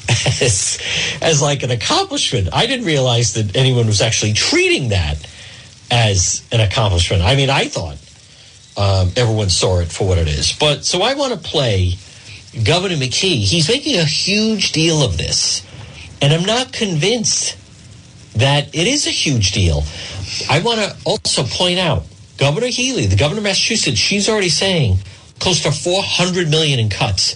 as 0.41 0.79
as 1.21 1.41
like 1.41 1.63
an 1.63 1.71
accomplishment. 1.71 2.49
I 2.51 2.65
didn't 2.65 2.85
realize 2.85 3.33
that 3.33 3.55
anyone 3.55 3.87
was 3.87 4.01
actually 4.01 4.33
treating 4.33 4.89
that 4.89 5.25
as 5.89 6.45
an 6.51 6.59
accomplishment. 6.59 7.21
I 7.23 7.35
mean, 7.35 7.49
I 7.49 7.65
thought 7.69 7.97
um, 8.79 9.11
everyone 9.17 9.49
saw 9.49 9.79
it 9.79 9.91
for 9.91 10.07
what 10.07 10.17
it 10.17 10.29
is. 10.29 10.53
But 10.53 10.85
so 10.85 11.01
I 11.01 11.13
want 11.13 11.33
to 11.33 11.39
play 11.39 11.95
Governor 12.63 12.95
McKee. 12.95 13.43
He's 13.43 13.67
making 13.67 13.99
a 13.99 14.05
huge 14.05 14.71
deal 14.71 15.03
of 15.03 15.17
this, 15.17 15.63
and 16.21 16.33
I'm 16.33 16.45
not 16.45 16.71
convinced 16.71 17.57
that 18.35 18.73
it 18.73 18.87
is 18.87 19.05
a 19.05 19.11
huge 19.11 19.51
deal. 19.51 19.83
I 20.49 20.61
want 20.61 20.79
to 20.79 20.95
also 21.05 21.43
point 21.43 21.77
out 21.77 22.03
Governor 22.37 22.67
Healey, 22.67 23.05
the 23.05 23.17
governor 23.17 23.39
of 23.39 23.43
Massachusetts, 23.43 23.99
she's 23.99 24.29
already 24.29 24.49
saying 24.49 24.99
close 25.39 25.61
to 25.63 25.71
400 25.71 26.49
million 26.49 26.79
in 26.79 26.89
cuts. 26.89 27.35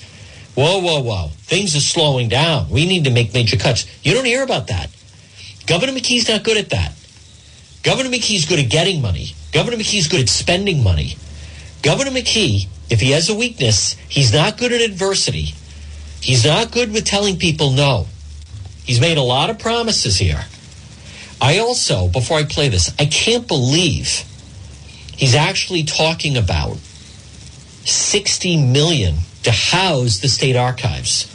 Whoa, 0.55 0.79
whoa, 0.79 1.01
whoa. 1.01 1.29
Things 1.39 1.75
are 1.75 1.81
slowing 1.81 2.29
down. 2.29 2.69
We 2.69 2.85
need 2.85 3.03
to 3.03 3.09
make 3.09 3.33
major 3.33 3.57
cuts. 3.57 3.85
You 4.05 4.13
don't 4.13 4.25
hear 4.25 4.43
about 4.43 4.67
that. 4.67 4.89
Governor 5.65 5.93
McKee's 5.93 6.29
not 6.29 6.43
good 6.43 6.57
at 6.57 6.69
that. 6.69 6.93
Governor 7.81 8.09
McKee's 8.09 8.45
good 8.45 8.59
at 8.59 8.69
getting 8.69 9.01
money. 9.01 9.33
Governor 9.51 9.77
McKee's 9.77 10.07
good 10.07 10.21
at 10.21 10.29
spending 10.29 10.83
money. 10.83 11.17
Governor 11.83 12.11
McKee, 12.11 12.67
if 12.89 13.01
he 13.01 13.11
has 13.11 13.29
a 13.29 13.35
weakness, 13.35 13.95
he's 14.09 14.33
not 14.33 14.57
good 14.57 14.71
at 14.71 14.81
adversity. 14.81 15.53
He's 16.21 16.45
not 16.45 16.71
good 16.71 16.93
with 16.93 17.05
telling 17.05 17.37
people 17.37 17.71
no. 17.71 18.07
He's 18.85 19.01
made 19.01 19.17
a 19.17 19.21
lot 19.21 19.49
of 19.49 19.59
promises 19.59 20.17
here. 20.17 20.45
I 21.41 21.59
also, 21.59 22.07
before 22.07 22.37
I 22.37 22.45
play 22.45 22.69
this, 22.69 22.93
I 22.97 23.05
can't 23.05 23.47
believe 23.47 24.23
he's 25.17 25.35
actually 25.35 25.83
talking 25.83 26.37
about 26.37 26.77
60 27.85 28.65
million 28.65 29.15
to 29.43 29.51
house 29.51 30.19
the 30.19 30.29
state 30.29 30.55
archives. 30.55 31.29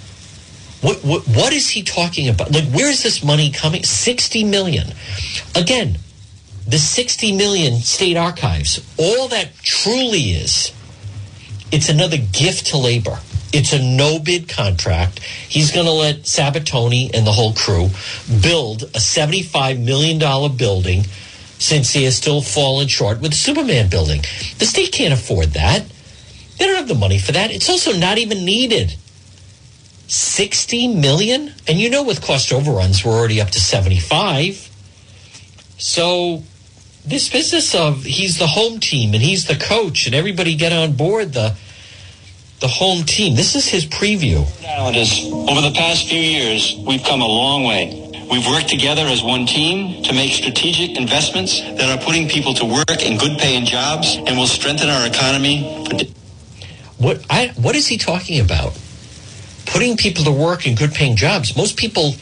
What, 0.81 1.05
what, 1.05 1.29
what 1.29 1.53
is 1.53 1.69
he 1.69 1.83
talking 1.83 2.29
about? 2.29 2.53
Like, 2.53 2.65
where's 2.71 3.03
this 3.03 3.23
money 3.23 3.51
coming? 3.51 3.83
60 3.85 4.45
million. 4.45 4.87
Again, 5.55 5.99
the 6.69 6.79
60 6.79 7.35
million 7.35 7.77
state 7.77 8.19
archives, 8.19 8.87
all 8.99 9.29
that 9.29 9.55
truly 9.63 10.33
is, 10.33 10.71
it's 11.73 11.89
another 11.89 12.19
gift 12.19 12.67
to 12.69 12.77
labor. 12.77 13.19
It's 13.55 13.73
a 13.73 13.83
no 13.83 14.19
bid 14.19 14.51
contract. 14.51 15.21
He's 15.21 15.73
going 15.73 15.87
to 15.87 15.93
let 15.93 16.25
Sabitoni 16.25 17.11
and 17.15 17.27
the 17.27 17.33
whole 17.33 17.55
crew 17.55 17.89
build 18.43 18.83
a 18.83 18.99
$75 18.99 19.83
million 19.83 20.19
building 20.57 21.05
since 21.59 21.91
he 21.93 22.05
has 22.05 22.17
still 22.17 22.43
fallen 22.43 22.87
short 22.87 23.21
with 23.21 23.31
the 23.31 23.37
Superman 23.39 23.89
building. 23.89 24.21
The 24.59 24.67
state 24.67 24.93
can't 24.93 25.15
afford 25.15 25.49
that. 25.55 25.85
They 26.59 26.67
don't 26.67 26.77
have 26.77 26.89
the 26.89 26.95
money 26.95 27.19
for 27.19 27.33
that. 27.33 27.51
It's 27.51 27.71
also 27.71 27.95
not 27.95 28.19
even 28.19 28.45
needed. 28.45 28.95
60 30.09 30.89
million? 30.89 31.55
And 31.67 31.79
you 31.79 31.89
know, 31.89 32.03
with 32.03 32.23
cost 32.23 32.53
overruns, 32.53 33.05
we're 33.05 33.13
already 33.13 33.41
up 33.41 33.49
to 33.51 33.61
75. 33.61 34.71
So 35.79 36.43
this 37.09 37.29
business 37.29 37.75
of 37.75 38.05
he's 38.05 38.39
the 38.39 38.47
home 38.47 38.81
team 38.81 39.15
and 39.15 39.23
he's 39.23 39.47
the 39.47 39.57
coach 39.57 40.07
and 40.07 40.15
everybody 40.15 40.55
get 40.55 40.73
on 40.73 40.93
board 40.93 41.33
the 41.33 41.57
the 42.61 42.69
home 42.69 43.05
team. 43.05 43.37
This 43.37 43.55
is 43.55 43.69
his 43.69 43.87
preview. 43.87 44.41
Over 45.49 45.61
the 45.61 45.73
past 45.77 46.09
few 46.09 46.21
years, 46.21 46.77
we've 46.85 47.05
come 47.05 47.21
a 47.21 47.27
long 47.27 47.63
way. 47.63 48.27
We've 48.29 48.47
worked 48.47 48.69
together 48.69 49.03
as 49.03 49.23
one 49.23 49.47
team 49.47 50.03
to 50.03 50.13
make 50.13 50.33
strategic 50.33 50.97
investments 50.97 51.61
that 51.61 51.89
are 51.89 52.05
putting 52.05 52.29
people 52.29 52.55
to 52.55 52.65
work 52.65 53.01
in 53.01 53.17
good 53.17 53.39
paying 53.39 53.65
jobs 53.65 54.17
and 54.17 54.37
will 54.37 54.49
strengthen 54.49 54.91
our 54.91 55.07
economy. 55.07 55.85
What 56.99 57.25
I 57.31 57.53
what 57.57 57.77
is 57.77 57.87
he 57.87 57.97
talking 57.97 58.41
about? 58.41 58.79
Putting 59.67 59.97
people 59.97 60.25
to 60.25 60.33
work 60.33 60.67
in 60.67 60.75
good 60.75 60.93
paying 60.93 61.17
jobs. 61.17 61.57
Most 61.57 61.77
people 61.77 62.15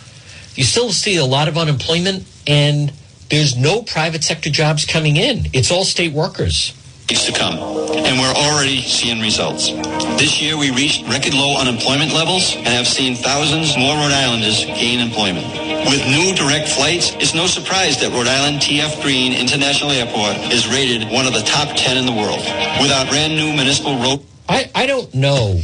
you 0.55 0.65
still 0.65 0.93
see 0.93 1.17
a 1.17 1.25
lot 1.25 1.49
of 1.49 1.57
unemployment 1.57 2.25
and 2.47 2.93
there's 3.31 3.57
no 3.57 3.83
private 3.83 4.23
sector 4.25 4.51
jobs 4.51 4.85
coming 4.85 5.17
in. 5.17 5.47
It's 5.53 5.71
all 5.71 5.85
state 5.85 6.13
workers. 6.13 6.73
To 7.07 7.33
come, 7.33 7.55
and 7.55 8.19
we're 8.19 8.35
already 8.35 8.83
seeing 8.83 9.21
results. 9.21 9.71
This 10.19 10.43
year, 10.43 10.59
we 10.59 10.73
reached 10.73 11.07
record 11.07 11.35
low 11.35 11.57
unemployment 11.57 12.13
levels 12.13 12.57
and 12.57 12.67
have 12.67 12.89
seen 12.89 13.15
thousands 13.15 13.79
more 13.79 13.95
Rhode 13.95 14.11
Islanders 14.11 14.65
gain 14.65 14.99
employment. 14.99 15.47
With 15.87 16.05
new 16.09 16.35
direct 16.35 16.69
flights, 16.69 17.15
it's 17.15 17.33
no 17.33 17.47
surprise 17.47 18.01
that 18.01 18.11
Rhode 18.11 18.27
Island 18.27 18.59
TF 18.59 19.01
Green 19.03 19.33
International 19.33 19.93
Airport 19.93 20.53
is 20.53 20.67
rated 20.67 21.09
one 21.09 21.29
of 21.29 21.33
the 21.33 21.43
top 21.43 21.69
10 21.77 21.97
in 21.97 22.07
the 22.07 22.13
world. 22.13 22.43
With 22.83 22.91
our 22.91 23.07
brand 23.07 23.37
new 23.37 23.55
municipal 23.55 23.97
road. 24.03 24.27
I, 24.49 24.69
I 24.75 24.87
don't 24.87 25.15
know 25.15 25.61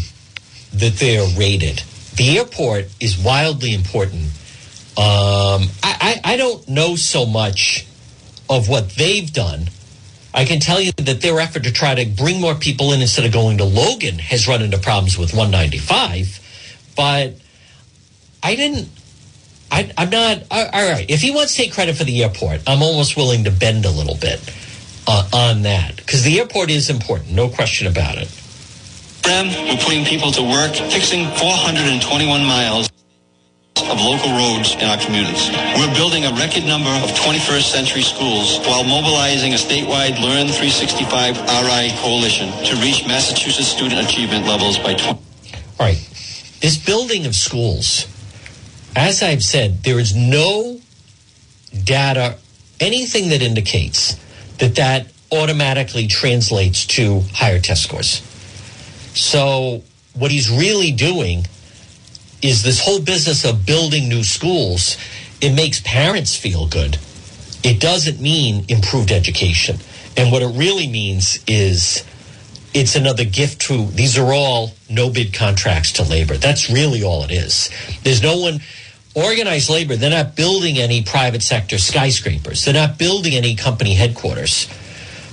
that 0.74 0.94
they're 0.94 1.26
rated. 1.36 1.82
The 2.14 2.38
airport 2.38 2.86
is 3.00 3.18
wildly 3.18 3.74
important 3.74 4.30
um, 4.96 5.68
I, 5.82 6.20
I, 6.24 6.32
I 6.32 6.36
don't 6.36 6.68
know 6.68 6.96
so 6.96 7.24
much 7.24 7.86
of 8.50 8.68
what 8.68 8.90
they've 8.90 9.32
done. 9.32 9.68
I 10.34 10.44
can 10.44 10.60
tell 10.60 10.80
you 10.80 10.92
that 10.92 11.20
their 11.22 11.40
effort 11.40 11.64
to 11.64 11.72
try 11.72 11.94
to 11.94 12.04
bring 12.06 12.40
more 12.40 12.54
people 12.54 12.92
in 12.92 13.00
instead 13.00 13.24
of 13.24 13.32
going 13.32 13.58
to 13.58 13.64
Logan 13.64 14.18
has 14.18 14.46
run 14.46 14.62
into 14.62 14.78
problems 14.78 15.16
with 15.16 15.32
195. 15.32 16.38
But 16.96 17.34
I 18.42 18.54
didn't. 18.54 18.88
I, 19.70 19.90
I'm 19.96 20.10
not. 20.10 20.42
All 20.50 20.90
right. 20.92 21.08
If 21.08 21.22
he 21.22 21.30
wants 21.30 21.54
to 21.56 21.62
take 21.62 21.72
credit 21.72 21.96
for 21.96 22.04
the 22.04 22.22
airport, 22.22 22.62
I'm 22.66 22.82
almost 22.82 23.16
willing 23.16 23.44
to 23.44 23.50
bend 23.50 23.86
a 23.86 23.90
little 23.90 24.16
bit 24.16 24.40
uh, 25.06 25.28
on 25.32 25.62
that 25.62 25.96
because 25.96 26.22
the 26.22 26.40
airport 26.40 26.70
is 26.70 26.90
important, 26.90 27.32
no 27.32 27.48
question 27.48 27.86
about 27.86 28.18
it. 28.18 28.28
We're 29.24 29.78
putting 29.78 30.04
people 30.04 30.30
to 30.32 30.42
work, 30.42 30.74
fixing 30.74 31.26
421 31.36 32.44
miles 32.44 32.91
of 33.92 34.00
local 34.00 34.32
roads 34.32 34.72
in 34.74 34.88
our 34.88 34.96
communities. 34.96 35.52
We're 35.76 35.92
building 35.94 36.24
a 36.24 36.32
record 36.32 36.64
number 36.64 36.88
of 37.04 37.10
21st 37.12 37.68
century 37.70 38.00
schools 38.00 38.58
while 38.60 38.84
mobilizing 38.84 39.52
a 39.52 39.56
statewide 39.56 40.16
Learn 40.16 40.48
365 40.48 41.36
RI 41.36 41.92
coalition 42.00 42.48
to 42.64 42.76
reach 42.80 43.06
Massachusetts 43.06 43.68
student 43.68 44.00
achievement 44.00 44.46
levels 44.46 44.78
by 44.78 44.94
20. 44.94 45.06
All 45.08 45.20
right. 45.78 46.00
This 46.60 46.78
building 46.78 47.26
of 47.26 47.34
schools, 47.34 48.06
as 48.96 49.22
I've 49.22 49.42
said, 49.42 49.82
there 49.82 49.98
is 49.98 50.16
no 50.16 50.80
data, 51.84 52.38
anything 52.80 53.28
that 53.28 53.42
indicates 53.42 54.16
that 54.56 54.76
that 54.76 55.08
automatically 55.30 56.06
translates 56.06 56.86
to 56.86 57.20
higher 57.34 57.58
test 57.58 57.82
scores. 57.82 58.22
So 59.14 59.82
what 60.14 60.30
he's 60.30 60.50
really 60.50 60.92
doing 60.92 61.46
is 62.42 62.62
this 62.62 62.80
whole 62.80 63.00
business 63.00 63.44
of 63.44 63.64
building 63.64 64.08
new 64.08 64.24
schools. 64.24 64.96
It 65.40 65.54
makes 65.54 65.80
parents 65.80 66.36
feel 66.36 66.66
good. 66.66 66.98
It 67.64 67.80
doesn't 67.80 68.20
mean 68.20 68.64
improved 68.68 69.12
education. 69.12 69.78
And 70.16 70.30
what 70.32 70.42
it 70.42 70.48
really 70.48 70.88
means 70.88 71.42
is 71.46 72.04
it's 72.74 72.96
another 72.96 73.24
gift 73.24 73.62
to 73.62 73.86
these 73.86 74.18
are 74.18 74.32
all 74.32 74.72
no 74.90 75.10
bid 75.10 75.32
contracts 75.32 75.92
to 75.92 76.02
labor. 76.02 76.36
That's 76.36 76.68
really 76.68 77.02
all 77.02 77.22
it 77.22 77.30
is. 77.30 77.70
There's 78.02 78.22
no 78.22 78.38
one 78.38 78.60
organized 79.14 79.70
labor. 79.70 79.96
They're 79.96 80.10
not 80.10 80.36
building 80.36 80.78
any 80.78 81.02
private 81.02 81.42
sector 81.42 81.78
skyscrapers. 81.78 82.64
They're 82.64 82.74
not 82.74 82.98
building 82.98 83.34
any 83.34 83.54
company 83.54 83.94
headquarters. 83.94 84.68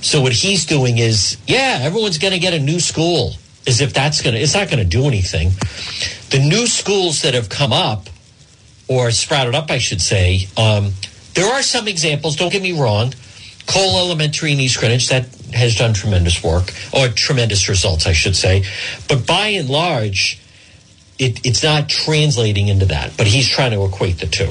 So 0.02 0.20
what 0.20 0.32
he's 0.32 0.64
doing 0.64 0.98
is, 0.98 1.36
yeah, 1.46 1.80
everyone's 1.82 2.18
going 2.18 2.32
to 2.32 2.38
get 2.38 2.54
a 2.54 2.58
new 2.58 2.80
school 2.80 3.34
as 3.66 3.80
if 3.80 3.92
that's 3.92 4.22
going 4.22 4.34
to, 4.34 4.40
it's 4.40 4.54
not 4.54 4.68
going 4.70 4.78
to 4.78 4.84
do 4.84 5.06
anything. 5.06 5.50
The 6.30 6.38
new 6.38 6.66
schools 6.66 7.22
that 7.22 7.34
have 7.34 7.48
come 7.48 7.72
up 7.72 8.08
or 8.88 9.10
sprouted 9.10 9.54
up, 9.54 9.70
I 9.70 9.78
should 9.78 10.00
say, 10.00 10.46
um, 10.56 10.92
there 11.34 11.46
are 11.52 11.62
some 11.62 11.88
examples, 11.88 12.36
don't 12.36 12.52
get 12.52 12.62
me 12.62 12.72
wrong. 12.72 13.14
Cole 13.66 13.98
Elementary 13.98 14.52
in 14.52 14.60
East 14.60 14.78
Greenwich, 14.78 15.08
that 15.08 15.26
has 15.52 15.76
done 15.76 15.94
tremendous 15.94 16.42
work, 16.42 16.72
or 16.92 17.08
tremendous 17.08 17.68
results, 17.68 18.06
I 18.06 18.12
should 18.12 18.34
say. 18.34 18.64
But 19.08 19.26
by 19.26 19.48
and 19.48 19.68
large, 19.68 20.40
it, 21.18 21.44
it's 21.44 21.62
not 21.62 21.88
translating 21.88 22.68
into 22.68 22.86
that. 22.86 23.16
But 23.16 23.26
he's 23.26 23.48
trying 23.48 23.72
to 23.72 23.84
equate 23.84 24.18
the 24.18 24.26
two. 24.26 24.50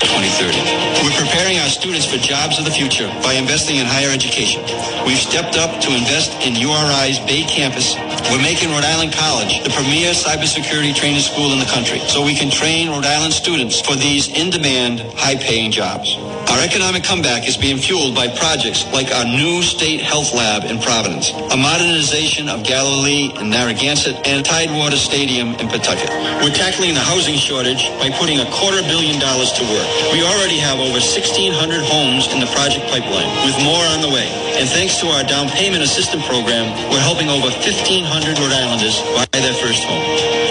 2030. 0.00 0.60
We're 1.04 1.16
preparing 1.16 1.56
our 1.58 1.68
students 1.68 2.04
for 2.04 2.18
jobs 2.18 2.58
of 2.58 2.64
the 2.64 2.70
future 2.70 3.08
by 3.22 3.34
investing 3.34 3.76
in 3.76 3.86
higher 3.86 4.10
education. 4.12 4.60
We've 5.06 5.18
stepped 5.18 5.56
up 5.56 5.80
to 5.80 5.88
invest 5.94 6.36
in 6.44 6.52
URI's 6.52 7.18
Bay 7.24 7.44
campus. 7.48 7.96
We're 8.28 8.42
making 8.42 8.70
Rhode 8.70 8.84
Island 8.84 9.14
College 9.14 9.64
the 9.64 9.70
premier 9.70 10.12
cybersecurity 10.12 10.94
training 10.94 11.22
school 11.24 11.52
in 11.52 11.58
the 11.58 11.70
country 11.72 12.00
so 12.12 12.24
we 12.24 12.34
can 12.34 12.50
train 12.50 12.90
Rhode 12.90 13.06
Island 13.06 13.32
students 13.32 13.80
for 13.80 13.94
these 13.94 14.28
in-demand, 14.28 15.00
high-paying 15.16 15.70
jobs. 15.70 16.16
Our 16.50 16.62
economic 16.62 17.02
comeback 17.04 17.48
is 17.48 17.56
being 17.56 17.76
fueled 17.76 18.14
by 18.14 18.28
projects 18.28 18.84
like 18.92 19.12
our 19.12 19.24
new 19.24 19.62
state 19.62 20.00
health 20.00 20.32
lab 20.32 20.64
in 20.64 20.78
Providence, 20.80 21.30
a 21.30 21.56
modernization 21.56 22.48
of 22.48 22.64
Galilee 22.64 23.32
and 23.36 23.50
Narragansett, 23.50 24.26
and 24.26 24.44
Tidewater 24.44 24.96
Stadium 24.96 25.54
in 25.56 25.68
Pawtucket. 25.68 26.08
We're 26.42 26.54
tackling 26.54 26.94
the 26.94 27.00
housing 27.00 27.36
shortage 27.36 27.88
by 27.98 28.10
putting 28.10 28.40
a 28.40 28.46
quarter 28.50 28.82
billion 28.82 29.18
dollars 29.20 29.52
to 29.52 29.62
work. 29.64 29.85
We 30.12 30.22
already 30.22 30.58
have 30.58 30.80
over 30.80 30.98
1,600 30.98 31.52
homes 31.84 32.32
in 32.32 32.40
the 32.40 32.50
project 32.56 32.88
pipeline, 32.88 33.28
with 33.44 33.56
more 33.62 33.84
on 33.92 34.00
the 34.00 34.08
way. 34.08 34.26
And 34.56 34.68
thanks 34.68 34.96
to 35.04 35.12
our 35.12 35.24
down 35.24 35.48
payment 35.52 35.82
assistance 35.82 36.24
program, 36.26 36.72
we're 36.88 37.04
helping 37.04 37.28
over 37.28 37.52
1,500 37.52 38.06
Rhode 38.38 38.56
Islanders 38.56 38.96
buy 39.12 39.28
their 39.36 39.52
first 39.52 39.84
home. 39.84 40.04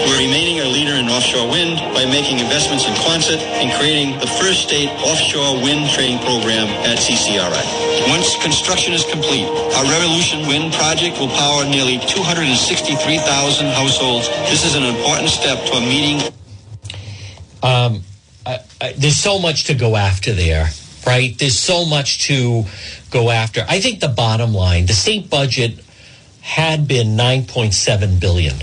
We're 0.06 0.22
remaining 0.22 0.60
a 0.60 0.68
leader 0.70 0.94
in 0.94 1.10
offshore 1.10 1.50
wind 1.50 1.82
by 1.90 2.06
making 2.06 2.38
investments 2.38 2.86
in 2.86 2.94
Quonset 3.02 3.42
and 3.58 3.74
creating 3.74 4.18
the 4.22 4.30
first 4.38 4.62
state 4.70 4.88
offshore 5.02 5.58
wind 5.58 5.90
training 5.90 6.22
program 6.22 6.70
at 6.86 7.02
CCRI. 7.02 7.64
Once 8.06 8.38
construction 8.40 8.94
is 8.94 9.04
complete, 9.04 9.50
our 9.74 9.84
Revolution 9.90 10.46
Wind 10.46 10.72
project 10.74 11.18
will 11.18 11.28
power 11.34 11.64
nearly 11.66 11.98
263,000 12.06 13.66
households. 13.74 14.28
This 14.46 14.64
is 14.64 14.76
an 14.76 14.84
important 14.84 15.28
step 15.28 15.58
toward 15.66 15.82
meeting. 15.82 16.22
Um, 17.62 18.06
there's 18.96 19.16
so 19.16 19.38
much 19.38 19.64
to 19.64 19.74
go 19.74 19.96
after 19.96 20.32
there, 20.32 20.68
right? 21.06 21.36
There's 21.38 21.58
so 21.58 21.84
much 21.84 22.24
to 22.26 22.64
go 23.10 23.30
after. 23.30 23.64
I 23.68 23.80
think 23.80 24.00
the 24.00 24.08
bottom 24.08 24.52
line, 24.52 24.86
the 24.86 24.92
state 24.92 25.30
budget 25.30 25.80
had 26.40 26.86
been 26.86 27.16
9.7 27.16 28.20
billion. 28.20 28.54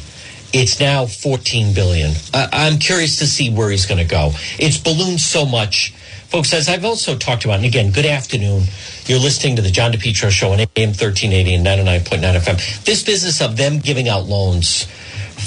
It's 0.53 0.79
now 0.79 1.05
14 1.07 1.73
billion. 1.73 2.11
Uh, 2.33 2.47
I'm 2.53 2.77
curious 2.77 3.17
to 3.17 3.27
see 3.27 3.49
where 3.49 3.71
he's 3.71 3.85
going 3.85 3.97
to 3.97 4.09
go. 4.09 4.31
It's 4.59 4.77
ballooned 4.77 5.19
so 5.19 5.45
much. 5.45 5.93
Folks, 6.29 6.53
as 6.53 6.69
I've 6.69 6.85
also 6.85 7.17
talked 7.17 7.43
about, 7.43 7.57
and 7.57 7.65
again, 7.65 7.91
good 7.91 8.05
afternoon. 8.05 8.63
You're 9.05 9.19
listening 9.19 9.55
to 9.57 9.61
the 9.61 9.71
John 9.71 9.91
DePetro 9.91 10.29
show 10.29 10.51
on 10.51 10.59
AM 10.59 10.89
1380 10.89 11.55
and 11.55 11.65
99.9 11.65 12.39
FM. 12.39 12.85
This 12.85 13.03
business 13.03 13.41
of 13.41 13.57
them 13.57 13.79
giving 13.79 14.07
out 14.07 14.25
loans 14.25 14.85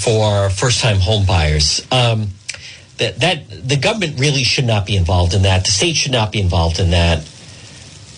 for 0.03 0.51
first 0.51 0.80
time 0.80 0.99
home 0.99 1.24
buyers. 1.24 1.87
Um, 1.91 2.28
that, 2.99 3.20
that 3.20 3.68
the 3.68 3.76
government 3.76 4.18
really 4.18 4.44
should 4.44 4.64
not 4.64 4.86
be 4.86 4.97
involved 4.97 5.34
in 5.34 5.42
that. 5.42 5.64
The 5.64 5.70
state 5.70 5.97
should 5.97 6.12
not 6.12 6.32
be 6.32 6.40
involved 6.40 6.78
in 6.78 6.90
that. 6.90 7.18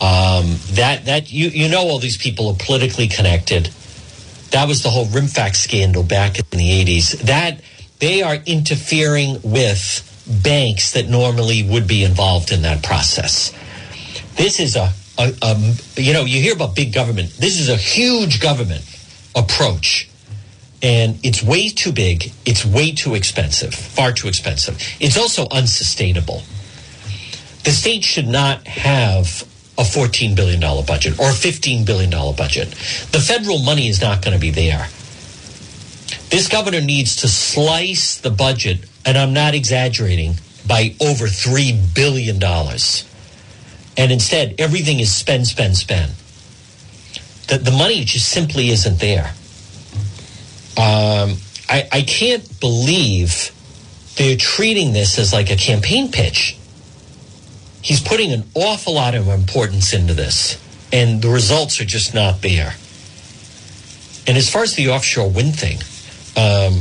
Um, 0.00 0.54
that 0.74 1.06
that 1.06 1.32
you 1.32 1.48
you 1.48 1.68
know 1.68 1.80
all 1.80 1.98
these 1.98 2.16
people 2.16 2.48
are 2.50 2.56
politically 2.56 3.08
connected. 3.08 3.70
That 4.52 4.68
was 4.68 4.82
the 4.82 4.90
whole 4.90 5.06
Rimfax 5.06 5.56
scandal 5.56 6.04
back 6.04 6.38
in 6.38 6.44
the 6.52 6.84
80s. 6.84 7.20
That 7.22 7.60
they 7.98 8.22
are 8.22 8.36
interfering 8.46 9.38
with 9.42 10.04
banks 10.42 10.92
that 10.92 11.08
normally 11.08 11.62
would 11.64 11.86
be 11.86 12.04
involved 12.04 12.52
in 12.52 12.62
that 12.62 12.82
process. 12.82 13.52
This 14.36 14.60
is 14.60 14.76
a, 14.76 14.92
a, 15.18 15.32
a, 15.42 15.74
you 15.96 16.12
know, 16.12 16.24
you 16.24 16.40
hear 16.40 16.54
about 16.54 16.76
big 16.76 16.92
government. 16.92 17.30
This 17.32 17.58
is 17.58 17.68
a 17.68 17.76
huge 17.76 18.40
government 18.40 18.84
approach. 19.34 20.07
And 20.82 21.18
it's 21.24 21.42
way 21.42 21.68
too 21.70 21.92
big. 21.92 22.32
It's 22.46 22.64
way 22.64 22.92
too 22.92 23.14
expensive, 23.14 23.74
far 23.74 24.12
too 24.12 24.28
expensive. 24.28 24.80
It's 25.00 25.18
also 25.18 25.48
unsustainable. 25.50 26.42
The 27.64 27.70
state 27.70 28.04
should 28.04 28.28
not 28.28 28.66
have 28.66 29.42
a 29.76 29.82
$14 29.82 30.34
billion 30.34 30.60
budget 30.60 31.18
or 31.18 31.26
a 31.26 31.32
$15 31.32 31.84
billion 31.84 32.10
budget. 32.10 32.68
The 33.12 33.20
federal 33.20 33.58
money 33.58 33.88
is 33.88 34.00
not 34.00 34.22
going 34.22 34.34
to 34.34 34.40
be 34.40 34.50
there. 34.50 34.88
This 36.30 36.48
governor 36.48 36.80
needs 36.80 37.16
to 37.16 37.28
slice 37.28 38.18
the 38.18 38.30
budget, 38.30 38.80
and 39.04 39.16
I'm 39.16 39.32
not 39.32 39.54
exaggerating, 39.54 40.34
by 40.66 40.94
over 41.00 41.26
$3 41.26 41.94
billion. 41.94 42.42
And 43.96 44.12
instead, 44.12 44.54
everything 44.58 45.00
is 45.00 45.14
spend, 45.14 45.46
spend, 45.46 45.76
spend. 45.76 46.12
The, 47.48 47.58
the 47.58 47.70
money 47.70 48.04
just 48.04 48.28
simply 48.28 48.68
isn't 48.68 49.00
there. 49.00 49.32
Um, 50.78 51.36
I, 51.68 51.88
I 51.92 52.02
can't 52.02 52.60
believe 52.60 53.50
they're 54.16 54.36
treating 54.36 54.92
this 54.92 55.18
as 55.18 55.32
like 55.32 55.50
a 55.50 55.56
campaign 55.56 56.10
pitch 56.10 56.58
he's 57.82 58.00
putting 58.00 58.32
an 58.32 58.44
awful 58.54 58.94
lot 58.94 59.14
of 59.14 59.28
importance 59.28 59.92
into 59.92 60.14
this, 60.14 60.58
and 60.92 61.22
the 61.22 61.28
results 61.28 61.80
are 61.80 61.84
just 61.84 62.14
not 62.14 62.42
there. 62.42 62.74
And 64.26 64.36
as 64.36 64.50
far 64.50 64.62
as 64.62 64.74
the 64.74 64.90
offshore 64.90 65.30
wind 65.30 65.58
thing, 65.58 65.78
um, 66.36 66.80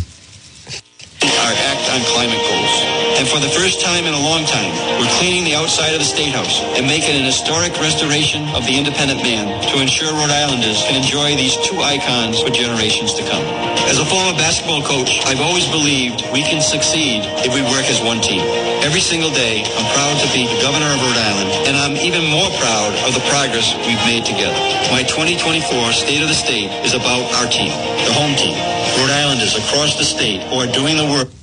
our 1.24 1.54
act 1.54 1.90
on 1.92 2.02
climate 2.14 2.42
goals. 2.42 2.97
And 3.18 3.26
for 3.26 3.42
the 3.42 3.50
first 3.50 3.82
time 3.82 4.06
in 4.06 4.14
a 4.14 4.22
long 4.22 4.46
time, 4.46 4.70
we're 5.02 5.10
cleaning 5.18 5.42
the 5.42 5.58
outside 5.58 5.90
of 5.90 5.98
the 5.98 6.06
State 6.06 6.38
House 6.38 6.62
and 6.78 6.86
making 6.86 7.18
an 7.18 7.26
historic 7.26 7.74
restoration 7.82 8.46
of 8.54 8.62
the 8.70 8.78
independent 8.78 9.26
man 9.26 9.50
to 9.74 9.82
ensure 9.82 10.14
Rhode 10.14 10.30
Islanders 10.30 10.86
can 10.86 11.02
enjoy 11.02 11.34
these 11.34 11.58
two 11.66 11.82
icons 11.82 12.38
for 12.38 12.54
generations 12.54 13.18
to 13.18 13.26
come. 13.26 13.42
As 13.90 13.98
a 13.98 14.06
former 14.06 14.38
basketball 14.38 14.86
coach, 14.86 15.26
I've 15.26 15.42
always 15.42 15.66
believed 15.74 16.30
we 16.30 16.46
can 16.46 16.62
succeed 16.62 17.26
if 17.42 17.58
we 17.58 17.66
work 17.66 17.90
as 17.90 17.98
one 18.06 18.22
team. 18.22 18.46
Every 18.86 19.02
single 19.02 19.34
day, 19.34 19.66
I'm 19.66 19.90
proud 19.98 20.22
to 20.22 20.30
be 20.30 20.46
the 20.46 20.62
governor 20.62 20.86
of 20.86 21.02
Rhode 21.02 21.18
Island, 21.18 21.50
and 21.66 21.74
I'm 21.74 21.98
even 21.98 22.22
more 22.30 22.54
proud 22.62 22.94
of 23.02 23.18
the 23.18 23.26
progress 23.34 23.74
we've 23.82 24.02
made 24.06 24.30
together. 24.30 24.62
My 24.94 25.02
2024 25.10 25.66
State 25.90 26.22
of 26.22 26.30
the 26.30 26.38
State 26.38 26.70
is 26.86 26.94
about 26.94 27.26
our 27.42 27.50
team, 27.50 27.74
the 28.06 28.14
home 28.14 28.38
team. 28.38 28.54
Rhode 29.02 29.10
Islanders 29.10 29.58
across 29.58 29.98
the 29.98 30.06
state 30.06 30.46
who 30.54 30.62
are 30.62 30.70
doing 30.70 31.02
the 31.02 31.10
work 31.10 31.34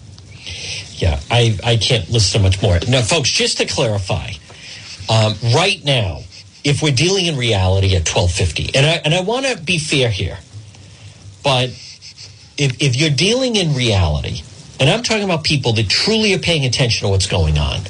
yeah, 0.97 1.21
I, 1.31 1.59
I 1.65 1.77
can't 1.77 2.09
list 2.11 2.33
so 2.33 2.39
much 2.39 2.63
more. 2.63 2.79
Now, 2.89 3.03
folks, 3.03 3.31
just 3.31 3.59
to 3.59 3.67
clarify, 3.67 4.33
um, 5.09 5.35
right 5.55 5.83
now, 5.85 6.21
if 6.63 6.83
we're 6.83 6.95
dealing 6.95 7.27
in 7.27 7.37
reality 7.37 7.89
at 7.95 8.09
1250, 8.09 8.77
and 8.77 8.87
I, 8.87 9.01
and 9.05 9.15
I 9.15 9.21
want 9.21 9.47
to 9.47 9.57
be 9.59 9.79
fair 9.79 10.09
here, 10.09 10.39
but 11.43 11.71
if, 12.57 12.81
if 12.81 12.97
you're 12.97 13.11
dealing 13.11 13.57
in 13.57 13.75
reality 13.75 14.43
and 14.81 14.91
I'm 14.91 15.03
talking 15.03 15.25
about 15.25 15.45
people 15.45 15.73
that 15.75 15.89
truly 15.89 16.35
are 16.35 16.39
paying 16.39 16.65
attention 16.65 17.07
to 17.07 17.11
what's 17.11 17.27
going 17.27 17.59
on. 17.59 17.81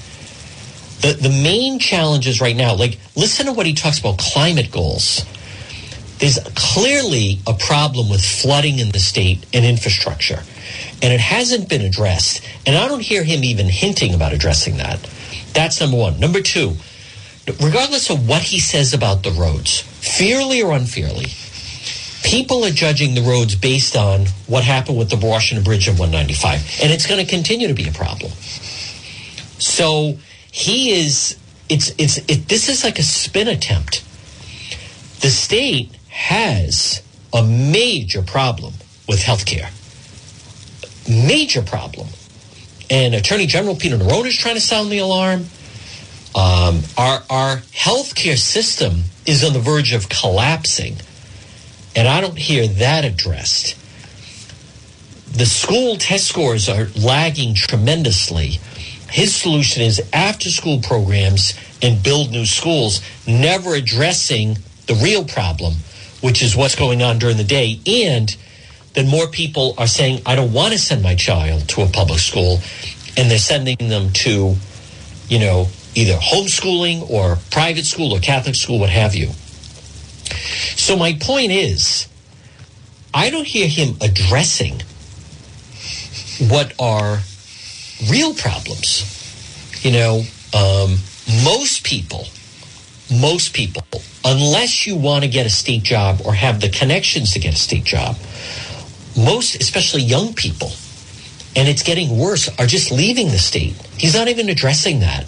The, 1.01 1.17
the 1.21 1.31
main 1.43 1.79
challenges 1.79 2.41
right 2.41 2.57
now, 2.57 2.75
like 2.75 2.99
listen 3.17 3.47
to 3.47 3.53
what 3.53 3.67
he 3.67 3.75
talks 3.75 3.99
about 3.99 4.19
climate 4.19 4.71
goals. 4.71 5.25
There's 6.19 6.39
clearly 6.55 7.41
a 7.47 7.55
problem 7.55 8.09
with 8.09 8.25
flooding 8.25 8.79
in 8.79 8.91
the 8.91 8.99
state 8.99 9.45
and 9.53 9.65
infrastructure, 9.65 10.43
and 11.03 11.13
it 11.13 11.21
hasn't 11.21 11.69
been 11.69 11.83
addressed. 11.83 12.47
And 12.67 12.77
I 12.77 12.89
don't 12.89 13.03
hear 13.03 13.25
him 13.25 13.45
even 13.45 13.67
hinting 13.67 14.15
about 14.15 14.33
addressing 14.33 14.77
that. 14.79 15.09
That's 15.53 15.81
number 15.81 15.97
one. 15.97 16.19
Number 16.19 16.41
two, 16.41 16.75
regardless 17.61 18.11
of 18.11 18.29
what 18.29 18.43
he 18.43 18.59
says 18.59 18.95
about 18.95 19.23
the 19.23 19.31
roads, 19.31 19.81
fairly 19.81 20.63
or 20.63 20.73
unfairly, 20.73 21.27
people 22.25 22.65
are 22.65 22.71
judging 22.71 23.15
the 23.15 23.23
roads 23.23 23.55
based 23.55 23.97
on 23.97 24.27
what 24.47 24.65
happened 24.65 24.99
with 24.99 25.11
the 25.11 25.27
Washington 25.27 25.63
Bridge 25.65 25.89
of 25.89 25.99
195, 25.99 26.81
and 26.83 26.93
it's 26.93 27.07
going 27.07 27.25
to 27.25 27.31
continue 27.31 27.69
to 27.69 27.75
be 27.75 27.89
a 27.89 27.93
problem. 27.93 28.33
So 29.59 30.19
he 30.51 30.93
is. 30.93 31.39
It's 31.69 31.95
it's 31.97 32.19
it, 32.29 32.49
this 32.49 32.69
is 32.69 32.85
like 32.85 32.99
a 32.99 33.03
spin 33.03 33.49
attempt. 33.49 34.05
The 35.21 35.31
state 35.31 35.97
has 36.11 37.03
a 37.33 37.43
major 37.43 38.23
problem 38.23 38.75
with 39.09 39.23
health 39.23 39.47
care. 39.47 39.71
Major 41.09 41.63
problem. 41.63 42.09
And 42.91 43.15
Attorney 43.15 43.47
General 43.47 43.77
Peter 43.77 43.97
Neronha 43.97 44.27
is 44.27 44.37
trying 44.37 44.55
to 44.55 44.61
sound 44.61 44.91
the 44.91 44.99
alarm. 44.99 45.47
Um, 46.35 46.83
our 46.99 47.23
our 47.31 47.57
healthcare 47.73 48.37
system 48.37 49.05
is 49.27 49.45
on 49.45 49.53
the 49.53 49.61
verge 49.61 49.93
of 49.93 50.09
collapsing, 50.09 50.97
and 51.95 52.09
I 52.09 52.21
don't 52.21 52.39
hear 52.39 52.67
that 52.67 53.05
addressed. 53.05 53.77
The 55.33 55.47
school 55.47 55.97
test 55.97 56.27
scores 56.27 56.69
are 56.69 56.89
lagging 56.97 57.55
tremendously. 57.55 58.61
His 59.11 59.35
solution 59.35 59.83
is 59.83 60.03
after 60.13 60.51
school 60.51 60.81
programs 60.81 61.55
and 61.83 62.03
build 62.03 62.31
new 62.31 62.47
schools, 62.47 63.01
never 63.27 63.75
addressing 63.75 64.59
the 64.87 64.95
real 64.95 65.25
problem, 65.25 65.75
which 66.21 66.43
is 66.43 66.57
what's 66.57 66.75
going 66.75 67.03
on 67.03 67.19
during 67.19 67.37
the 67.37 67.45
day. 67.45 67.81
And 67.87 68.37
then 68.95 69.09
more 69.09 69.27
people 69.27 69.75
are 69.77 69.87
saying, 69.87 70.23
I 70.25 70.37
don't 70.37 70.53
want 70.53 70.73
to 70.73 70.79
send 70.79 71.03
my 71.03 71.15
child 71.15 71.69
to 71.71 71.83
a 71.83 71.89
public 71.89 72.21
school, 72.21 72.61
and 73.17 73.31
they're 73.31 73.39
sending 73.39 73.77
them 73.77 74.13
to, 74.25 74.55
you 75.29 75.39
know, 75.39 75.69
either 75.95 76.15
homeschooling 76.15 77.09
or 77.11 77.37
private 77.51 77.85
school 77.85 78.13
or 78.13 78.21
Catholic 78.21 78.55
school, 78.55 78.79
what 78.79 78.91
have 78.91 79.15
you. 79.15 79.31
So 80.77 80.97
my 80.97 81.15
point 81.21 81.53
is, 81.53 82.09
I 83.13 83.31
don't 83.31 83.47
hear 83.47 83.69
him 83.69 83.97
addressing 84.01 84.81
what 86.49 86.75
are 86.81 87.21
real 88.11 88.35
problems. 88.35 89.11
You 89.85 89.93
know, 89.93 90.23
um, 90.53 90.97
most 91.45 91.85
people, 91.85 92.27
most 93.11 93.55
people, 93.55 93.85
unless 94.25 94.87
you 94.87 94.97
want 94.97 95.25
to 95.25 95.31
get 95.31 95.47
a 95.47 95.51
state 95.51 95.83
job 95.83 96.21
or 96.25 96.35
have 96.35 96.61
the 96.61 96.69
connections 96.69 97.33
to 97.35 97.39
get 97.39 97.55
a 97.55 97.57
state 97.57 97.85
job, 97.85 98.17
most, 99.17 99.61
especially 99.61 100.03
young 100.03 100.35
people, 100.35 100.73
and 101.57 101.69
it's 101.69 101.83
getting 101.83 102.19
worse, 102.19 102.49
are 102.59 102.67
just 102.67 102.91
leaving 102.91 103.29
the 103.29 103.39
state. 103.39 103.75
He's 103.97 104.15
not 104.15 104.29
even 104.29 104.49
addressing 104.49 105.01
that. 105.01 105.25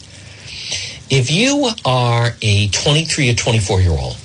If 1.09 1.31
you 1.31 1.71
are 1.85 2.31
a 2.43 2.69
23 2.69 3.31
or 3.31 3.35
24 3.35 3.81
year 3.81 3.93
old 3.93 4.17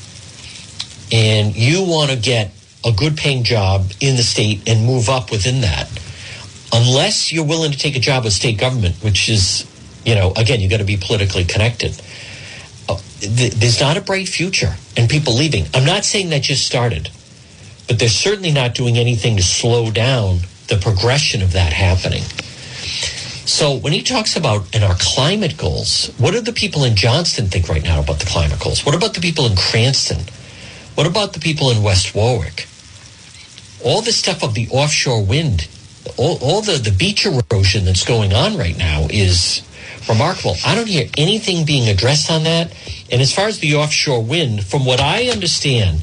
and 1.12 1.56
you 1.56 1.84
want 1.84 2.10
to 2.10 2.18
get 2.18 2.52
a 2.84 2.92
good 2.92 3.18
paying 3.18 3.44
job 3.44 3.92
in 4.00 4.16
the 4.16 4.24
state 4.24 4.68
and 4.68 4.86
move 4.86 5.08
up 5.08 5.30
within 5.30 5.62
that, 5.62 5.88
unless 6.74 7.32
you're 7.32 7.46
willing 7.46 7.72
to 7.72 7.78
take 7.78 7.96
a 7.96 8.00
job 8.00 8.24
with 8.24 8.34
state 8.34 8.58
government, 8.58 8.96
which 9.04 9.30
is, 9.30 9.68
you 10.06 10.16
know, 10.16 10.34
again, 10.36 10.60
you 10.60 10.70
got 10.70 10.78
to 10.78 10.84
be 10.84 10.98
politically 10.98 11.44
connected. 11.44 11.92
Uh, 12.90 12.98
th- 13.20 13.54
there's 13.54 13.80
not 13.80 13.98
a 13.98 14.02
bright 14.02 14.28
future 14.28 14.74
and 14.98 15.10
people 15.10 15.36
leaving. 15.36 15.66
I'm 15.76 15.86
not 15.86 16.04
saying 16.04 16.30
that 16.30 16.42
just 16.42 16.66
started, 16.66 17.10
but 17.92 18.00
they're 18.00 18.08
certainly 18.08 18.54
not 18.54 18.74
doing 18.74 18.98
anything 18.98 19.36
to 19.36 19.44
slow 19.44 19.92
down 19.92 20.40
the 20.70 20.78
progression 20.78 21.42
of 21.42 21.52
that 21.52 21.74
happening. 21.74 22.24
So 23.46 23.76
when 23.76 23.92
he 23.92 24.02
talks 24.02 24.38
about 24.38 24.74
in 24.74 24.82
our 24.82 24.96
climate 24.98 25.58
goals, 25.58 26.08
what 26.18 26.32
do 26.32 26.40
the 26.40 26.54
people 26.54 26.86
in 26.86 26.96
Johnston 26.96 27.48
think 27.48 27.68
right 27.68 27.84
now 27.84 28.00
about 28.00 28.20
the 28.20 28.26
climate 28.26 28.62
goals? 28.62 28.86
What 28.86 28.96
about 28.96 29.14
the 29.14 29.20
people 29.20 29.46
in 29.46 29.58
Cranston? 29.58 30.20
What 30.96 31.06
about 31.06 31.34
the 31.34 31.42
people 31.42 31.70
in 31.70 31.84
West 31.84 32.16
Warwick? 32.16 32.66
All 33.84 34.02
the 34.02 34.14
stuff 34.14 34.42
of 34.42 34.54
the 34.54 34.70
offshore 34.70 35.26
wind, 35.26 35.68
all, 36.16 36.38
all 36.42 36.62
the, 36.62 36.78
the 36.78 36.96
beach 36.98 37.26
erosion 37.26 37.84
that's 37.84 38.06
going 38.06 38.32
on 38.32 38.56
right 38.56 38.78
now 38.78 39.08
is 39.10 39.64
remarkable. 40.08 40.56
I 40.66 40.76
don't 40.76 40.88
hear 40.88 41.10
anything 41.18 41.66
being 41.66 41.90
addressed 41.90 42.32
on 42.32 42.44
that. 42.44 42.74
And 43.12 43.22
as 43.22 43.36
far 43.36 43.48
as 43.48 43.60
the 43.60 43.76
offshore 43.76 44.24
wind, 44.24 44.64
from 44.64 44.86
what 44.86 45.02
I 45.02 45.28
understand, 45.28 46.00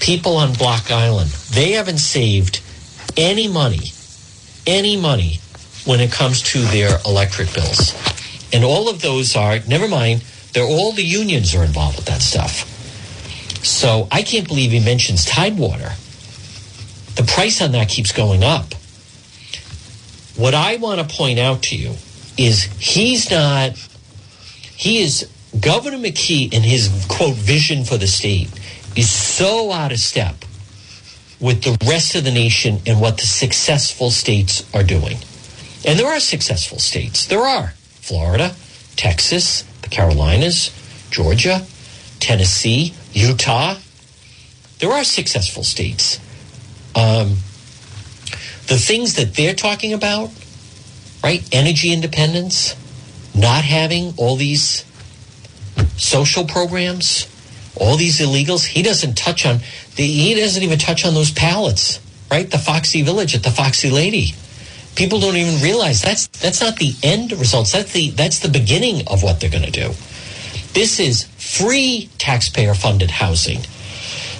people 0.00 0.36
on 0.36 0.54
Block 0.54 0.90
Island, 0.90 1.30
they 1.30 1.72
haven't 1.72 1.98
saved 1.98 2.60
any 3.16 3.48
money, 3.48 3.92
any 4.66 4.96
money 4.96 5.38
when 5.84 6.00
it 6.00 6.10
comes 6.10 6.42
to 6.42 6.58
their 6.58 6.98
electric 7.06 7.52
bills. 7.54 7.94
And 8.52 8.64
all 8.64 8.88
of 8.88 9.00
those 9.00 9.36
are, 9.36 9.60
never 9.68 9.86
mind, 9.86 10.24
they're 10.52 10.64
all 10.64 10.92
the 10.92 11.04
unions 11.04 11.54
are 11.54 11.64
involved 11.64 11.96
with 11.96 12.06
that 12.06 12.22
stuff. 12.22 12.66
So 13.64 14.08
I 14.10 14.22
can't 14.22 14.48
believe 14.48 14.72
he 14.72 14.80
mentions 14.80 15.24
Tidewater. 15.24 15.92
The 17.14 17.24
price 17.26 17.60
on 17.60 17.72
that 17.72 17.88
keeps 17.88 18.12
going 18.12 18.42
up. 18.42 18.74
What 20.36 20.54
I 20.54 20.76
want 20.76 21.06
to 21.06 21.16
point 21.16 21.38
out 21.38 21.62
to 21.64 21.76
you 21.76 21.94
is 22.38 22.64
he's 22.78 23.30
not, 23.30 23.76
he 24.74 25.02
is, 25.02 25.28
Governor 25.60 25.98
McKee 25.98 26.54
and 26.54 26.64
his 26.64 27.06
quote 27.08 27.34
vision 27.34 27.84
for 27.84 27.96
the 27.96 28.06
state 28.06 28.48
is 28.96 29.10
so 29.10 29.72
out 29.72 29.92
of 29.92 29.98
step 29.98 30.36
with 31.40 31.62
the 31.62 31.76
rest 31.88 32.14
of 32.14 32.24
the 32.24 32.30
nation 32.30 32.80
and 32.86 33.00
what 33.00 33.16
the 33.18 33.26
successful 33.26 34.10
states 34.10 34.62
are 34.74 34.82
doing. 34.82 35.16
And 35.86 35.98
there 35.98 36.08
are 36.08 36.20
successful 36.20 36.78
states. 36.78 37.26
There 37.26 37.40
are 37.40 37.72
Florida, 38.00 38.54
Texas, 38.96 39.62
the 39.82 39.88
Carolinas, 39.88 40.70
Georgia, 41.10 41.64
Tennessee, 42.18 42.92
Utah. 43.12 43.76
There 44.78 44.90
are 44.90 45.04
successful 45.04 45.64
states. 45.64 46.18
Um, 46.94 47.36
the 48.66 48.76
things 48.76 49.14
that 49.14 49.34
they're 49.34 49.54
talking 49.54 49.92
about, 49.92 50.30
right? 51.24 51.42
Energy 51.52 51.92
independence, 51.92 52.76
not 53.34 53.64
having 53.64 54.12
all 54.16 54.36
these 54.36 54.84
social 55.96 56.44
programs, 56.44 57.26
all 57.76 57.96
these 57.96 58.20
illegals. 58.20 58.64
He 58.64 58.82
doesn't 58.82 59.16
touch 59.16 59.46
on. 59.46 59.58
The, 59.96 60.06
he 60.06 60.34
doesn't 60.34 60.62
even 60.62 60.78
touch 60.78 61.04
on 61.04 61.14
those 61.14 61.30
pallets, 61.30 62.00
right? 62.30 62.50
The 62.50 62.58
Foxy 62.58 63.02
Village 63.02 63.34
at 63.34 63.42
the 63.42 63.50
Foxy 63.50 63.90
Lady 63.90 64.34
people 64.96 65.20
don't 65.20 65.36
even 65.36 65.62
realize 65.62 66.02
that's 66.02 66.26
that's 66.26 66.60
not 66.60 66.76
the 66.76 66.92
end 67.02 67.32
results. 67.32 67.72
That's 67.72 67.92
the 67.92 68.10
that's 68.10 68.40
the 68.40 68.48
beginning 68.48 69.06
of 69.08 69.22
what 69.22 69.40
they're 69.40 69.50
going 69.50 69.64
to 69.64 69.70
do. 69.70 69.92
This 70.72 71.00
is 71.00 71.24
free 71.38 72.10
taxpayer 72.18 72.74
funded 72.74 73.10
housing. 73.10 73.60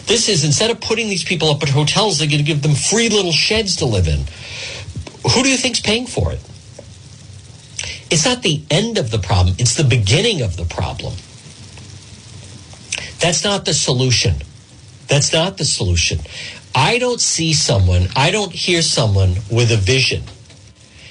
This 0.07 0.28
is 0.28 0.45
instead 0.45 0.70
of 0.70 0.81
putting 0.81 1.09
these 1.09 1.24
people 1.24 1.51
up 1.51 1.62
at 1.62 1.68
hotels, 1.68 2.18
they're 2.18 2.28
going 2.28 2.45
to 2.45 2.45
give 2.45 2.62
them 2.62 2.74
free 2.74 3.09
little 3.09 3.33
sheds 3.33 3.76
to 3.76 3.87
live 3.87 4.09
in. 4.09 4.20
Who 5.31 5.43
do 5.43 5.49
you 5.49 5.57
think's 5.57 5.81
paying 5.81 6.07
for 6.07 6.33
it? 6.33 6.41
It's 8.11 8.24
not 8.24 8.43
the 8.43 8.62
end 8.70 8.99
of 8.99 9.11
the 9.11 9.18
problem, 9.18 9.57
it's 9.59 9.74
the 9.74 9.85
beginning 9.85 10.43
of 10.43 10.57
the 10.57 10.64
problem. 10.64 11.14
That's 13.21 13.45
not 13.45 13.64
the 13.64 13.75
solution. 13.75 14.37
That's 15.09 15.33
not 15.33 15.59
the 15.59 15.64
solution. 15.64 16.21
I 16.75 16.99
don't 16.99 17.21
see 17.21 17.53
someone, 17.53 18.09
I 18.16 18.31
don't 18.31 18.53
hear 18.53 18.81
someone 18.83 19.35
with 19.51 19.73
a 19.73 19.77
vision 19.77 20.23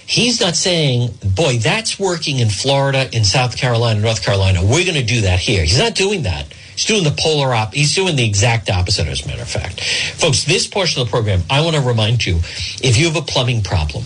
He's 0.09 0.41
not 0.41 0.55
saying, 0.55 1.11
boy, 1.23 1.59
that's 1.59 1.99
working 1.99 2.39
in 2.39 2.49
Florida, 2.49 3.07
in 3.15 3.23
South 3.23 3.55
Carolina, 3.55 3.99
North 3.99 4.23
Carolina. 4.23 4.59
We're 4.63 4.83
going 4.83 4.95
to 4.95 5.03
do 5.03 5.21
that 5.21 5.37
here. 5.39 5.61
He's 5.61 5.77
not 5.77 5.93
doing 5.93 6.23
that. 6.23 6.51
He's 6.51 6.85
doing 6.85 7.03
the 7.03 7.11
polar 7.15 7.53
op. 7.53 7.75
He's 7.75 7.93
doing 7.93 8.15
the 8.15 8.25
exact 8.25 8.71
opposite, 8.71 9.07
as 9.07 9.23
a 9.23 9.27
matter 9.27 9.43
of 9.43 9.47
fact. 9.47 9.83
Folks, 9.83 10.45
this 10.45 10.65
portion 10.65 10.99
of 10.99 11.07
the 11.07 11.11
program, 11.11 11.43
I 11.47 11.61
want 11.61 11.75
to 11.75 11.83
remind 11.83 12.25
you, 12.25 12.37
if 12.81 12.97
you 12.97 13.05
have 13.05 13.17
a 13.17 13.21
plumbing 13.21 13.61
problem, 13.61 14.03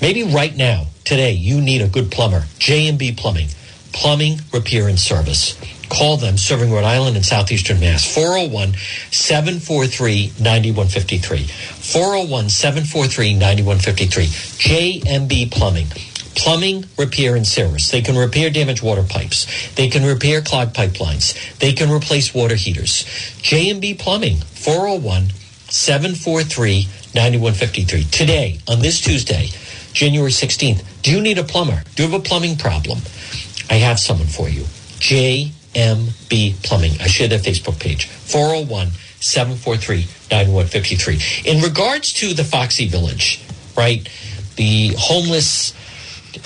maybe 0.00 0.22
right 0.22 0.56
now, 0.56 0.86
today, 1.04 1.32
you 1.32 1.60
need 1.60 1.82
a 1.82 1.88
good 1.88 2.10
plumber. 2.10 2.44
J&B 2.58 3.12
Plumbing, 3.12 3.48
plumbing 3.92 4.40
repair 4.50 4.88
and 4.88 4.98
service. 4.98 5.60
Call 5.92 6.16
them, 6.16 6.38
serving 6.38 6.72
Rhode 6.72 6.84
Island 6.84 7.16
and 7.16 7.24
Southeastern 7.24 7.78
Mass, 7.78 8.02
401 8.14 8.74
743 9.10 10.32
9153. 10.40 11.44
401 11.44 12.48
743 12.48 13.34
9153. 13.34 14.24
JMB 14.24 15.52
Plumbing. 15.52 15.88
Plumbing, 16.34 16.86
repair, 16.96 17.36
and 17.36 17.46
service. 17.46 17.90
They 17.90 18.00
can 18.00 18.16
repair 18.16 18.48
damaged 18.48 18.82
water 18.82 19.02
pipes. 19.02 19.74
They 19.74 19.88
can 19.88 20.02
repair 20.02 20.40
clogged 20.40 20.74
pipelines. 20.74 21.36
They 21.58 21.74
can 21.74 21.90
replace 21.90 22.32
water 22.32 22.54
heaters. 22.54 23.04
JMB 23.42 23.98
Plumbing, 23.98 24.38
401 24.38 25.28
743 25.68 26.88
9153. 27.14 28.04
Today, 28.04 28.58
on 28.66 28.80
this 28.80 28.98
Tuesday, 28.98 29.50
January 29.92 30.30
16th. 30.30 30.82
Do 31.02 31.10
you 31.10 31.20
need 31.20 31.36
a 31.36 31.44
plumber? 31.44 31.82
Do 31.94 32.02
you 32.02 32.10
have 32.10 32.18
a 32.18 32.22
plumbing 32.24 32.56
problem? 32.56 33.00
I 33.68 33.74
have 33.74 34.00
someone 34.00 34.28
for 34.28 34.48
you. 34.48 34.64
JMB 35.74 36.62
Plumbing. 36.62 36.92
I 37.00 37.06
share 37.06 37.28
their 37.28 37.38
Facebook 37.38 37.80
page. 37.80 38.06
401 38.06 38.88
743 39.20 40.06
9153. 40.30 41.50
In 41.50 41.62
regards 41.62 42.12
to 42.14 42.34
the 42.34 42.44
Foxy 42.44 42.88
Village, 42.88 43.42
right? 43.76 44.08
The 44.56 44.94
homeless 44.98 45.74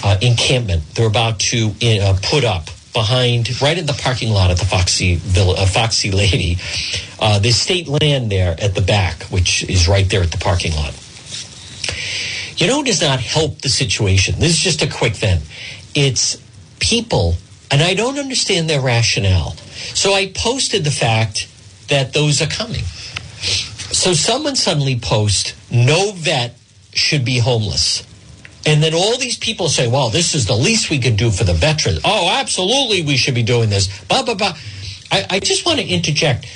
uh, 0.04 0.18
encampment 0.20 0.82
they're 0.94 1.06
about 1.06 1.40
to 1.40 1.72
uh, 1.82 2.16
put 2.22 2.44
up 2.44 2.66
behind, 2.92 3.60
right 3.60 3.76
in 3.76 3.86
the 3.86 3.92
parking 3.92 4.30
lot 4.30 4.50
of 4.50 4.58
the 4.58 4.64
Foxy 4.64 5.16
Villa, 5.16 5.54
uh, 5.58 5.66
Foxy 5.66 6.10
Lady. 6.10 6.56
Uh, 7.20 7.40
state 7.50 7.88
land 7.88 8.30
there 8.30 8.56
at 8.60 8.74
the 8.74 8.80
back, 8.80 9.22
which 9.24 9.68
is 9.68 9.88
right 9.88 10.08
there 10.08 10.22
at 10.22 10.30
the 10.30 10.38
parking 10.38 10.72
lot. 10.72 10.94
You 12.56 12.66
know, 12.66 12.82
does 12.82 13.02
not 13.02 13.20
help 13.20 13.60
the 13.60 13.68
situation. 13.68 14.36
This 14.38 14.52
is 14.52 14.58
just 14.58 14.82
a 14.82 14.88
quick 14.88 15.14
thing. 15.14 15.40
It's 15.94 16.42
people, 16.78 17.34
and 17.70 17.82
I 17.82 17.94
don't 17.94 18.18
understand 18.18 18.68
their 18.68 18.80
rationale. 18.80 19.52
So 19.94 20.14
I 20.14 20.32
posted 20.34 20.84
the 20.84 20.90
fact 20.90 21.48
that 21.88 22.12
those 22.12 22.40
are 22.42 22.46
coming. 22.46 22.82
So 23.92 24.12
someone 24.12 24.56
suddenly 24.56 24.98
posts, 24.98 25.54
no 25.70 26.12
vet 26.12 26.56
should 26.92 27.24
be 27.24 27.38
homeless. 27.38 28.02
And 28.66 28.82
then 28.82 28.94
all 28.94 29.16
these 29.16 29.38
people 29.38 29.68
say, 29.68 29.86
well, 29.86 30.10
this 30.10 30.34
is 30.34 30.46
the 30.46 30.56
least 30.56 30.90
we 30.90 30.98
can 30.98 31.14
do 31.14 31.30
for 31.30 31.44
the 31.44 31.54
veterans. 31.54 32.00
Oh, 32.04 32.28
absolutely, 32.28 33.02
we 33.02 33.16
should 33.16 33.34
be 33.34 33.44
doing 33.44 33.70
this. 33.70 34.02
Blah, 34.04 34.24
blah, 34.24 34.34
blah. 34.34 34.56
I, 35.12 35.26
I 35.30 35.40
just 35.40 35.64
want 35.64 35.78
to 35.78 35.86
interject. 35.86 36.46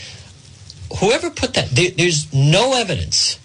Whoever 0.98 1.30
put 1.30 1.54
that, 1.54 1.70
there, 1.70 1.90
there's 1.92 2.32
no 2.34 2.74
evidence 2.74 3.38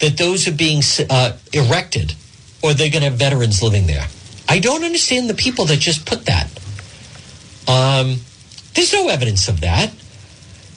that 0.00 0.18
those 0.18 0.46
are 0.46 0.52
being 0.52 0.82
uh, 1.08 1.32
erected 1.52 2.14
or 2.62 2.74
they're 2.74 2.90
going 2.90 3.02
to 3.02 3.10
have 3.10 3.18
veterans 3.18 3.62
living 3.62 3.86
there. 3.86 4.06
I 4.48 4.58
don't 4.58 4.84
understand 4.84 5.30
the 5.30 5.34
people 5.34 5.64
that 5.66 5.78
just 5.78 6.04
put 6.06 6.26
that. 6.26 6.50
Um, 7.68 8.16
there's 8.74 8.92
no 8.92 9.08
evidence 9.08 9.48
of 9.48 9.60
that. 9.60 9.92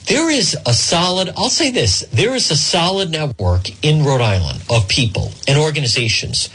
There 0.06 0.30
is 0.30 0.56
a 0.66 0.74
solid, 0.74 1.32
I'll 1.36 1.48
say 1.48 1.70
this, 1.70 2.00
there 2.12 2.34
is 2.34 2.50
a 2.50 2.56
solid 2.56 3.10
network 3.10 3.70
in 3.84 4.04
Rhode 4.04 4.20
Island 4.20 4.62
of 4.68 4.88
people 4.88 5.32
and 5.46 5.58
organizations 5.58 6.50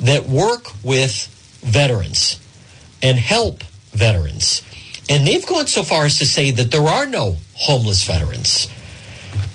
that 0.00 0.26
work 0.26 0.66
with 0.82 1.28
veterans 1.62 2.40
and 3.02 3.18
help 3.18 3.62
veterans. 3.92 4.62
And 5.08 5.26
they've 5.26 5.46
gone 5.46 5.66
so 5.66 5.82
far 5.82 6.04
as 6.04 6.18
to 6.18 6.26
say 6.26 6.50
that 6.50 6.70
there 6.70 6.82
are 6.82 7.06
no 7.06 7.36
homeless 7.54 8.04
veterans. 8.04 8.68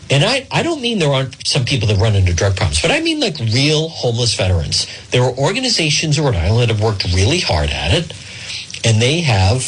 And 0.10 0.24
I, 0.24 0.48
I 0.52 0.64
don't 0.64 0.82
mean 0.82 1.00
there 1.00 1.12
aren't 1.12 1.48
some 1.48 1.66
people 1.66 1.88
that 1.88 1.98
run 1.98 2.16
into 2.16 2.34
drug 2.34 2.56
problems, 2.56 2.82
but 2.82 2.92
I 2.92 3.02
mean 3.02 3.20
like 3.20 3.38
real 3.40 3.90
homeless 3.90 4.36
veterans. 4.36 4.88
There 5.10 5.24
are 5.24 5.34
organizations 5.34 6.18
in 6.18 6.24
Rhode 6.24 6.36
Island 6.36 6.62
that 6.62 6.70
have 6.70 6.82
worked 6.82 7.06
really 7.06 7.40
hard 7.40 7.70
at 7.70 7.92
it, 7.94 8.14
and 8.86 9.02
they 9.02 9.22
have, 9.22 9.62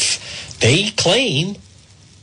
they 0.59 0.89
claim 0.91 1.55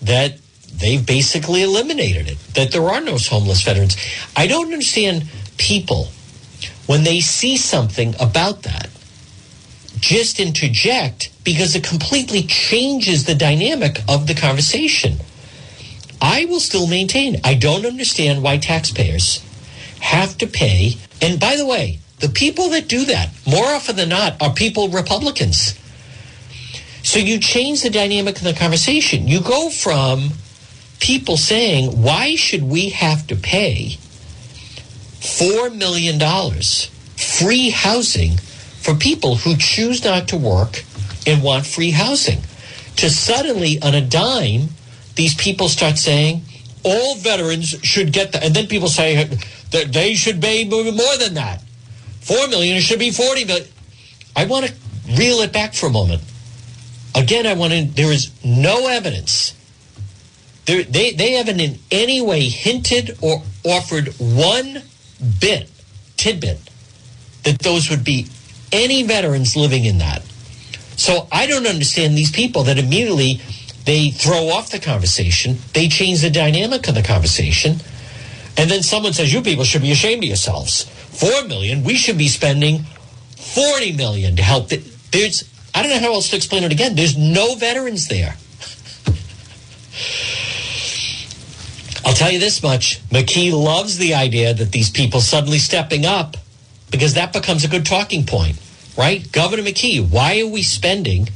that 0.03 0.39
they've 0.72 1.05
basically 1.05 1.62
eliminated 1.62 2.28
it, 2.28 2.39
that 2.55 2.72
there 2.72 2.89
are 2.89 3.01
no 3.01 3.16
homeless 3.16 3.62
veterans. 3.62 3.97
I 4.37 4.47
don't 4.47 4.72
understand 4.72 5.24
people 5.57 6.09
when 6.87 7.05
they 7.05 7.20
see 7.20 7.57
something 7.57 8.14
about 8.20 8.62
that, 8.62 8.91
just 10.01 10.41
interject 10.41 11.30
because 11.45 11.74
it 11.74 11.85
completely 11.85 12.43
changes 12.43 13.24
the 13.24 13.35
dynamic 13.35 14.01
of 14.09 14.26
the 14.26 14.35
conversation. 14.35 15.18
I 16.20 16.45
will 16.47 16.61
still 16.61 16.87
maintain 16.87 17.41
I 17.45 17.55
don't 17.55 17.87
understand 17.87 18.43
why 18.43 18.59
taxpayers 18.59 19.43
have 20.01 20.37
to 20.39 20.47
pay. 20.47 20.97
And 21.22 21.41
by 21.41 21.57
the 21.57 21.66
way, 21.66 22.01
the 22.20 22.28
people 22.28 22.70
that 22.70 22.89
do 22.89 23.05
that, 23.07 23.30
more 23.47 23.66
often 23.66 23.97
than 23.97 24.11
not, 24.11 24.41
are 24.41 24.53
people 24.53 24.89
Republicans. 24.89 25.78
So 27.05 27.21
you 27.21 27.39
change 27.39 27.83
the 27.83 27.91
dynamic 27.91 28.39
of 28.39 28.45
the 28.45 28.55
conversation. 28.55 29.29
You 29.29 29.41
go 29.41 29.71
from 29.71 30.31
people 31.01 31.37
saying, 31.37 32.03
why 32.03 32.35
should 32.35 32.63
we 32.63 32.89
have 32.91 33.27
to 33.29 33.37
pay 33.37 33.99
$4 35.21 35.75
million 35.75 36.19
free 37.17 37.71
housing 37.71 38.37
for 38.37 38.95
people 38.95 39.37
who 39.37 39.57
choose 39.57 40.05
not 40.05 40.29
to 40.29 40.37
work 40.37 40.85
and 41.27 41.43
want 41.43 41.67
free 41.67 41.91
housing. 41.91 42.41
To 42.97 43.11
suddenly, 43.11 43.81
on 43.81 43.95
a 43.95 44.01
dime, 44.01 44.69
these 45.15 45.35
people 45.35 45.69
start 45.69 45.99
saying, 45.99 46.43
all 46.85 47.17
veterans 47.17 47.71
should 47.83 48.13
get 48.13 48.33
that. 48.33 48.45
And 48.45 48.55
then 48.55 48.67
people 48.67 48.89
say 48.89 49.25
that 49.71 49.93
they 49.93 50.15
should 50.15 50.41
pay 50.41 50.65
more 50.65 51.17
than 51.19 51.35
that. 51.35 51.63
Four 52.21 52.49
million, 52.49 52.77
it 52.77 52.83
should 52.83 52.99
be 52.99 53.11
40 53.11 53.45
million. 53.47 53.69
I 54.37 54.45
want 54.45 54.67
to 54.67 54.75
reel 55.17 55.41
it 55.41 55.53
back 55.53 55.75
for 55.75 55.87
a 55.87 55.91
moment. 55.91 56.23
Again, 57.15 57.47
I 57.47 57.55
want 57.55 57.73
to, 57.73 57.85
there 57.85 58.12
is 58.12 58.31
no 58.45 58.89
evidence. 58.89 59.55
There, 60.67 60.83
they, 60.83 61.12
they 61.12 61.33
haven't 61.33 61.61
in 61.61 61.79
any 61.91 62.21
way 62.21 62.49
hinted 62.49 63.19
or 63.21 63.43
offered 63.65 64.09
one 64.19 64.83
bit, 65.41 65.71
tidbit, 66.17 66.59
that 67.45 67.61
those 67.61 67.91
would 67.91 68.05
be 68.05 68.27
any 68.73 69.03
veterans 69.03 69.57
living 69.57 69.85
in 69.85 69.99
that. 69.99 70.23
So 70.97 71.29
I 71.31 71.47
don't 71.47 71.67
understand 71.67 72.17
these 72.17 72.31
people 72.31 72.65
that 72.65 72.79
immediately 72.79 73.41
they 73.85 74.11
throw 74.11 74.49
off 74.49 74.71
the 74.71 74.79
conversation, 74.79 75.59
they 75.75 75.89
change 75.89 76.23
the 76.23 76.31
dynamic 76.31 76.89
of 76.89 76.95
the 76.95 77.03
conversation, 77.03 77.77
and 78.57 78.71
then 78.71 78.83
someone 78.83 79.12
says, 79.12 79.33
You 79.33 79.43
people 79.43 79.65
should 79.65 79.83
be 79.83 79.93
ashamed 79.93 80.23
of 80.23 80.29
yourselves. 80.29 80.85
Four 80.85 81.45
million, 81.45 81.85
we 81.85 81.95
should 81.95 82.19
be 82.19 82.29
spending 82.29 82.85
40 83.37 83.93
million 83.93 84.37
to 84.37 84.43
help. 84.43 84.69
The, 84.69 84.77
there's, 85.12 85.45
I 85.75 85.83
don't 85.83 85.91
know 85.91 85.99
how 85.99 86.14
else 86.14 86.31
to 86.31 86.37
explain 86.37 86.62
it 86.62 86.72
again. 86.72 86.95
There's 86.95 87.16
no 87.16 87.57
veterans 87.57 88.07
there. 88.07 88.37
I'll 92.07 92.12
tell 92.14 92.31
you 92.31 92.39
this 92.39 92.62
much 92.62 93.03
McKee 93.09 93.53
loves 93.53 93.99
the 93.99 94.14
idea 94.14 94.55
that 94.55 94.72
these 94.72 94.91
people 94.91 95.20
suddenly 95.20 95.59
stepping 95.59 96.05
up 96.05 96.37
because 96.91 97.14
that 97.14 97.33
becomes 97.33 97.64
a 97.64 97.68
good 97.68 97.87
talking 97.87 98.25
point, 98.25 98.61
right? 98.97 99.31
Governor 99.33 99.62
McKee, 99.62 100.09
why 100.09 100.41
are 100.41 100.47
we 100.47 100.62
spending 100.62 101.27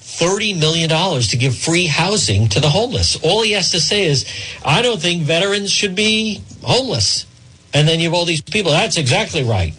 $30 0.00 0.58
million 0.58 0.90
to 0.90 1.36
give 1.36 1.56
free 1.56 1.86
housing 1.86 2.48
to 2.48 2.60
the 2.60 2.68
homeless? 2.68 3.16
All 3.22 3.42
he 3.42 3.52
has 3.52 3.70
to 3.70 3.80
say 3.80 4.04
is, 4.04 4.26
I 4.64 4.82
don't 4.82 5.00
think 5.00 5.22
veterans 5.22 5.70
should 5.70 5.94
be 5.94 6.42
homeless. 6.62 7.24
And 7.72 7.86
then 7.86 8.00
you 8.00 8.06
have 8.06 8.14
all 8.14 8.24
these 8.24 8.42
people. 8.42 8.72
That's 8.72 8.96
exactly 8.96 9.42
right. 9.42 9.74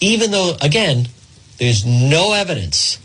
Even 0.00 0.30
though, 0.30 0.56
again, 0.60 1.06
there's 1.62 1.86
no 1.86 2.32
evidence. 2.32 2.98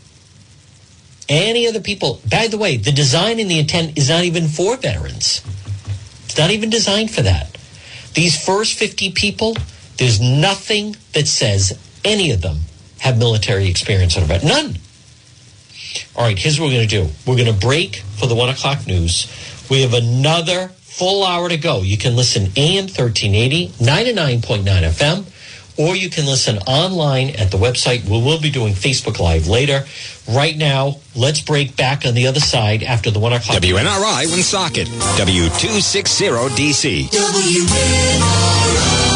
Any 1.28 1.66
of 1.66 1.74
the 1.74 1.80
people, 1.80 2.20
by 2.28 2.48
the 2.48 2.58
way, 2.58 2.76
the 2.76 2.90
design 2.90 3.38
and 3.38 3.48
the 3.48 3.60
intent 3.60 3.96
is 3.96 4.08
not 4.08 4.24
even 4.24 4.48
for 4.48 4.76
veterans. 4.76 5.44
It's 6.24 6.36
not 6.36 6.50
even 6.50 6.68
designed 6.68 7.12
for 7.12 7.22
that. 7.22 7.56
These 8.14 8.44
first 8.44 8.76
50 8.76 9.12
people, 9.12 9.56
there's 9.98 10.20
nothing 10.20 10.96
that 11.12 11.28
says 11.28 11.78
any 12.04 12.32
of 12.32 12.42
them 12.42 12.62
have 12.98 13.16
military 13.16 13.68
experience 13.68 14.16
on 14.16 14.24
about 14.24 14.42
none. 14.42 14.74
All 16.16 16.24
right, 16.24 16.36
here's 16.36 16.58
what 16.58 16.66
we're 16.66 16.78
going 16.78 16.88
to 16.88 17.04
do. 17.04 17.08
We're 17.28 17.36
going 17.36 17.54
to 17.54 17.66
break 17.66 17.98
for 18.16 18.26
the 18.26 18.34
one 18.34 18.48
o'clock 18.48 18.88
news. 18.88 19.32
We 19.70 19.82
have 19.82 19.94
another 19.94 20.72
full 20.80 21.24
hour 21.24 21.48
to 21.48 21.58
go. 21.58 21.82
You 21.82 21.96
can 21.96 22.16
listen 22.16 22.50
AM 22.56 22.86
1380, 22.86 23.68
99.9 23.78 24.64
FM, 24.64 25.26
or 25.78 25.96
you 25.96 26.10
can 26.10 26.26
listen 26.26 26.58
online 26.66 27.30
at 27.36 27.50
the 27.50 27.56
website. 27.56 28.04
We 28.04 28.22
will 28.22 28.38
be 28.40 28.50
doing 28.50 28.74
Facebook 28.74 29.18
Live 29.18 29.48
later. 29.48 29.86
Right 30.28 30.54
now, 30.56 30.96
let's 31.16 31.40
break 31.40 31.74
back 31.76 32.04
on 32.04 32.12
the 32.14 32.26
other 32.26 32.40
side 32.40 32.82
after 32.82 33.10
the 33.10 33.18
one 33.18 33.32
o'clock. 33.32 33.62
WNRI 33.62 34.30
Woonsocket, 34.30 34.88
W260DC. 34.88 37.08
WNRI. 37.08 39.07